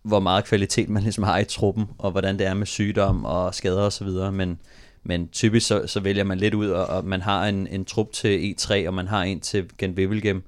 [0.02, 3.54] hvor meget kvalitet man ligesom har i truppen, og hvordan det er med sygdom og
[3.54, 4.58] skader osv., men,
[5.02, 8.12] men typisk så, så vælger man lidt ud, og, og man har en, en trup
[8.12, 10.42] til E3, og man har en til Gen Wevelgem,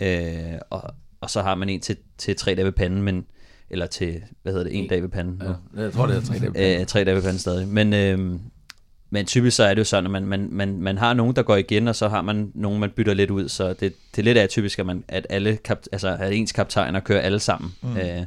[0.00, 0.82] øh, og,
[1.20, 3.26] og så har man en til, til tre dage ved panden, men,
[3.70, 5.42] eller til, hvad hedder det, en dag ved panden.
[5.76, 6.80] Ja, jeg tror, det er tre dage ved panden.
[6.80, 7.68] Øh, tre dage ved panden stadig.
[7.68, 8.40] Men, øh,
[9.10, 11.42] men typisk så er det jo sådan, at man, man, man, man har nogen, der
[11.42, 13.48] går igen, og så har man nogen, man bytter lidt ud.
[13.48, 17.00] Så det, det er lidt atypisk, at, man, at, alle kap, altså, at ens kaptajner
[17.00, 17.74] kører alle sammen.
[17.82, 17.96] Mm.
[17.96, 18.24] Øh,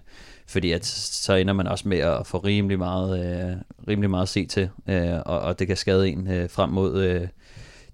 [0.48, 4.30] fordi at så ender man også med at få rimelig meget, øh, rimelig meget at
[4.30, 7.28] se til, øh, og, og det kan skade en øh, frem mod øh,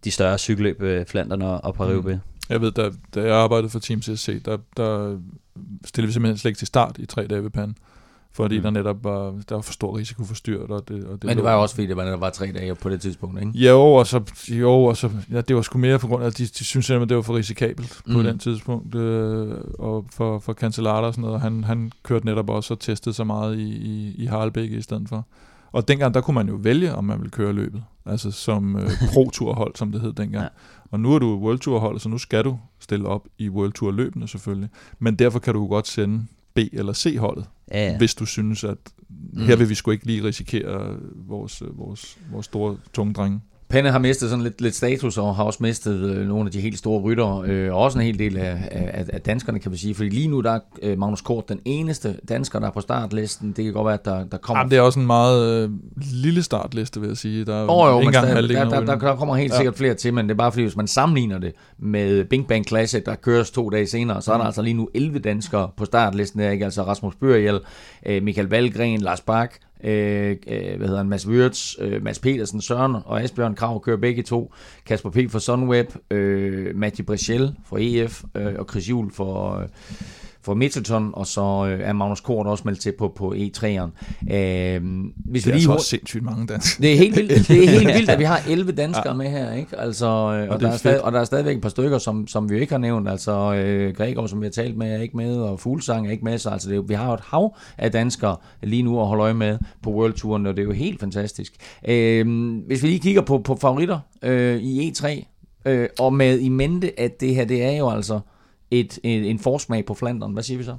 [0.03, 2.19] de større cykelløb, øh, Flandern og, og paris mm.
[2.49, 5.19] Jeg ved, da, da jeg arbejdede for Team CSC, der, der
[5.85, 7.77] stillede vi simpelthen slet ikke til start i tre dage ved panden
[8.37, 8.63] fordi mm.
[8.63, 10.71] der netop var, der var for stor risiko for styrt.
[10.71, 12.51] Og det, og det Men det var jo også fordi, det var, der var tre
[12.51, 13.51] dage på det tidspunkt, ikke?
[13.57, 16.37] Jo, og så, jo, og så ja, det var sgu mere på grund af, at
[16.37, 18.13] de, de synes at det var for risikabelt mm.
[18.13, 22.25] på den tidspunkt, øh, og for, for Cancellara og sådan noget, og han, han kørte
[22.25, 25.25] netop også og testede så meget i, i, i Harlebæk i stedet for.
[25.71, 28.89] Og dengang, der kunne man jo vælge, om man ville køre løbet, altså som øh,
[29.13, 30.43] pro-turhold, som det hed dengang.
[30.43, 30.49] Ja.
[30.91, 33.73] Og nu er du World Tour hold, så nu skal du stille op i World
[33.73, 34.69] Tour løbende selvfølgelig.
[34.99, 37.97] Men derfor kan du godt sende B- eller C-holdet, ja, ja.
[37.97, 38.77] hvis du synes, at
[39.37, 39.59] her mm.
[39.59, 43.41] vil vi sgu ikke lige risikere vores, vores, vores store tunge drenge.
[43.69, 46.61] Penne har mistet sådan lidt, lidt status, og har også mistet øh, nogle af de
[46.61, 49.77] helt store rytter, øh, og også en hel del af, af, af danskerne, kan vi
[49.77, 49.95] sige.
[49.95, 53.51] Fordi lige nu der er øh, Magnus Kort den eneste dansker, der er på startlisten.
[53.51, 54.59] Det kan godt være, at der, der kommer...
[54.59, 57.45] Jamen, det er også en meget øh, lille startliste, vil jeg sige.
[57.45, 59.57] Der er oh, jo, men der, der, der, der, der kommer helt ja.
[59.57, 62.67] sikkert flere til, men det er bare fordi, hvis man sammenligner det med Bing Bang
[62.67, 64.47] Classic, der køres to dage senere, så er der mm.
[64.47, 66.41] altså lige nu 11 danskere på startlisten.
[66.41, 66.65] Der, ikke?
[66.65, 67.59] Altså Rasmus Børjel,
[68.05, 72.61] øh, Michael Valgren, Lars Bak, Øh, øh, hvad hedder han, Mads Wirtz, øh, Mads Petersen,
[72.61, 74.53] Søren og Asbjørn Krav kører begge to.
[74.85, 75.17] Kasper P.
[75.29, 79.59] for Sunweb, øh, Mathieu Brichel for EF øh, og Chris Juhl for...
[79.59, 79.67] Øh,
[80.47, 83.63] for Mitchelton, og så øh, er Magnus Kort også meldt til på, på E3'eren.
[83.63, 84.79] Øh, hvis det er
[85.25, 86.81] vi lige altså også sindssygt mange danskere.
[86.81, 89.13] Det er helt vildt, det er helt vildt at vi har 11 danskere ja.
[89.13, 89.79] med her, ikke?
[89.79, 92.27] Altså, øh, og, og, der er stadig, og der er stadigvæk et par stykker, som,
[92.27, 93.09] som vi ikke har nævnt.
[93.09, 96.23] Altså, øh, Gregor, som vi har talt med, er ikke med, og Fuglsang er ikke
[96.23, 99.23] med, så altså, det, vi har jo et hav af danskere lige nu at holde
[99.23, 101.53] øje med på World Touren, og det er jo helt fantastisk.
[101.87, 102.27] Øh,
[102.67, 105.25] hvis vi lige kigger på, på favoritter øh, i E3,
[105.65, 108.19] øh, og med i mente, at det her, det er jo altså
[108.71, 110.33] et, en, en forsmag på Flandern.
[110.33, 110.77] Hvad siger vi så?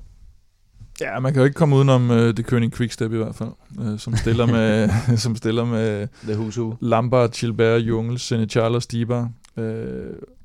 [1.01, 3.99] Ja, man kan jo ikke komme udenom uh, det König Quickstep i hvert fald, uh,
[3.99, 4.91] som stiller med,
[5.24, 6.74] som stiller med The Who's Who.
[6.80, 9.28] Lambert, Gilbert, Jungels, Senechal og Stiber.
[9.57, 9.64] Uh,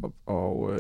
[0.03, 0.77] og, og, uh,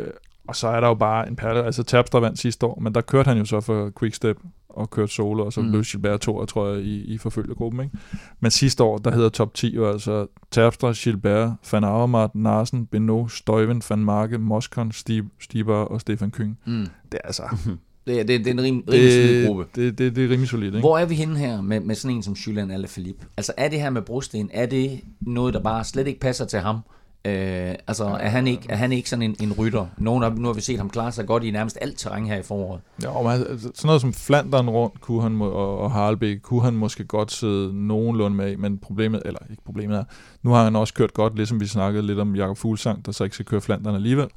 [0.47, 3.01] og så er der jo bare en perle, altså Terpstra vandt sidste år, men der
[3.01, 4.37] kørte han jo så for Quickstep
[4.73, 5.69] og kørte solo, og så mm.
[5.69, 7.81] blev Gilbert to, tror jeg, i, i forfølgegruppen.
[7.81, 7.97] Ikke?
[8.39, 13.27] Men sidste år, der hedder top 10 jo altså Terpstra, Gilbert, Van Avermaet, Narsen, Beno,
[13.27, 14.91] Støjven, Van Marke, Moskon,
[15.39, 16.59] Stiber og Stefan Kyng.
[16.65, 16.87] Mm.
[17.11, 17.43] Det er altså...
[18.07, 19.65] Det er, det, det er en rim, rimelig solid gruppe.
[19.75, 20.79] Det, det, det er rimelig solidt, ikke?
[20.79, 23.25] Hvor er vi henne her med, med sådan en som Julian Alaphilippe?
[23.37, 26.59] Altså er det her med brosten, er det noget, der bare slet ikke passer til
[26.59, 26.79] ham?
[27.25, 29.85] Øh, altså, er han, ikke, er han ikke sådan en, en rytter?
[29.97, 32.43] Nogen, nu har vi set ham klare sig godt i nærmest alt terræn her i
[32.43, 32.81] foråret.
[33.03, 36.73] Ja, men altså, sådan noget som Flandern rundt kunne han, og, og Harlebæk kunne han
[36.73, 40.03] måske godt sidde nogenlunde med, men problemet, eller ikke problemet er,
[40.43, 43.23] nu har han også kørt godt, ligesom vi snakkede lidt om Jakob Fuglsang, der så
[43.23, 44.27] ikke skal køre Flandern alligevel,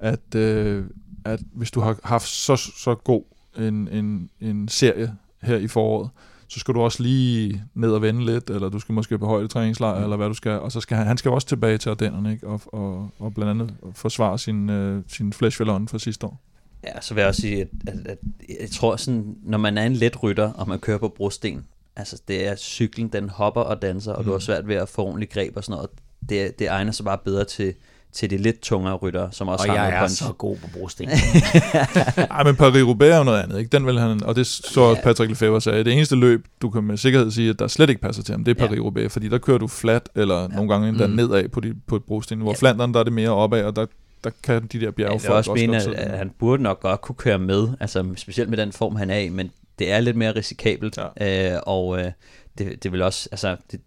[0.00, 0.84] at, øh,
[1.24, 3.22] at hvis du har haft så, så god
[3.58, 5.12] en, en, en serie
[5.42, 6.10] her i foråret,
[6.50, 9.98] så skal du også lige ned og vende lidt, eller du skal måske på højdetræningslejr,
[9.98, 10.02] mm.
[10.02, 12.46] eller hvad du skal, og så skal han, han skal også tilbage til Ardennerne, ikke?
[12.46, 16.40] Og, og, og blandt andet forsvare sin, øh, sin flash fra sidste år.
[16.84, 18.18] Ja, så vil jeg også sige, at, at, at
[18.60, 22.22] jeg tror sådan, når man er en let rytter, og man kører på brosten, altså
[22.28, 24.24] det er cyklen, den hopper og danser, og mm.
[24.26, 25.90] du har svært ved at få ordentlig greb og sådan noget.
[26.28, 27.74] Det, det egner sig bare bedre til,
[28.12, 30.22] til de lidt tungere rytter, som også og har jeg er punch.
[30.22, 31.08] så god på brosten.
[32.30, 33.68] Ej, men Paris-Roubaix er jo noget andet, ikke?
[33.68, 36.84] Den vil han, og det så også Patrick Lefebvre sagde, det eneste løb, du kan
[36.84, 39.38] med sikkerhed sige, at der slet ikke passer til ham, det er Paris-Roubaix, fordi der
[39.38, 40.48] kører du flat, eller ja.
[40.48, 41.12] nogle gange endda mm.
[41.12, 42.56] nedad på, de, på et brosten, hvor ja.
[42.56, 43.86] Flandern, der er det mere opad, og der,
[44.24, 47.16] der kan de der bjerge ja, også mene, at, at han burde nok godt kunne
[47.16, 50.36] køre med, altså specielt med den form, han er i, men det er lidt mere
[50.36, 51.54] risikabelt, ja.
[51.54, 52.12] øh, og øh,
[52.58, 53.80] det, det vil også, altså, det,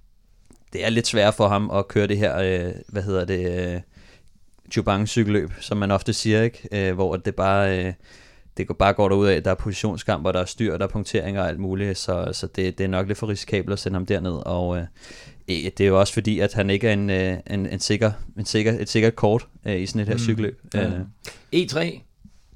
[0.74, 3.82] det er lidt sværere for ham at køre det her, øh, hvad hedder det, øh,
[4.78, 6.68] Jubang cykelløb, som man ofte siger, ikke?
[6.72, 7.86] Øh, hvor det bare...
[7.86, 7.94] Øh,
[8.58, 11.42] det går bare går derud af, der er positionskamper, der er styr, der er punkteringer
[11.42, 14.06] og alt muligt, så, så det, det er nok lidt for risikabelt at sende ham
[14.06, 14.84] derned, og øh,
[15.48, 18.46] det er jo også fordi, at han ikke er en, øh, en, en sikker, en
[18.46, 20.20] sikker, et sikkert kort øh, i sådan et her mm.
[20.20, 20.62] cykelløb.
[20.74, 20.86] Ja.
[20.86, 21.00] Øh.
[21.56, 22.00] E3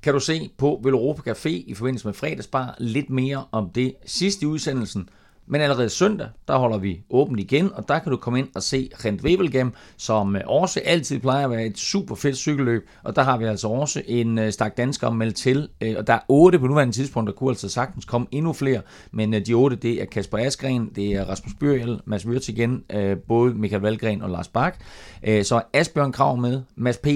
[0.01, 4.43] kan du se på Veloropa Café i forbindelse med fredagsbar lidt mere om det sidste
[4.43, 5.09] i udsendelsen,
[5.47, 8.63] men allerede søndag, der holder vi åbent igen, og der kan du komme ind og
[8.63, 12.89] se Rent Wevelgem, som øh, også altid plejer at være et super fedt cykelløb.
[13.03, 16.13] Og der har vi altså også en øh, stak danskere meldt til, øh, og der
[16.13, 18.81] er otte på nuværende tidspunkt, der kunne altså sagtens komme endnu flere.
[19.11, 22.83] Men de otte, det er Kasper Askren, det er Rasmus Byrjel, Mads Wirtz igen,
[23.27, 24.79] både Michael Valgren og Lars Bak.
[25.23, 27.07] Så er Asbjørn Krav med, Mads P.,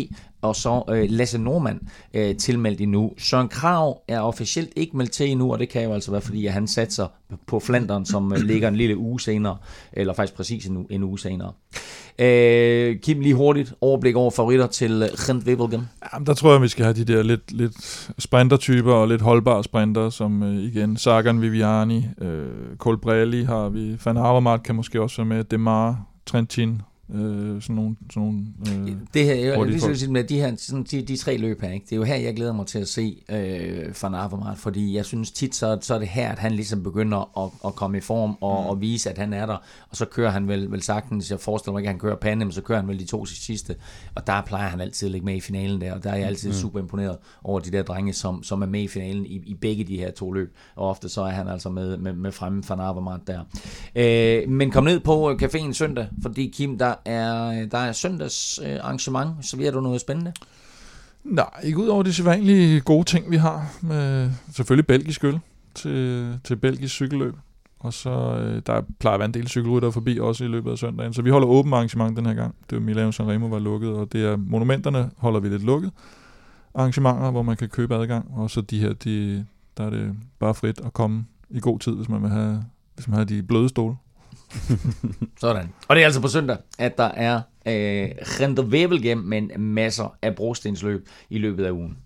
[0.41, 1.79] og så øh, Lasse Norman
[2.13, 3.11] øh, tilmeldt endnu.
[3.17, 6.45] Søren Krav er officielt ikke meldt til endnu, og det kan jo altså være, fordi
[6.45, 7.07] at han satser
[7.47, 9.57] på Flandern, som øh, ligger en lille uge senere,
[9.93, 11.51] eller faktisk præcis en, en uge senere.
[12.19, 15.81] Øh, Kim, lige hurtigt overblik over favoritter til Rent Wevelgem.
[16.13, 19.63] Jamen, der tror jeg, vi skal have de der lidt, lidt sprintertyper og lidt holdbare
[19.63, 25.17] sprinter, som øh, igen, Sagan Viviani, øh, Colbrelli har vi, Van Avermaet kan måske også
[25.17, 26.81] være med, Demar, Trentin,
[27.13, 30.83] Øh, sådan nogle, sådan nogle øh, det her, jeg, jeg sige med de her sådan,
[30.83, 31.85] de, de tre løb her, ikke?
[31.85, 35.05] det er jo her, jeg glæder mig til at se øh, Van Avermaet, fordi jeg
[35.05, 38.01] synes tit, så, så er det her, at han ligesom begynder at, at komme i
[38.01, 38.69] form og, mm.
[38.69, 39.57] og vise, at han er der,
[39.89, 42.45] og så kører han vel, vel sagtens, jeg forestiller mig ikke, at han kører pande,
[42.45, 43.75] men så kører han vel de to sidste,
[44.15, 46.27] og der plejer han altid at ligge med i finalen der, og der er jeg
[46.27, 46.55] altid mm.
[46.55, 49.83] super imponeret over de der drenge, som, som er med i finalen i, i begge
[49.83, 52.79] de her to løb, og ofte så er han altså med, med, med fremme Van
[52.79, 53.39] Avermaet der.
[53.95, 58.59] Øh, men kom ned på caféen søndag, fordi Kim, der er, øh, der er søndags
[58.59, 60.33] arrangement, øh, så bliver du noget spændende?
[61.23, 63.73] Nej, ikke ud over de sædvanlige gode ting, vi har.
[63.81, 65.39] Med selvfølgelig belgisk øl
[65.75, 67.35] til, til belgisk cykelløb.
[67.79, 70.77] og så øh, der plejer at være en del cykelrytter forbi også i løbet af
[70.77, 71.13] søndagen.
[71.13, 72.55] Så vi holder åben arrangement den her gang.
[72.69, 75.91] Det er Milano Sanremo var lukket, og det er monumenterne holder vi lidt lukket
[76.73, 79.45] arrangementer, hvor man kan købe adgang, og så de her, de,
[79.77, 82.63] der er det bare frit at komme i god tid, hvis man vil have,
[82.95, 83.95] hvis man har de bløde stole.
[85.41, 85.69] Sådan.
[85.87, 87.35] Og det er altså på søndag, at der er
[87.65, 91.97] øh, Renderwevelgem men masser af brostensløb i løbet af ugen.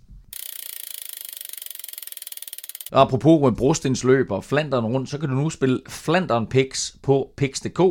[2.92, 7.82] Og apropos brostensløb og Flanderen rundt, så kan du nu spille Flanderen Picks på Picks.dk.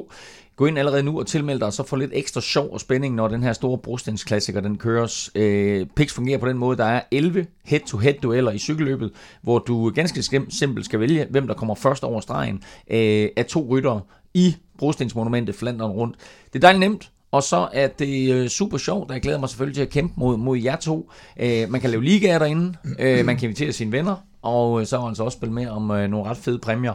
[0.57, 3.15] Gå ind allerede nu og tilmeld dig, og så få lidt ekstra sjov og spænding,
[3.15, 5.31] når den her store brostensklassiker den køres.
[5.35, 9.91] Øh, Pix fungerer på den måde, der er 11 head-to-head dueller i cykelløbet, hvor du
[9.95, 14.01] ganske simpelt skal vælge, hvem der kommer først over stregen øh, af to ryttere
[14.35, 16.17] i brostensmonumentet Flandern rundt.
[16.53, 19.49] Det er dejligt nemt, og så er det øh, super sjovt, og jeg glæder mig
[19.49, 21.11] selvfølgelig til at kæmpe mod, mod jer to.
[21.37, 25.07] Øh, man kan lave ligaer derinde, øh, man kan invitere sine venner, og øh, så
[25.07, 26.93] altså også spille med om øh, nogle ret fede præmier.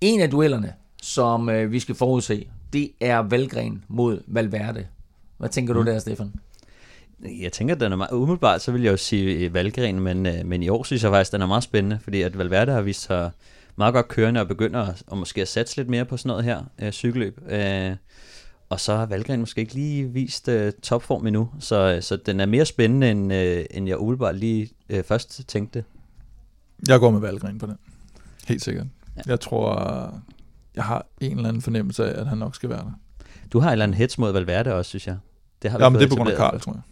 [0.00, 0.72] En af duellerne,
[1.02, 4.86] som øh, vi skal forudse, det er Valgren mod Valverde.
[5.38, 5.86] Hvad tænker du mm.
[5.86, 6.32] der, Stefan?
[7.40, 10.62] Jeg tænker, at den er meget umiddelbart, så vil jeg jo sige Valgren, men, men
[10.62, 13.02] i år synes jeg faktisk, at den er meget spændende, fordi at Valverde har vist
[13.02, 13.30] sig
[13.76, 16.44] meget godt kørende og begynder at, og måske at satse lidt mere på sådan noget
[16.44, 17.40] her, øh, cykelløb.
[17.48, 17.96] Øh,
[18.68, 22.46] og så har Valgren måske ikke lige vist øh, topform endnu, så, så den er
[22.46, 25.84] mere spændende, end, øh, end jeg umiddelbart lige øh, først tænkte.
[26.88, 27.78] Jeg går med Valgren på den.
[28.48, 28.86] Helt sikkert.
[29.16, 29.22] Ja.
[29.26, 29.74] Jeg tror,
[30.74, 32.92] jeg har en eller anden fornemmelse af, at han nok skal være der.
[33.52, 35.16] Du har en eller anden hets mod Valverde også, synes jeg.
[35.62, 36.82] Det har vi ja, men det er på grund af Karl, tror jeg.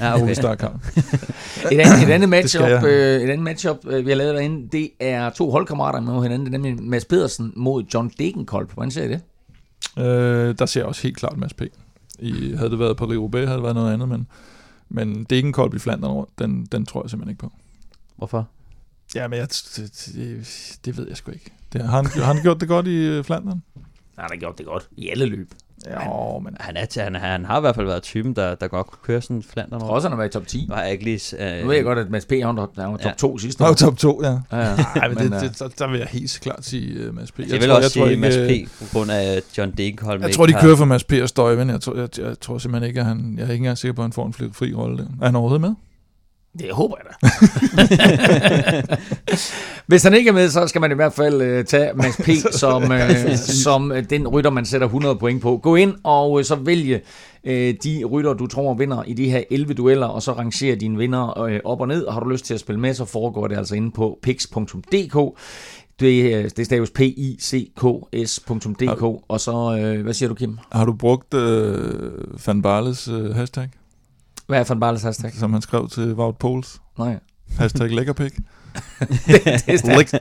[0.00, 0.28] Ja, okay.
[1.72, 4.90] Et, andet, et andet matchup, øh, et andet matchup øh, vi har lavet derinde, det
[5.00, 6.46] er to holdkammerater med hinanden.
[6.46, 8.72] Det er nemlig Mads Pedersen mod John Degenkolb.
[8.72, 9.20] Hvordan ser I det?
[9.98, 11.62] Øh, der ser jeg også helt klart Mads P.
[12.18, 14.26] I, havde det været på Rio B, havde det været noget andet, men,
[14.88, 17.52] men Degenkolb i Flandern, den, den tror jeg simpelthen ikke på.
[18.16, 18.48] Hvorfor?
[19.14, 21.52] Ja, men jeg, det, det, det ved jeg sgu ikke.
[21.72, 23.62] Det, har, han, har han gjort det godt i øh, Flandern?
[23.76, 23.82] Nej,
[24.16, 25.50] han har gjort det godt i alle løb.
[25.86, 26.56] Ja, men...
[26.60, 29.22] Han, er, han, han har i hvert fald været typen, der, der godt kunne køre
[29.22, 29.44] sådan.
[29.56, 30.66] Jeg tror også, han har været i top 10.
[30.68, 31.36] Nej, jeg ikke lige...
[31.40, 32.30] Uh, nu ved jeg godt, at Mads P.
[32.30, 33.12] han var, han var top ja.
[33.18, 33.66] 2 sidste år.
[33.66, 34.28] Han var top 2, ja.
[34.28, 34.76] ja, ja.
[35.00, 37.38] Ej, men, men det, det, der, der vil jeg helt klart sige uh, Mads P.
[37.38, 38.78] Jeg, jeg vil tror, også jeg sige Mads P.
[38.78, 40.22] på grund af John Degenholm.
[40.22, 41.12] Jeg tror, de kører for Mads P.
[41.22, 41.70] og Støjven.
[41.70, 43.34] Jeg tror, jeg, jeg, tror simpelthen ikke, at han...
[43.36, 45.08] Jeg er ikke engang sikker på, at han får en fri rolle.
[45.22, 45.74] Er han overhovedet med?
[46.58, 47.16] Det håber jeg da.
[49.86, 52.28] Hvis han ikke er med, så skal man i hvert fald uh, tage Mads P.
[52.60, 55.56] som, uh, som uh, den rytter, man sætter 100 point på.
[55.56, 57.00] Gå ind og uh, så vælge
[57.44, 60.98] uh, de rytter, du tror vinder i de her 11 dueller, og så rangere dine
[60.98, 62.02] vinder uh, op og ned.
[62.02, 65.38] Og har du lyst til at spille med, så foregår det altså inde på pix.dk.
[66.00, 67.62] Det, det staves picks.dk,
[69.28, 70.58] og så, øh, hvad siger du, Kim?
[70.72, 72.12] Har du brugt øh,
[72.46, 73.68] Van Barles øh, hashtag?
[74.46, 75.32] Hvad er Van Barles hashtag?
[75.34, 76.80] Som han skrev til Wout Pols.
[76.98, 77.18] Nej.
[77.58, 78.32] Hashtag lækkerpik.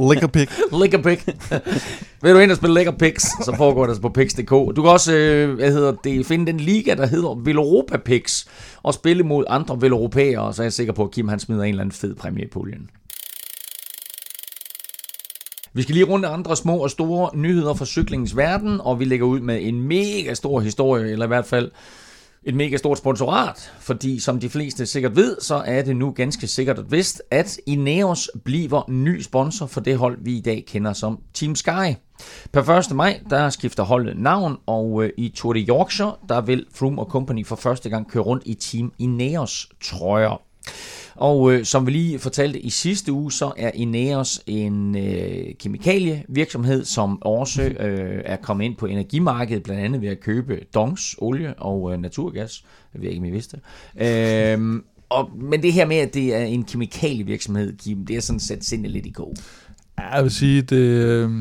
[0.09, 0.49] Lækkerpik.
[0.71, 1.27] Lækkerpik.
[2.21, 4.49] Vil du ind og spille lækkerpiks, så foregår det altså på pix.dk.
[4.49, 8.45] Du kan også øh, hvad hedder det, finde den liga, der hedder Veloropa Pix,
[8.83, 11.69] og spille mod andre veleuropæere, så er jeg sikker på, at Kim han smider en
[11.69, 12.89] eller anden fed præmie i puljen.
[15.73, 19.25] Vi skal lige runde andre små og store nyheder fra cyklingens verden, og vi lægger
[19.25, 21.71] ud med en mega stor historie, eller i hvert fald
[22.45, 26.47] et mega stort sponsorat, fordi som de fleste sikkert ved, så er det nu ganske
[26.47, 30.93] sikkert at vist, at Ineos bliver ny sponsor for det hold, vi i dag kender
[30.93, 31.95] som Team Sky.
[32.51, 32.95] Per 1.
[32.95, 37.07] maj, der skifter holdet navn, og øh, i Tour de Yorkshire, der vil Froome og
[37.07, 40.41] Company for første gang køre rundt i Team Ineos trøjer.
[41.15, 46.85] Og øh, som vi lige fortalte i sidste uge, så er Ineos en øh, kemikalievirksomhed,
[46.85, 51.53] som også øh, er kommet ind på energimarkedet, blandt andet ved at købe Dongs olie
[51.53, 52.63] og øh, naturgas.
[52.93, 53.59] Jeg ved ikke, om I vidste.
[53.95, 58.39] Øh, og, men det her med, at det er en kemikalievirksomhed, Kim, det er sådan
[58.39, 59.35] sat sindet lidt i kog.
[59.99, 61.31] Ja, jeg vil sige, det, øh,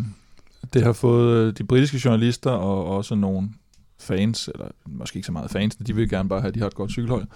[0.74, 3.48] det har fået øh, de britiske journalister og også nogle
[4.00, 6.66] fans, eller måske ikke så meget fans, de vil gerne bare have, at de har
[6.66, 7.26] et godt cykelhold.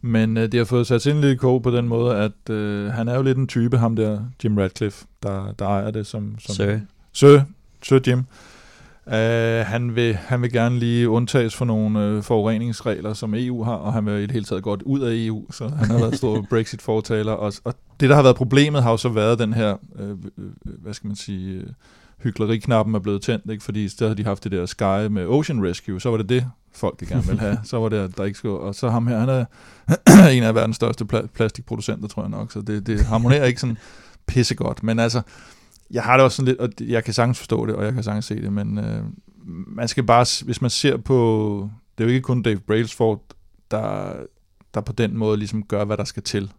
[0.00, 3.08] Men øh, det har fået sat sin lille kog på den måde, at øh, han
[3.08, 6.36] er jo lidt en type, ham der Jim Radcliffe, der, der ejer det som...
[6.38, 6.78] som Sir.
[7.12, 7.40] Sir,
[7.82, 8.24] Sir Jim.
[9.06, 9.12] Uh,
[9.66, 13.92] han, vil, han vil gerne lige undtages for nogle uh, forureningsregler, som EU har, og
[13.92, 16.46] han vil i det hele taget godt ud af EU, så han har været stor
[16.50, 17.32] Brexit-fortaler.
[17.32, 20.18] Og, og det, der har været problemet, har jo så været den her, uh,
[20.64, 21.68] hvad skal man sige, uh,
[22.26, 23.64] hyggeleriknappen er blevet tændt, ikke?
[23.64, 26.28] fordi i stedet havde de haft det der Sky med Ocean Rescue, så var det
[26.28, 27.58] det, folk gerne vil have.
[27.64, 29.44] så var det, der ikke skulle, og så ham her, han er
[30.36, 33.78] en af verdens største pla- plastikproducenter, tror jeg nok, så det, det harmonerer ikke sådan
[34.26, 35.22] pissegodt, men altså,
[35.90, 38.02] jeg har det også sådan lidt, og jeg kan sagtens forstå det, og jeg kan
[38.02, 39.02] sagtens se det, men øh,
[39.66, 43.22] man skal bare, hvis man ser på, det er jo ikke kun Dave Brailsford,
[43.70, 44.12] der,
[44.74, 46.52] der på den måde ligesom gør, hvad der skal til.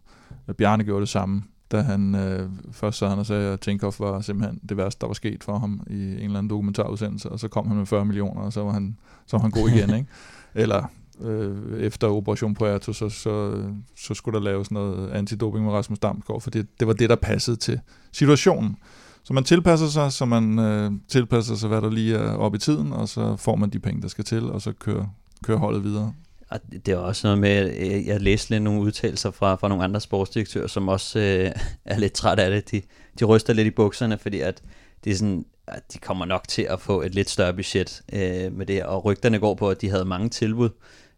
[0.57, 4.21] Bjarne gjorde det samme da han øh, først så han og sagde, at Tinkoff var
[4.21, 7.47] simpelthen det værste, der var sket for ham i en eller anden dokumentarudsendelse, og så
[7.47, 10.05] kom han med 40 millioner, og så var han, så var han god igen, ikke?
[10.55, 10.91] Eller
[11.21, 13.63] øh, efter Operation Puerto, så, så,
[13.97, 17.15] så skulle der laves noget antidoping med Rasmus Damsgaard, for det, det var det, der
[17.15, 17.79] passede til
[18.11, 18.77] situationen.
[19.23, 22.59] Så man tilpasser sig, så man øh, tilpasser sig, hvad der lige er oppe i
[22.59, 25.05] tiden, og så får man de penge, der skal til, og så kører,
[25.43, 26.13] kører holdet videre.
[26.49, 29.83] Og det er også noget med, at jeg læste lidt nogle udtalelser fra, fra nogle
[29.83, 31.51] andre sportsdirektører, som også øh,
[31.85, 32.71] er lidt træt af det.
[32.71, 32.81] De,
[33.19, 34.61] de ryster lidt i bukserne, fordi at
[35.03, 38.53] det er sådan, at de kommer nok til at få et lidt større budget øh,
[38.53, 40.69] med det Og rygterne går på, at de havde mange tilbud,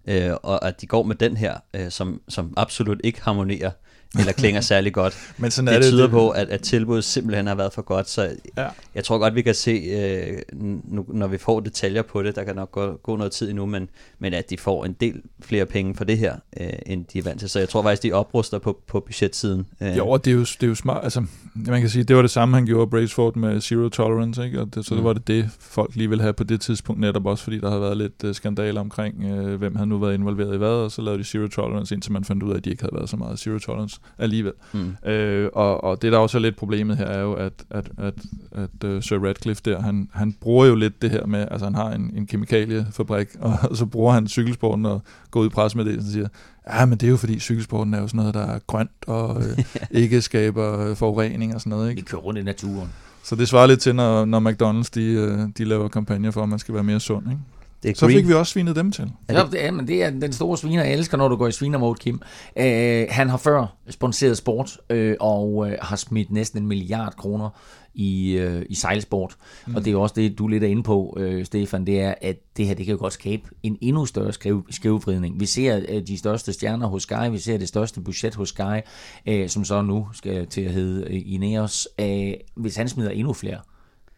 [0.08, 3.72] øh, og at de går med den her, øh, som, som absolut ikke harmonerer
[4.18, 5.34] eller klinger særlig godt.
[5.38, 6.12] Men sådan det, er det tyder det.
[6.12, 8.68] på, at, at tilbuddet simpelthen har været for godt, så ja.
[8.96, 10.38] jeg tror godt, vi kan se, øh,
[10.84, 13.66] nu, når vi får detaljer på det, der kan nok gå, gå noget tid endnu,
[13.66, 17.20] men, men at de får en del flere penge for det her, øh, end de
[17.20, 17.50] er vant til.
[17.50, 19.66] Så jeg tror faktisk, de opruster på, på budgetsiden.
[19.82, 19.98] Øh.
[19.98, 21.04] Jo, det er jo, det er jo smart.
[21.04, 21.26] Altså,
[21.56, 24.62] man kan sige, det var det samme, han gjorde Braceford med Zero Tolerance, ikke?
[24.62, 25.04] Og det, så mm.
[25.04, 27.82] var det det, folk lige ville have på det tidspunkt, netop også fordi der havde
[27.82, 31.02] været lidt uh, skandaler omkring, uh, hvem havde nu været involveret i hvad, og så
[31.02, 33.18] lavede de Zero Tolerance, indtil man fandt ud af, at de ikke havde været så
[33.18, 34.54] meget Zero Tolerance alligevel.
[34.74, 35.10] Mm.
[35.10, 38.14] Øh, og, og det, der også er lidt problemet her, er jo, at, at, at,
[38.52, 41.76] at uh, Sir Radcliffe der, han, han bruger jo lidt det her med, altså han
[41.76, 45.02] har en, en kemikaliefabrik, og, og så bruger han cykelsporten og
[45.32, 46.28] går ud i pres med det, og siger,
[46.74, 49.42] ja, men det er jo fordi cykelsporten er jo sådan noget, der er grønt og
[49.42, 49.58] øh,
[50.02, 51.90] ikke skaber forurening og sådan noget.
[51.90, 52.02] Ikke?
[52.02, 52.90] Vi kører rundt i naturen.
[53.24, 56.50] Så det svarer lidt til, når, når McDonald's de, øh, de laver kampagner for, at
[56.50, 57.26] man skal være mere sund.
[57.32, 57.42] Ikke?
[57.84, 59.12] Det er så fik vi også svinet dem til.
[59.30, 61.52] Ja, det, ja, men det er den store sviner, jeg elsker, når du går i
[61.52, 62.22] svinermode, Kim.
[62.56, 62.64] Uh,
[63.10, 67.50] han har før sponsoreret sport, uh, og uh, har smidt næsten en milliard kroner
[67.94, 69.36] i, øh, i sejlsport.
[69.68, 69.76] Mm.
[69.76, 72.38] Og det er også det, du lidt er inde på, øh, Stefan, det er, at
[72.58, 75.40] det her det kan jo godt skabe en endnu større skæv, skævvridning.
[75.40, 78.80] Vi ser øh, de største stjerner hos Sky, vi ser det største budget hos Sky,
[79.26, 81.88] øh, som så nu skal til at hedde øh, Ineos.
[82.00, 83.60] Øh, hvis han smider endnu flere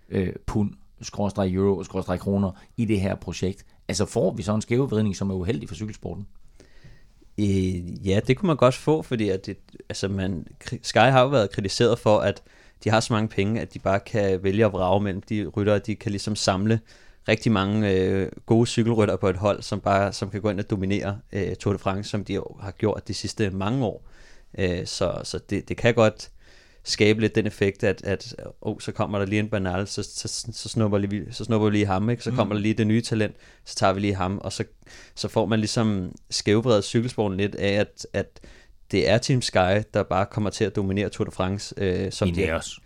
[0.09, 0.71] øh, pund,
[1.03, 5.29] skråstrej euro, skråstrej kroner i det her projekt, altså får vi så en skævevridning, som
[5.29, 6.27] er uheldig for cykelsporten?
[7.37, 9.57] Øh, ja, det kunne man godt få, fordi at det,
[9.89, 10.47] altså man,
[10.81, 12.43] Sky har jo været kritiseret for, at
[12.83, 15.79] de har så mange penge, at de bare kan vælge at vrage mellem de ryttere,
[15.79, 16.79] de kan ligesom samle
[17.27, 20.69] rigtig mange øh, gode cykelrytter på et hold, som bare som kan gå ind og
[20.69, 24.07] dominere øh, Tour de France, som de har gjort de sidste mange år.
[24.57, 26.31] Øh, så så det, det kan godt
[26.83, 30.47] skabe lidt den effekt, at, at oh, så kommer der lige en banal, så, så,
[30.51, 32.23] så, snupper, lige, så snupper vi lige ham, ikke?
[32.23, 32.35] så mm.
[32.35, 33.35] kommer der lige det nye talent,
[33.65, 34.63] så tager vi lige ham, og så,
[35.15, 38.39] så får man ligesom skævbredet cykelsporten lidt af, at, at
[38.91, 41.75] det er Team Sky, der bare kommer til at dominere Tour de France.
[41.77, 42.79] Øh, som Ineos.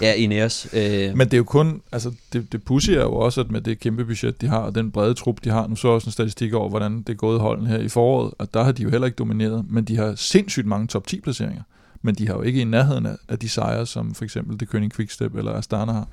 [0.00, 0.68] Ja, Ineos.
[0.72, 1.16] Øh.
[1.16, 3.80] Men det er jo kun, altså det, det pussy er jo også, at med det
[3.80, 6.54] kæmpe budget, de har, og den brede trup, de har, nu så også en statistik
[6.54, 9.06] over, hvordan det er gået holden her i foråret, og der har de jo heller
[9.06, 11.62] ikke domineret, men de har sindssygt mange top 10 placeringer,
[12.04, 14.88] men de har jo ikke i nærheden af de sejre, som for eksempel det König
[14.96, 16.08] Quickstep eller Astana har.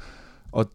[0.52, 0.72] Og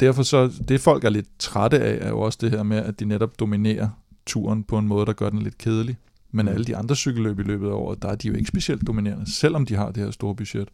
[0.00, 3.00] derfor så, det folk er lidt trætte af, er jo også det her med, at
[3.00, 3.88] de netop dominerer
[4.26, 5.96] turen på en måde, der gør den lidt kedelig.
[6.32, 6.52] Men mm.
[6.52, 9.32] alle de andre cykelløb i løbet af året, der er de jo ikke specielt dominerende,
[9.32, 10.68] selvom de har det her store budget.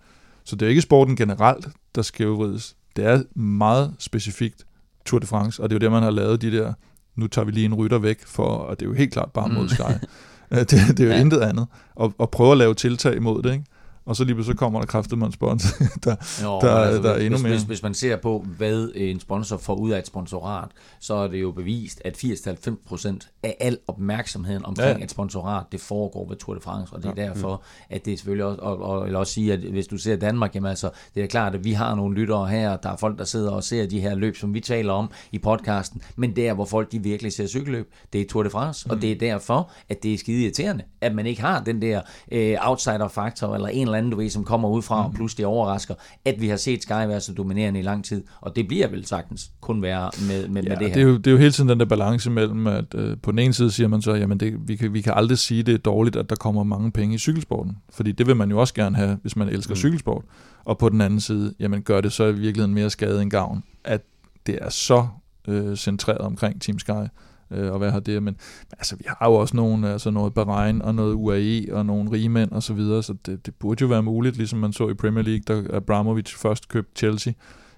[0.45, 2.77] Så det er ikke sporten generelt, der skævvrides.
[2.97, 4.67] Det er meget specifikt
[5.05, 6.73] Tour de France, og det er jo det, man har lavet de der,
[7.17, 9.49] nu tager vi lige en rytter væk, for, og det er jo helt klart bare
[9.49, 9.69] mod mm.
[9.69, 10.07] Sky.
[10.51, 11.21] det, det er jo ja.
[11.21, 11.67] intet andet.
[11.95, 13.65] Og, og prøve at lave tiltag imod det, ikke?
[14.07, 17.11] Og så lige så kommer der kraftet med en sponsor, der, jo, der, altså, der
[17.11, 17.53] er endnu hvis, mere.
[17.53, 20.69] Hvis, hvis man ser på, hvad en sponsor får ud af et sponsorat,
[21.01, 25.05] så er det jo bevist, at 80-90% af al opmærksomheden omkring ja.
[25.05, 27.29] et sponsorat, det foregår ved Tour de France, og det er ja.
[27.29, 30.17] derfor, at det er selvfølgelig også, og, og vil også sige, at hvis du ser
[30.17, 33.19] Danmark, jamen altså, det er klart, at vi har nogle lyttere her, der er folk,
[33.19, 36.55] der sidder og ser de her løb, som vi taler om i podcasten, men der,
[36.55, 38.91] hvor folk de virkelig ser cykelløb, det er Tour de France, mm.
[38.91, 42.01] og det er derfor, at det er skide irriterende, at man ikke har den der
[42.33, 45.07] øh, outsider-faktor, eller en eller eller andet, du ved, som kommer ud fra mm.
[45.07, 45.95] og pludselig overrasker,
[46.25, 48.25] at vi har set Sky være så dominerende i lang tid.
[48.41, 50.95] Og det bliver vel sagtens kun være med, med, ja, med det her.
[50.95, 53.31] Det er, jo, det er jo hele tiden den der balance mellem, at øh, på
[53.31, 55.75] den ene side siger man så, jamen det, vi, kan, vi kan aldrig sige, det
[55.75, 57.77] er dårligt, at der kommer mange penge i cykelsporten.
[57.91, 59.77] Fordi det vil man jo også gerne have, hvis man elsker mm.
[59.77, 60.25] cykelsport.
[60.65, 63.63] Og på den anden side, jamen gør det så i virkeligheden mere skade end gavn,
[63.85, 64.03] at
[64.47, 65.07] det er så
[65.49, 67.09] øh, centreret omkring Team Sky
[67.51, 68.23] øh, og hvad har det.
[68.23, 71.87] Men, men altså, vi har jo også nogle, altså noget Bahrain og noget UAE og
[71.87, 74.89] nogle rigmænd og så videre, så det, det burde jo være muligt, ligesom man så
[74.89, 77.33] i Premier League, da Abramovic først købte Chelsea,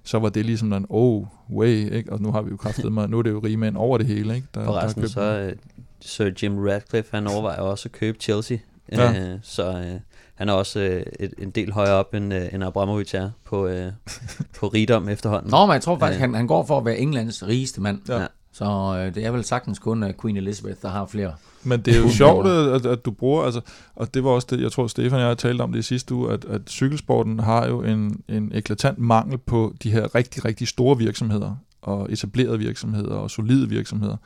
[0.05, 2.13] så var det ligesom den, oh, way, ikke?
[2.13, 4.35] og nu har vi jo kraftet mig, nu er det jo rigmænd over det hele.
[4.35, 4.47] Ikke?
[4.55, 5.59] Der, Forresten, der så uh,
[6.01, 8.59] Sir Jim Radcliffe, han overvejer også at købe Chelsea,
[8.93, 9.33] ja.
[9.33, 10.01] uh, så uh,
[10.35, 13.67] han er også uh, et, en del højere op, end, uh, end Abramovic er på,
[13.67, 13.73] uh,
[14.59, 15.51] på rigdom efterhånden.
[15.51, 18.01] Nå, men jeg tror faktisk, uh, han, han går for at være Englands rigeste mand.
[18.09, 18.27] Ja.
[18.59, 18.65] Så
[18.99, 21.35] øh, det er vel sagtens kun uh, Queen Elizabeth, der har flere.
[21.65, 23.61] Men det er jo sjovt, at, at du bruger, altså,
[23.95, 25.83] og det var også det, jeg tror, Stefan og jeg har talt om det i
[25.83, 30.45] sidste uge, at, at cykelsporten har jo en, en eklatant mangel på de her rigtig,
[30.45, 34.17] rigtig store virksomheder, og etablerede virksomheder, og solide virksomheder.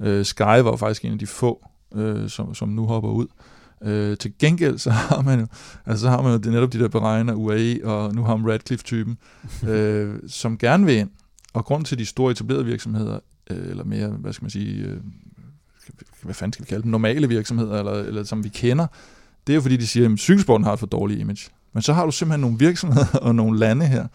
[0.00, 3.26] Øh, Sky var jo faktisk en af de få, øh, som, som nu hopper ud.
[3.82, 5.46] Øh, til gengæld så har man jo,
[5.86, 8.52] altså så har man jo det, netop de der beregner UAE, og nu har man
[8.52, 9.18] Radcliffe-typen,
[9.68, 11.10] øh, som gerne vil ind.
[11.54, 13.18] Og grund til de store etablerede virksomheder,
[13.50, 14.96] øh, eller mere, hvad skal man sige, øh,
[16.22, 18.86] hvad fanden skal vi kalde dem, normale virksomheder, eller, eller som vi kender,
[19.46, 21.50] det er jo fordi, de siger, at cykelsporten har et for dårligt image.
[21.72, 24.06] Men så har du simpelthen nogle virksomheder og nogle lande her,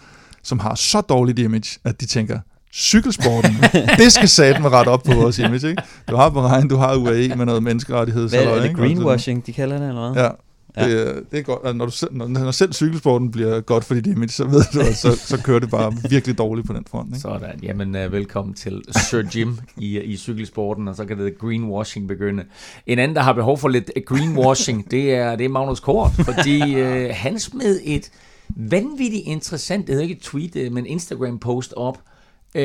[0.43, 2.39] som har så dårligt image, at de tænker,
[2.73, 3.51] cykelsporten,
[3.99, 5.83] det skal saten ret op på vores image, ikke?
[6.09, 8.29] Du har Bahrain, du har UAE med noget menneskerettighed.
[8.29, 10.23] Hvad er det, greenwashing, de kalder det, eller hvad?
[10.23, 10.29] Ja,
[10.77, 10.89] Ja.
[10.89, 11.59] Det, det er godt.
[11.63, 14.79] Altså, når, du, når, når selv cykelsporten bliver godt for dit image, så ved du,
[14.79, 17.09] at så, så kører det bare virkelig dårligt på den front.
[17.09, 17.19] Ikke?
[17.19, 17.59] Sådan.
[17.63, 22.43] Jamen, uh, velkommen til Sir Jim i, i cykelsporten, og så kan det greenwashing begynde.
[22.87, 26.81] En anden, der har behov for lidt greenwashing, det er, det er Magnus Kort, fordi
[26.81, 28.11] uh, han smed et
[28.49, 31.97] vanvittigt interessant, det hedder ikke et tweet, øh, men Instagram-post op,
[32.55, 32.61] uh,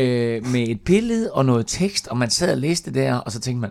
[0.52, 3.60] med et billede og noget tekst, og man sad og læste der, og så tænkte
[3.60, 3.70] man,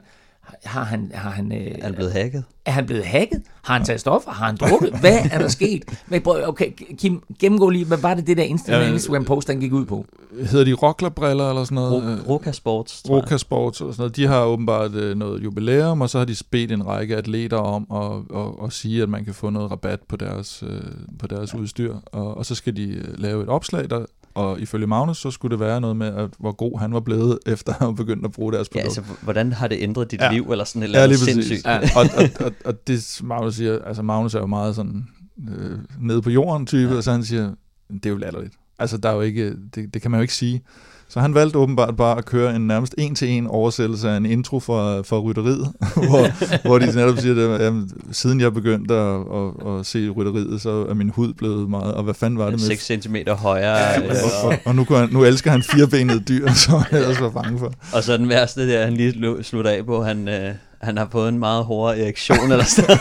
[0.64, 2.44] har han, har han, øh, er han blevet hacket?
[2.66, 3.42] Er han blevet hacket?
[3.64, 4.32] Har han taget stoffer?
[4.32, 5.00] Har han drukket?
[5.00, 5.84] Hvad er der sket?
[6.26, 9.86] Okay, Kim, gennemgå lige, hvad var det, det der Instagram, Instagram post, den gik ud
[9.86, 10.06] på?
[10.40, 12.24] Hedder de rocklerbriller eller sådan noget?
[12.30, 14.16] Roka Sports, Roka Sports eller sådan noget.
[14.16, 17.88] De har åbenbart øh, noget jubilæum, og så har de bedt en række atleter om
[17.92, 20.82] at, at, at sige, at man kan få noget rabat på deres, øh,
[21.20, 21.60] på deres ja.
[21.60, 21.96] udstyr.
[22.06, 24.06] Og, og så skal de øh, lave et opslag, der
[24.38, 27.40] og ifølge Magnus, så skulle det være noget med, at hvor god han var blevet,
[27.46, 28.98] efter at have begyndt at bruge deres produkt.
[28.98, 30.32] Ja, altså, hvordan har det ændret dit ja.
[30.32, 31.66] liv, eller sådan et eller andet ja, sindssygt?
[31.66, 31.78] Ja.
[31.78, 35.08] og, og, og, og, det Magnus siger, altså Magnus er jo meget sådan
[35.50, 36.98] øh, nede på jorden type, ja.
[36.98, 37.52] og så han siger,
[37.94, 38.54] det er jo latterligt.
[38.80, 40.62] Altså, der er jo ikke, det, det kan man jo ikke sige.
[41.10, 45.02] Så han valgte åbenbart bare at køre en nærmest en-til-en oversættelse af en intro for,
[45.04, 45.74] for rytteriet,
[46.10, 50.62] hvor, hvor de netop siger, at jamen, siden jeg begyndte at, at, at se rytteriet,
[50.62, 52.60] så er min hud blevet meget, og hvad fanden var det med?
[52.60, 53.78] 6 cm højere.
[53.78, 57.30] Ja, og, og, og, nu, han, nu elsker han firebenede dyr, som han ellers var
[57.30, 57.74] bange for.
[57.94, 60.28] Og så den værste der, han lige slutter af på, han...
[60.28, 62.98] Øh han har fået en meget hård erektion eller sådan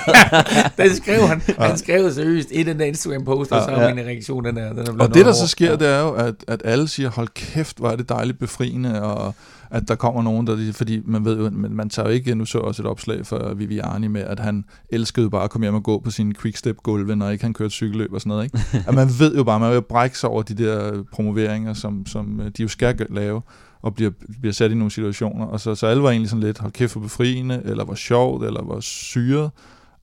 [0.77, 1.43] Det skrev han.
[1.49, 1.67] Ja.
[1.67, 3.91] Han skrev seriøst i den der Instagram-post, og så har ja.
[3.91, 4.73] en erektion, den der.
[4.73, 5.77] Den er og det, der så sker, ja.
[5.77, 9.35] det er jo, at, at alle siger, hold kæft, hvor er det dejligt befriende, og
[9.71, 12.45] at der kommer nogen, der, fordi man ved jo, man, man tager jo ikke, nu
[12.45, 15.83] så også et opslag for Viviani med, at han elskede bare at komme hjem og
[15.83, 18.45] gå på sine quickstep-gulve, når ikke han kørte cykelløb og sådan noget.
[18.45, 18.59] Ikke?
[18.89, 22.41] at man ved jo bare, man vil brække sig over de der promoveringer, som, som
[22.57, 23.43] de jo skal lave
[23.83, 25.47] og bliver, bliver sat i nogle situationer.
[25.47, 28.45] Og så, så alle var egentlig sådan lidt, hold kæft for befriende, eller var sjovt,
[28.45, 29.51] eller var syret.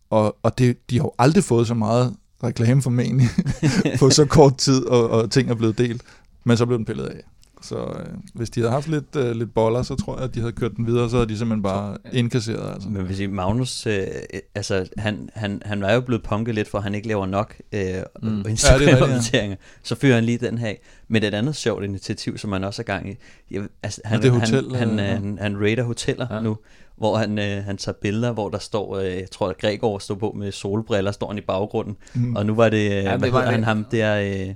[0.10, 3.28] Og, og det, de har jo aldrig fået så meget reklame formentlig
[4.00, 6.02] på så kort tid, og, og ting er blevet delt.
[6.44, 7.22] Men så blev den pillet af.
[7.64, 10.40] Så øh, hvis de havde haft lidt, øh, lidt boller, så tror jeg, at de
[10.40, 12.74] havde kørt den videre, så havde de simpelthen bare indkasseret.
[12.74, 12.90] Altså.
[12.90, 14.08] Men hvis I, Magnus, øh,
[14.56, 17.56] altså, han, han, han var jo blevet punket lidt for, at han ikke laver nok
[17.72, 17.84] øh,
[18.24, 18.46] mm.
[18.50, 19.50] Instagram-opdateringer.
[19.50, 20.74] Ja, så fyrer han lige den her
[21.08, 23.16] med et andet sjovt initiativ, som han også er gang i.
[23.52, 25.06] Ja, altså, han, det hotel, han, han, ja.
[25.06, 26.42] han, han rater hoteller ja.
[26.42, 26.58] nu,
[26.96, 30.16] hvor han, øh, han tager billeder, hvor der står, øh, jeg tror, at Gregor står
[30.16, 31.98] på med solbriller, står han i baggrunden.
[32.14, 32.36] Mm.
[32.36, 34.46] Og nu var det, øh, ja, det var han, ham der...
[34.48, 34.54] Øh,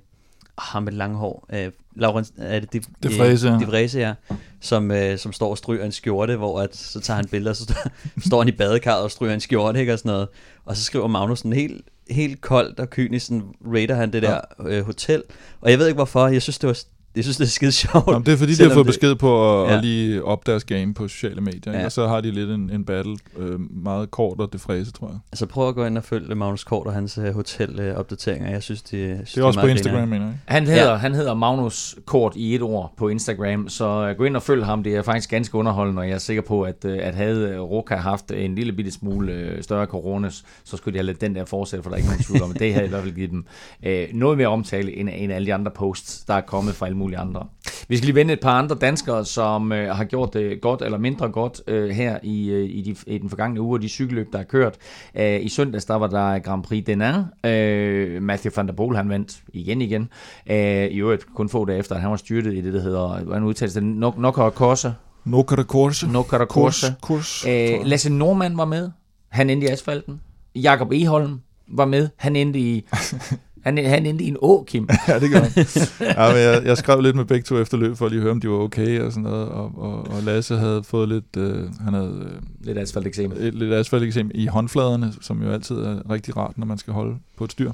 [0.58, 4.14] ham med lange hår, øh, Laurens, er det de, de, Frese, de Frese, ja,
[4.62, 7.64] som, øh, som står og stryger en skjorte, hvor at, så tager han billeder, så
[7.64, 7.76] står,
[8.28, 10.28] står han i badekarret og stryger en skjorte, ikke, og sådan noget.
[10.66, 14.86] Og så skriver Magnussen helt, helt koldt og kynisk, sådan, rater han det der øh,
[14.86, 15.24] hotel.
[15.62, 16.80] Og jeg ved ikke hvorfor, jeg synes, det var
[17.18, 18.08] jeg synes, det er skide sjovt.
[18.08, 18.94] Jamen, det er fordi, de har fået det...
[18.94, 19.78] besked på at, ja.
[19.78, 21.86] at lige op deres game på sociale medier, ja.
[21.86, 25.08] og så har de lidt en, en battle, øh, meget kort og det fræse, tror
[25.08, 25.20] jeg.
[25.32, 28.50] Altså prøv at gå ind og følge Magnus Kort og hans uh, hotel-opdateringer.
[28.50, 30.36] Jeg synes, det, synes, det er også det er på Instagram, mener jeg.
[30.46, 30.96] Han hedder, ja.
[30.96, 34.66] han hedder Magnus Kort i et ord på Instagram, så uh, gå ind og følg
[34.66, 34.84] ham.
[34.84, 37.96] Det er faktisk ganske underholdende, og jeg er sikker på, at, uh, at havde Roka
[37.96, 40.30] haft en lille bitte smule større corona,
[40.64, 42.54] så skulle de have lidt den der fortsætte, for der er ikke nogen tvivl om,
[42.54, 43.46] det havde i hvert fald givet dem
[43.86, 46.98] uh, noget mere omtale end, end alle de andre posts, der er kommet fra alle
[47.08, 47.48] mulige andre.
[47.88, 50.98] Vi skal lige vende et par andre danskere, som øh, har gjort det godt eller
[50.98, 54.40] mindre godt øh, her i, øh, i, de, i den forgangne uge, de cykelløb, der
[54.40, 54.76] er kørt.
[55.16, 57.16] Øh, I søndags, der var der Grand Prix Denain.
[57.44, 60.10] Øh, Matthew van der Poel, han vandt igen igen.
[60.50, 63.24] Øh, I øvrigt kun få dage efter, at han var styrtet i det, der hedder,
[63.24, 64.92] hvordan udtales det, Nokara Korsa.
[65.26, 66.08] Nokara Korsa.
[66.08, 66.88] Nokara Korsa.
[67.02, 68.90] Kurs, øh, Lasse Norman var med.
[69.30, 70.22] Han endte i asfalten.
[70.56, 72.10] Jakob Eholm var med.
[72.18, 72.86] Han endte i
[73.68, 74.88] Han, han endte i en å, Kim.
[75.08, 75.52] ja, det gør han.
[76.00, 78.32] ja, men jeg, jeg skrev lidt med begge to efter løb, for at lige høre,
[78.32, 79.50] om de var okay og sådan noget.
[79.50, 81.38] Og, og, og Lasse havde fået lidt...
[81.38, 83.32] Øh, han havde, øh, lidt asfalteksem.
[83.40, 87.44] Lidt asfalteksem i håndfladerne, som jo altid er rigtig rart, når man skal holde på
[87.44, 87.72] et styr.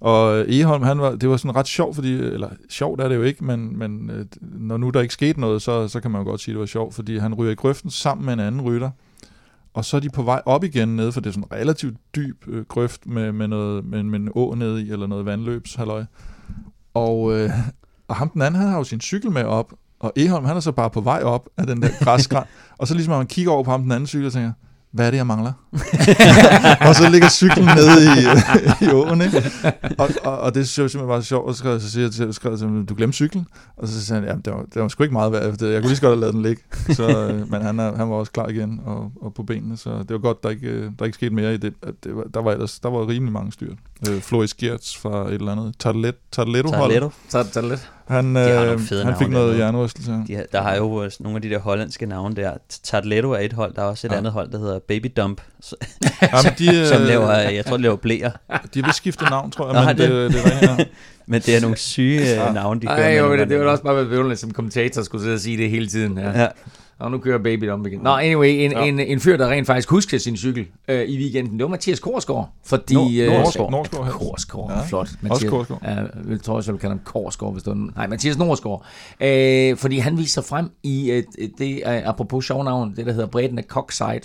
[0.00, 3.22] Og Eholm, han var, det var sådan ret sjovt, fordi, eller sjovt er det jo
[3.22, 6.30] ikke, men, men øh, når nu der ikke skete noget, så, så kan man jo
[6.30, 8.60] godt sige, at det var sjovt, fordi han ryger i grøften sammen med en anden
[8.60, 8.90] rytter,
[9.74, 11.96] og så er de på vej op igen ned, for det er sådan en relativt
[12.16, 16.04] dyb øh, grøft med, med, noget, med, med en å nede i, eller noget vandløbshalløj.
[16.94, 17.50] Og, øh,
[18.08, 20.60] og ham den anden, han har jo sin cykel med op, og Eholm, han er
[20.60, 22.44] så bare på vej op af den der græsgræn,
[22.78, 24.52] og så ligesom man kigger over på ham den anden cykel og tænker,
[24.94, 25.52] hvad er det, jeg mangler?
[26.88, 29.52] og så ligger cyklen nede i, i åen, ikke?
[29.98, 32.02] Og, og, og det synes jeg simpelthen var så sjovt, og så skrev, så siger
[32.02, 33.46] jeg til ham, du glemte cyklen?
[33.76, 35.42] Og så sagde han, ja, det var, det var sgu ikke meget værd.
[35.42, 36.62] Jeg kunne lige så godt have lavet den ligge.
[36.90, 39.90] Så, øh, men han, er, han var også klar igen og, og på benene, så
[39.98, 41.74] det var godt, der ikke, øh, der ikke skete mere i det.
[42.04, 43.76] det var, der, var ellers, der var rimelig mange styrt.
[44.08, 45.74] Øh, Floris Gertz fra et eller andet.
[45.78, 46.90] Tarlet, Tarletto hold.
[47.28, 47.93] Tarletto.
[48.06, 50.12] Han, øh, han fik noget hjernerystelse.
[50.12, 52.52] De, der har jo nogle af de der hollandske navne der.
[52.82, 54.16] Tarletto er et hold, der er også et ja.
[54.16, 55.40] andet hold, der hedder Baby Dump.
[56.22, 58.30] Jamen, de, som laver, jeg tror, de laver blæer.
[58.74, 60.84] De vil skifte navn, tror jeg, Nå, men det, det, det, det her.
[61.26, 62.52] Men det er nogle syge ja.
[62.52, 65.34] navne, de kører Ej, jo, det, det var også bare være som kommentator skulle sidde
[65.34, 66.18] og sige det hele tiden.
[66.18, 66.40] Ja.
[66.40, 66.48] ja.
[66.98, 68.00] Og nu kører baby om igen.
[68.00, 68.84] Nå, anyway, en, ja.
[68.84, 72.00] en, en fyr, der rent faktisk husker sin cykel øh, i weekenden, det var Mathias
[72.00, 72.50] Korsgaard.
[72.66, 73.30] Fordi, Nord, øh.
[73.70, 74.10] Norsgaard.
[74.10, 74.82] Korsgaard, ja.
[74.86, 75.08] flot.
[75.20, 75.82] Mathias, også Korsgaard.
[75.84, 78.86] Ja, jeg tror også, jeg vil kalde ham Korsgaard, hvis det var Nej, Mathias Norsgaard.
[79.20, 81.22] Øh, fordi han viser frem i øh,
[81.58, 84.20] det, øh, apropos sjovnavn, det der hedder Bredden af Cockside.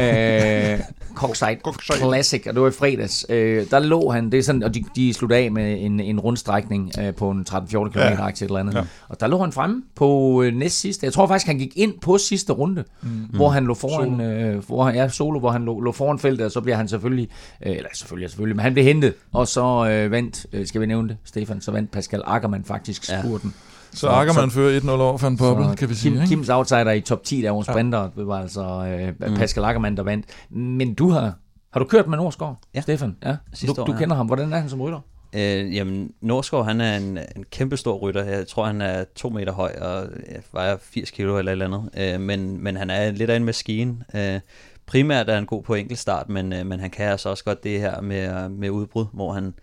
[0.00, 0.80] øh,
[1.20, 1.58] Cockside
[1.96, 3.26] Classic, og det var i fredags.
[3.28, 6.20] Øh, der lå han, det er sådan, og de, de sluttede af med en, en
[6.20, 8.28] rundstrækning øh, på en 13-14 km ja.
[8.28, 8.74] et eller andet.
[8.74, 8.82] Ja.
[9.08, 11.04] Og der lå han fremme på øh, næst sidste.
[11.06, 13.08] Jeg tror faktisk, han gik ind på sidste runde, mm.
[13.08, 16.46] hvor han lå foran, øh, hvor han, ja, solo, hvor han lå, lå foran feltet,
[16.46, 17.28] og så bliver han selvfølgelig,
[17.66, 20.86] øh, eller selvfølgelig, selvfølgelig, men han blev hentet, og så øh, vandt, øh, skal vi
[20.86, 23.54] nævne det, Stefan, så vandt Pascal Ackermann faktisk spurten.
[23.56, 23.96] Ja.
[23.96, 26.12] Så Ackermann fører 1-0 over Van Poppel, kan vi sige.
[26.12, 26.28] Kim, ikke?
[26.28, 28.08] Kims outsider i top 10 der var sprinter, ja.
[28.16, 29.36] det var altså øh, mm.
[29.36, 30.26] Pascal Ackermann, der vandt.
[30.50, 31.34] Men du har,
[31.72, 32.80] har du kørt med Norsgaard, ja.
[32.80, 33.16] Stefan?
[33.22, 33.36] Ja.
[33.66, 34.16] du, år, du kender ja.
[34.16, 34.26] ham.
[34.26, 35.00] Hvordan er han som rytter?
[35.32, 38.24] Øh, jamen, Norsgaard, han er en, en kæmpe stor rytter.
[38.24, 40.08] Jeg tror, han er to meter høj og
[40.52, 42.14] vejer 80 kilo eller et eller andet.
[42.14, 43.96] Øh, men, men han er lidt af en maskine.
[44.14, 44.40] Øh,
[44.86, 47.80] primært er han god på enkeltstart, men, øh, men han kan altså også godt det
[47.80, 49.54] her med, med udbrud, hvor han,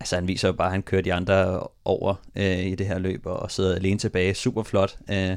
[0.00, 2.98] altså han viser jo bare, at han kører de andre over øh, i det her
[2.98, 4.34] løb og sidder alene tilbage.
[4.34, 4.96] Super flot.
[5.10, 5.36] Øh,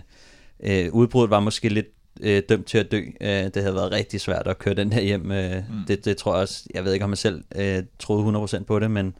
[0.60, 1.88] øh, udbruddet var måske lidt
[2.22, 3.02] øh, dømt til at dø.
[3.22, 5.32] Øh, det havde været rigtig svært at køre den her hjem.
[5.32, 5.86] Øh, mm.
[5.88, 8.80] det, det tror jeg også, jeg ved ikke om jeg selv øh, troede 100% på
[8.80, 9.16] det, men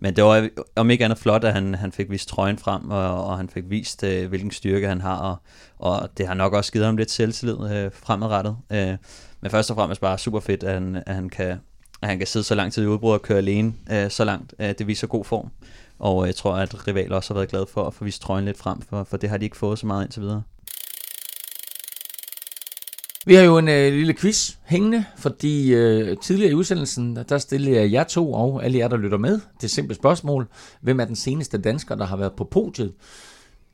[0.00, 3.24] men det var om ikke andet flot, at han, han fik vist trøjen frem, og,
[3.24, 5.36] og han fik vist, øh, hvilken styrke han har, og,
[5.78, 8.56] og det har nok også givet ham lidt selvtillid øh, fremadrettet.
[8.70, 8.96] Øh,
[9.40, 11.60] men først og fremmest bare super fedt, at han, at han, kan,
[12.02, 14.54] at han kan sidde så lang tid i udbrud og køre alene øh, så langt.
[14.58, 15.50] Øh, det viser god form,
[15.98, 18.44] og øh, jeg tror, at rivaler også har været glade for at få vist trøjen
[18.44, 20.42] lidt frem, for, for det har de ikke fået så meget indtil videre.
[23.30, 27.76] Vi har jo en øh, lille quiz hængende, fordi øh, tidligere i udsendelsen, der stillede
[27.76, 30.48] jeg jer to og alle jer, der lytter med, det simple spørgsmål.
[30.80, 32.92] Hvem er den seneste dansker, der har været på podiet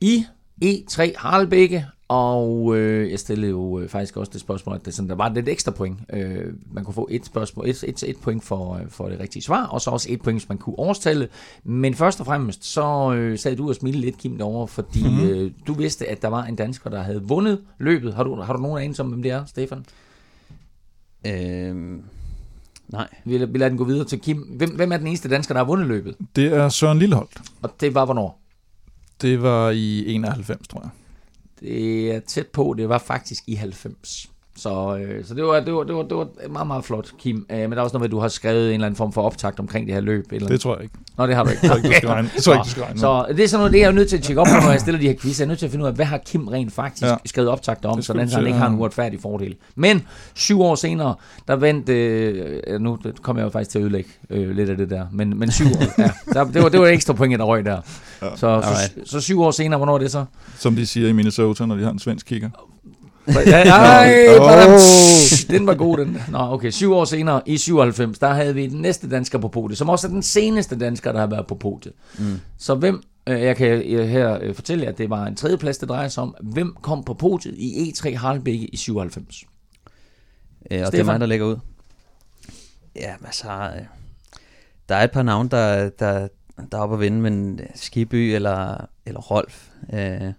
[0.01, 0.25] i
[0.65, 5.09] E3 Harlebække og øh, jeg stillede jo øh, faktisk også det spørgsmål, at det sådan,
[5.09, 5.99] der var lidt ekstra point.
[6.13, 9.43] Øh, man kunne få et, spørgsmål, et, et, et point for, øh, for det rigtige
[9.43, 11.27] svar, og så også et point, hvis man kunne overstille.
[11.63, 15.29] Men først og fremmest, så øh, sad du og smilte lidt, Kim, derovre, fordi mm-hmm.
[15.29, 18.13] øh, du vidste, at der var en dansker, der havde vundet løbet.
[18.13, 19.85] Har du, har du nogen anelse om, hvem det er, Stefan?
[21.25, 22.03] Øhm,
[22.87, 23.07] nej.
[23.25, 24.37] Vi, vi lader den gå videre til Kim.
[24.37, 26.15] Hvem, hvem er den eneste dansker, der har vundet løbet?
[26.35, 27.41] Det er Søren Lilleholdt.
[27.61, 28.41] Og det var hvornår?
[29.21, 30.89] Det var i 91, tror jeg.
[31.59, 34.31] Det er tæt på, det var faktisk i 90.
[34.57, 37.45] Så, øh, så det, var, det, var, det, var, det var meget, meget flot, Kim.
[37.49, 39.13] Øh, men der er også noget med, at du har skrevet en eller anden form
[39.13, 40.25] for optakt omkring det her løb.
[40.31, 40.95] Eller det tror jeg ikke.
[41.17, 41.61] Nå, det har du ikke.
[41.67, 42.29] det tror jeg ikke, du skal regne.
[42.35, 42.99] Det tror jeg ikke, du skal regne.
[42.99, 44.65] Så, så det er sådan noget, det er jeg nødt til at tjekke op på,
[44.65, 45.39] når jeg stiller de her quiz.
[45.39, 47.15] Jeg er nødt til at finde ud af, hvad har Kim rent faktisk ja.
[47.25, 49.55] skrevet optakt om, så han ikke har en uretfærdig fordel.
[49.75, 50.01] Men
[50.33, 51.15] syv år senere,
[51.47, 51.89] der vandt...
[51.89, 55.05] Øh, nu kommer jeg jo faktisk til at ødelægge øh, lidt af det der.
[55.11, 56.11] Men, men syv år, ja.
[56.33, 57.81] Der, det, var, det var ekstra point, der røg der.
[58.21, 58.29] Ja.
[58.35, 60.25] Så, så, så, syv år senere, hvornår er det så?
[60.57, 62.49] Som de siger i Minnesota, når de har en svensk kigger.
[63.27, 64.79] Ej, oh.
[65.49, 66.21] den var god, den.
[66.31, 66.69] Nå, okay.
[66.69, 70.07] Syv år senere, i 97, der havde vi den næste dansker på podiet, som også
[70.07, 71.93] er den seneste dansker, der har været på podiet.
[72.19, 72.39] Mm.
[72.57, 75.89] Så hvem, øh, jeg kan her øh, fortælle jer, at det var en tredjeplads, det
[75.89, 76.35] drejer sig om.
[76.41, 79.43] Hvem kom på podiet i E3 Harlebække i 97?
[80.71, 80.91] Ja, og Stefan?
[80.91, 81.55] det er mig, der lægger ud.
[82.95, 83.85] Ja, altså, øh,
[84.89, 86.27] der er et par navne, der, der,
[86.71, 90.33] der er oppe at vinde, men Skiby eller, eller Rolf, øh,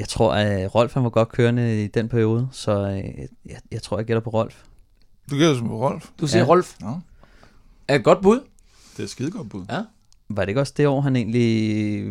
[0.00, 2.96] jeg tror, at Rolf han var godt kørende i den periode, så øh,
[3.46, 4.62] jeg, jeg tror, jeg gætter på Rolf.
[5.30, 6.10] Du gætter på Rolf?
[6.20, 6.48] Du siger ja.
[6.48, 6.76] Rolf?
[6.80, 6.92] Ja.
[7.88, 8.40] Er et godt bud?
[8.92, 9.64] Det er et skide godt bud.
[9.70, 9.82] Ja.
[10.28, 12.04] Var det ikke også det år, han egentlig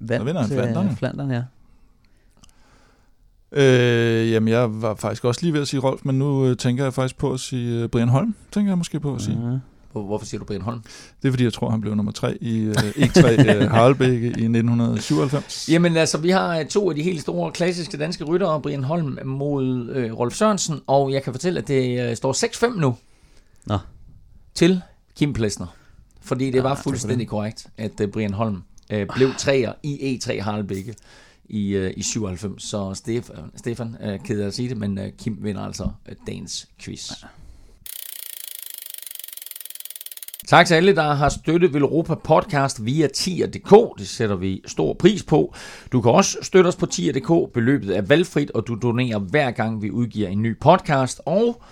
[0.00, 0.20] vandt?
[0.20, 0.96] Der vinder han Flandern.
[0.96, 1.42] Flandern, ja.
[3.52, 6.84] Øh, jamen, jeg var faktisk også lige ved at sige Rolf, men nu øh, tænker
[6.84, 9.36] jeg faktisk på at sige øh, Brian Holm, tænker jeg måske på at sige.
[9.36, 9.79] Uh-huh.
[9.92, 10.82] Hvorfor siger du Brian Holm?
[11.22, 14.28] Det er fordi, jeg tror, han blev nummer tre i uh, E3 uh, Harlebække i
[14.28, 15.68] 1997.
[15.68, 19.64] Jamen altså, vi har to af de helt store klassiske danske ryttere, Brian Holm mod
[19.64, 22.96] uh, Rolf Sørensen, og jeg kan fortælle, at det uh, står 6-5 nu
[23.66, 23.78] Nå.
[24.54, 24.80] til
[25.16, 25.66] Kim Plesner.
[26.20, 28.62] Fordi det ja, var fuldstændig korrekt, at uh, Brian Holm
[28.94, 30.94] uh, blev træer i E3 Harlebække
[31.44, 32.62] i, uh, i 97.
[32.62, 36.68] Så Stefan, Stefan uh, keder at sige det, men uh, Kim vinder altså uh, dagens
[36.78, 37.10] quiz.
[37.22, 37.28] Ja.
[40.50, 43.98] Tak til alle, der har støttet Europa Podcast via tier.dk.
[43.98, 45.54] Det sætter vi stor pris på.
[45.92, 47.52] Du kan også støtte os på tier.dk.
[47.54, 51.20] Beløbet er valgfrit, og du donerer hver gang vi udgiver en ny podcast.
[51.26, 51.62] Og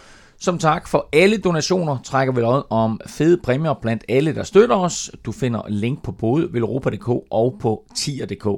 [0.41, 4.77] som tak for alle donationer trækker vi lod om fede præmier blandt alle, der støtter
[4.77, 5.11] os.
[5.25, 8.49] Du finder link på både velropa.dk og på tier.dk.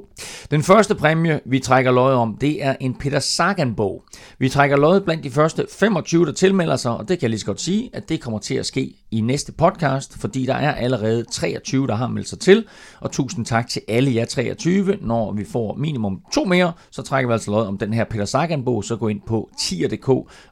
[0.51, 4.03] Den første præmie, vi trækker lod om, det er en Peter Sagan-bog.
[4.39, 7.39] Vi trækker lod blandt de første 25, der tilmelder sig, og det kan jeg lige
[7.39, 10.73] så godt sige, at det kommer til at ske i næste podcast, fordi der er
[10.73, 12.65] allerede 23, der har meldt sig til.
[12.99, 14.97] Og tusind tak til alle jer 23.
[15.01, 18.25] Når vi får minimum to mere, så trækker vi altså lod om den her Peter
[18.25, 20.09] Sagan-bog, så gå ind på tier.dk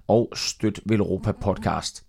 [0.07, 2.03] og støt Velropa Podcast.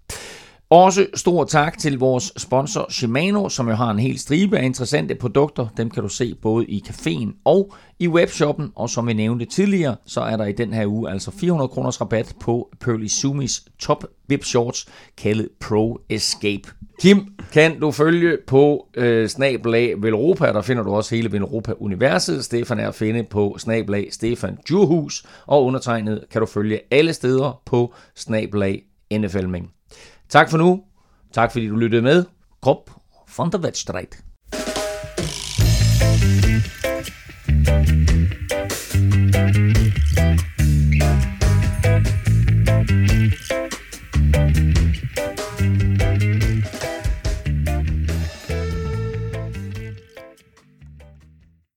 [0.70, 5.14] Også stor tak til vores sponsor Shimano, som jo har en hel stribe af interessante
[5.14, 5.66] produkter.
[5.76, 8.72] Dem kan du se både i caféen og i webshoppen.
[8.76, 12.00] Og som vi nævnte tidligere, så er der i den her uge altså 400 kroners
[12.00, 16.70] rabat på Pearly Sumis top VIP shorts, kaldet Pro Escape.
[17.00, 22.44] Kim, kan du følge på øh, snablag Velropa, der finder du også hele Velropa-universet.
[22.44, 27.62] Stefan er at finde på snablag Stefan Djurhus, og undertegnet kan du følge alle steder
[27.66, 28.82] på snabelag
[29.12, 29.70] NFLming.
[30.30, 30.82] Tak for nu.
[31.32, 32.24] Tak fordi du lyttede med.
[32.62, 32.90] Krop
[33.36, 34.24] von der Wettstreit.
[37.66, 38.39] thank you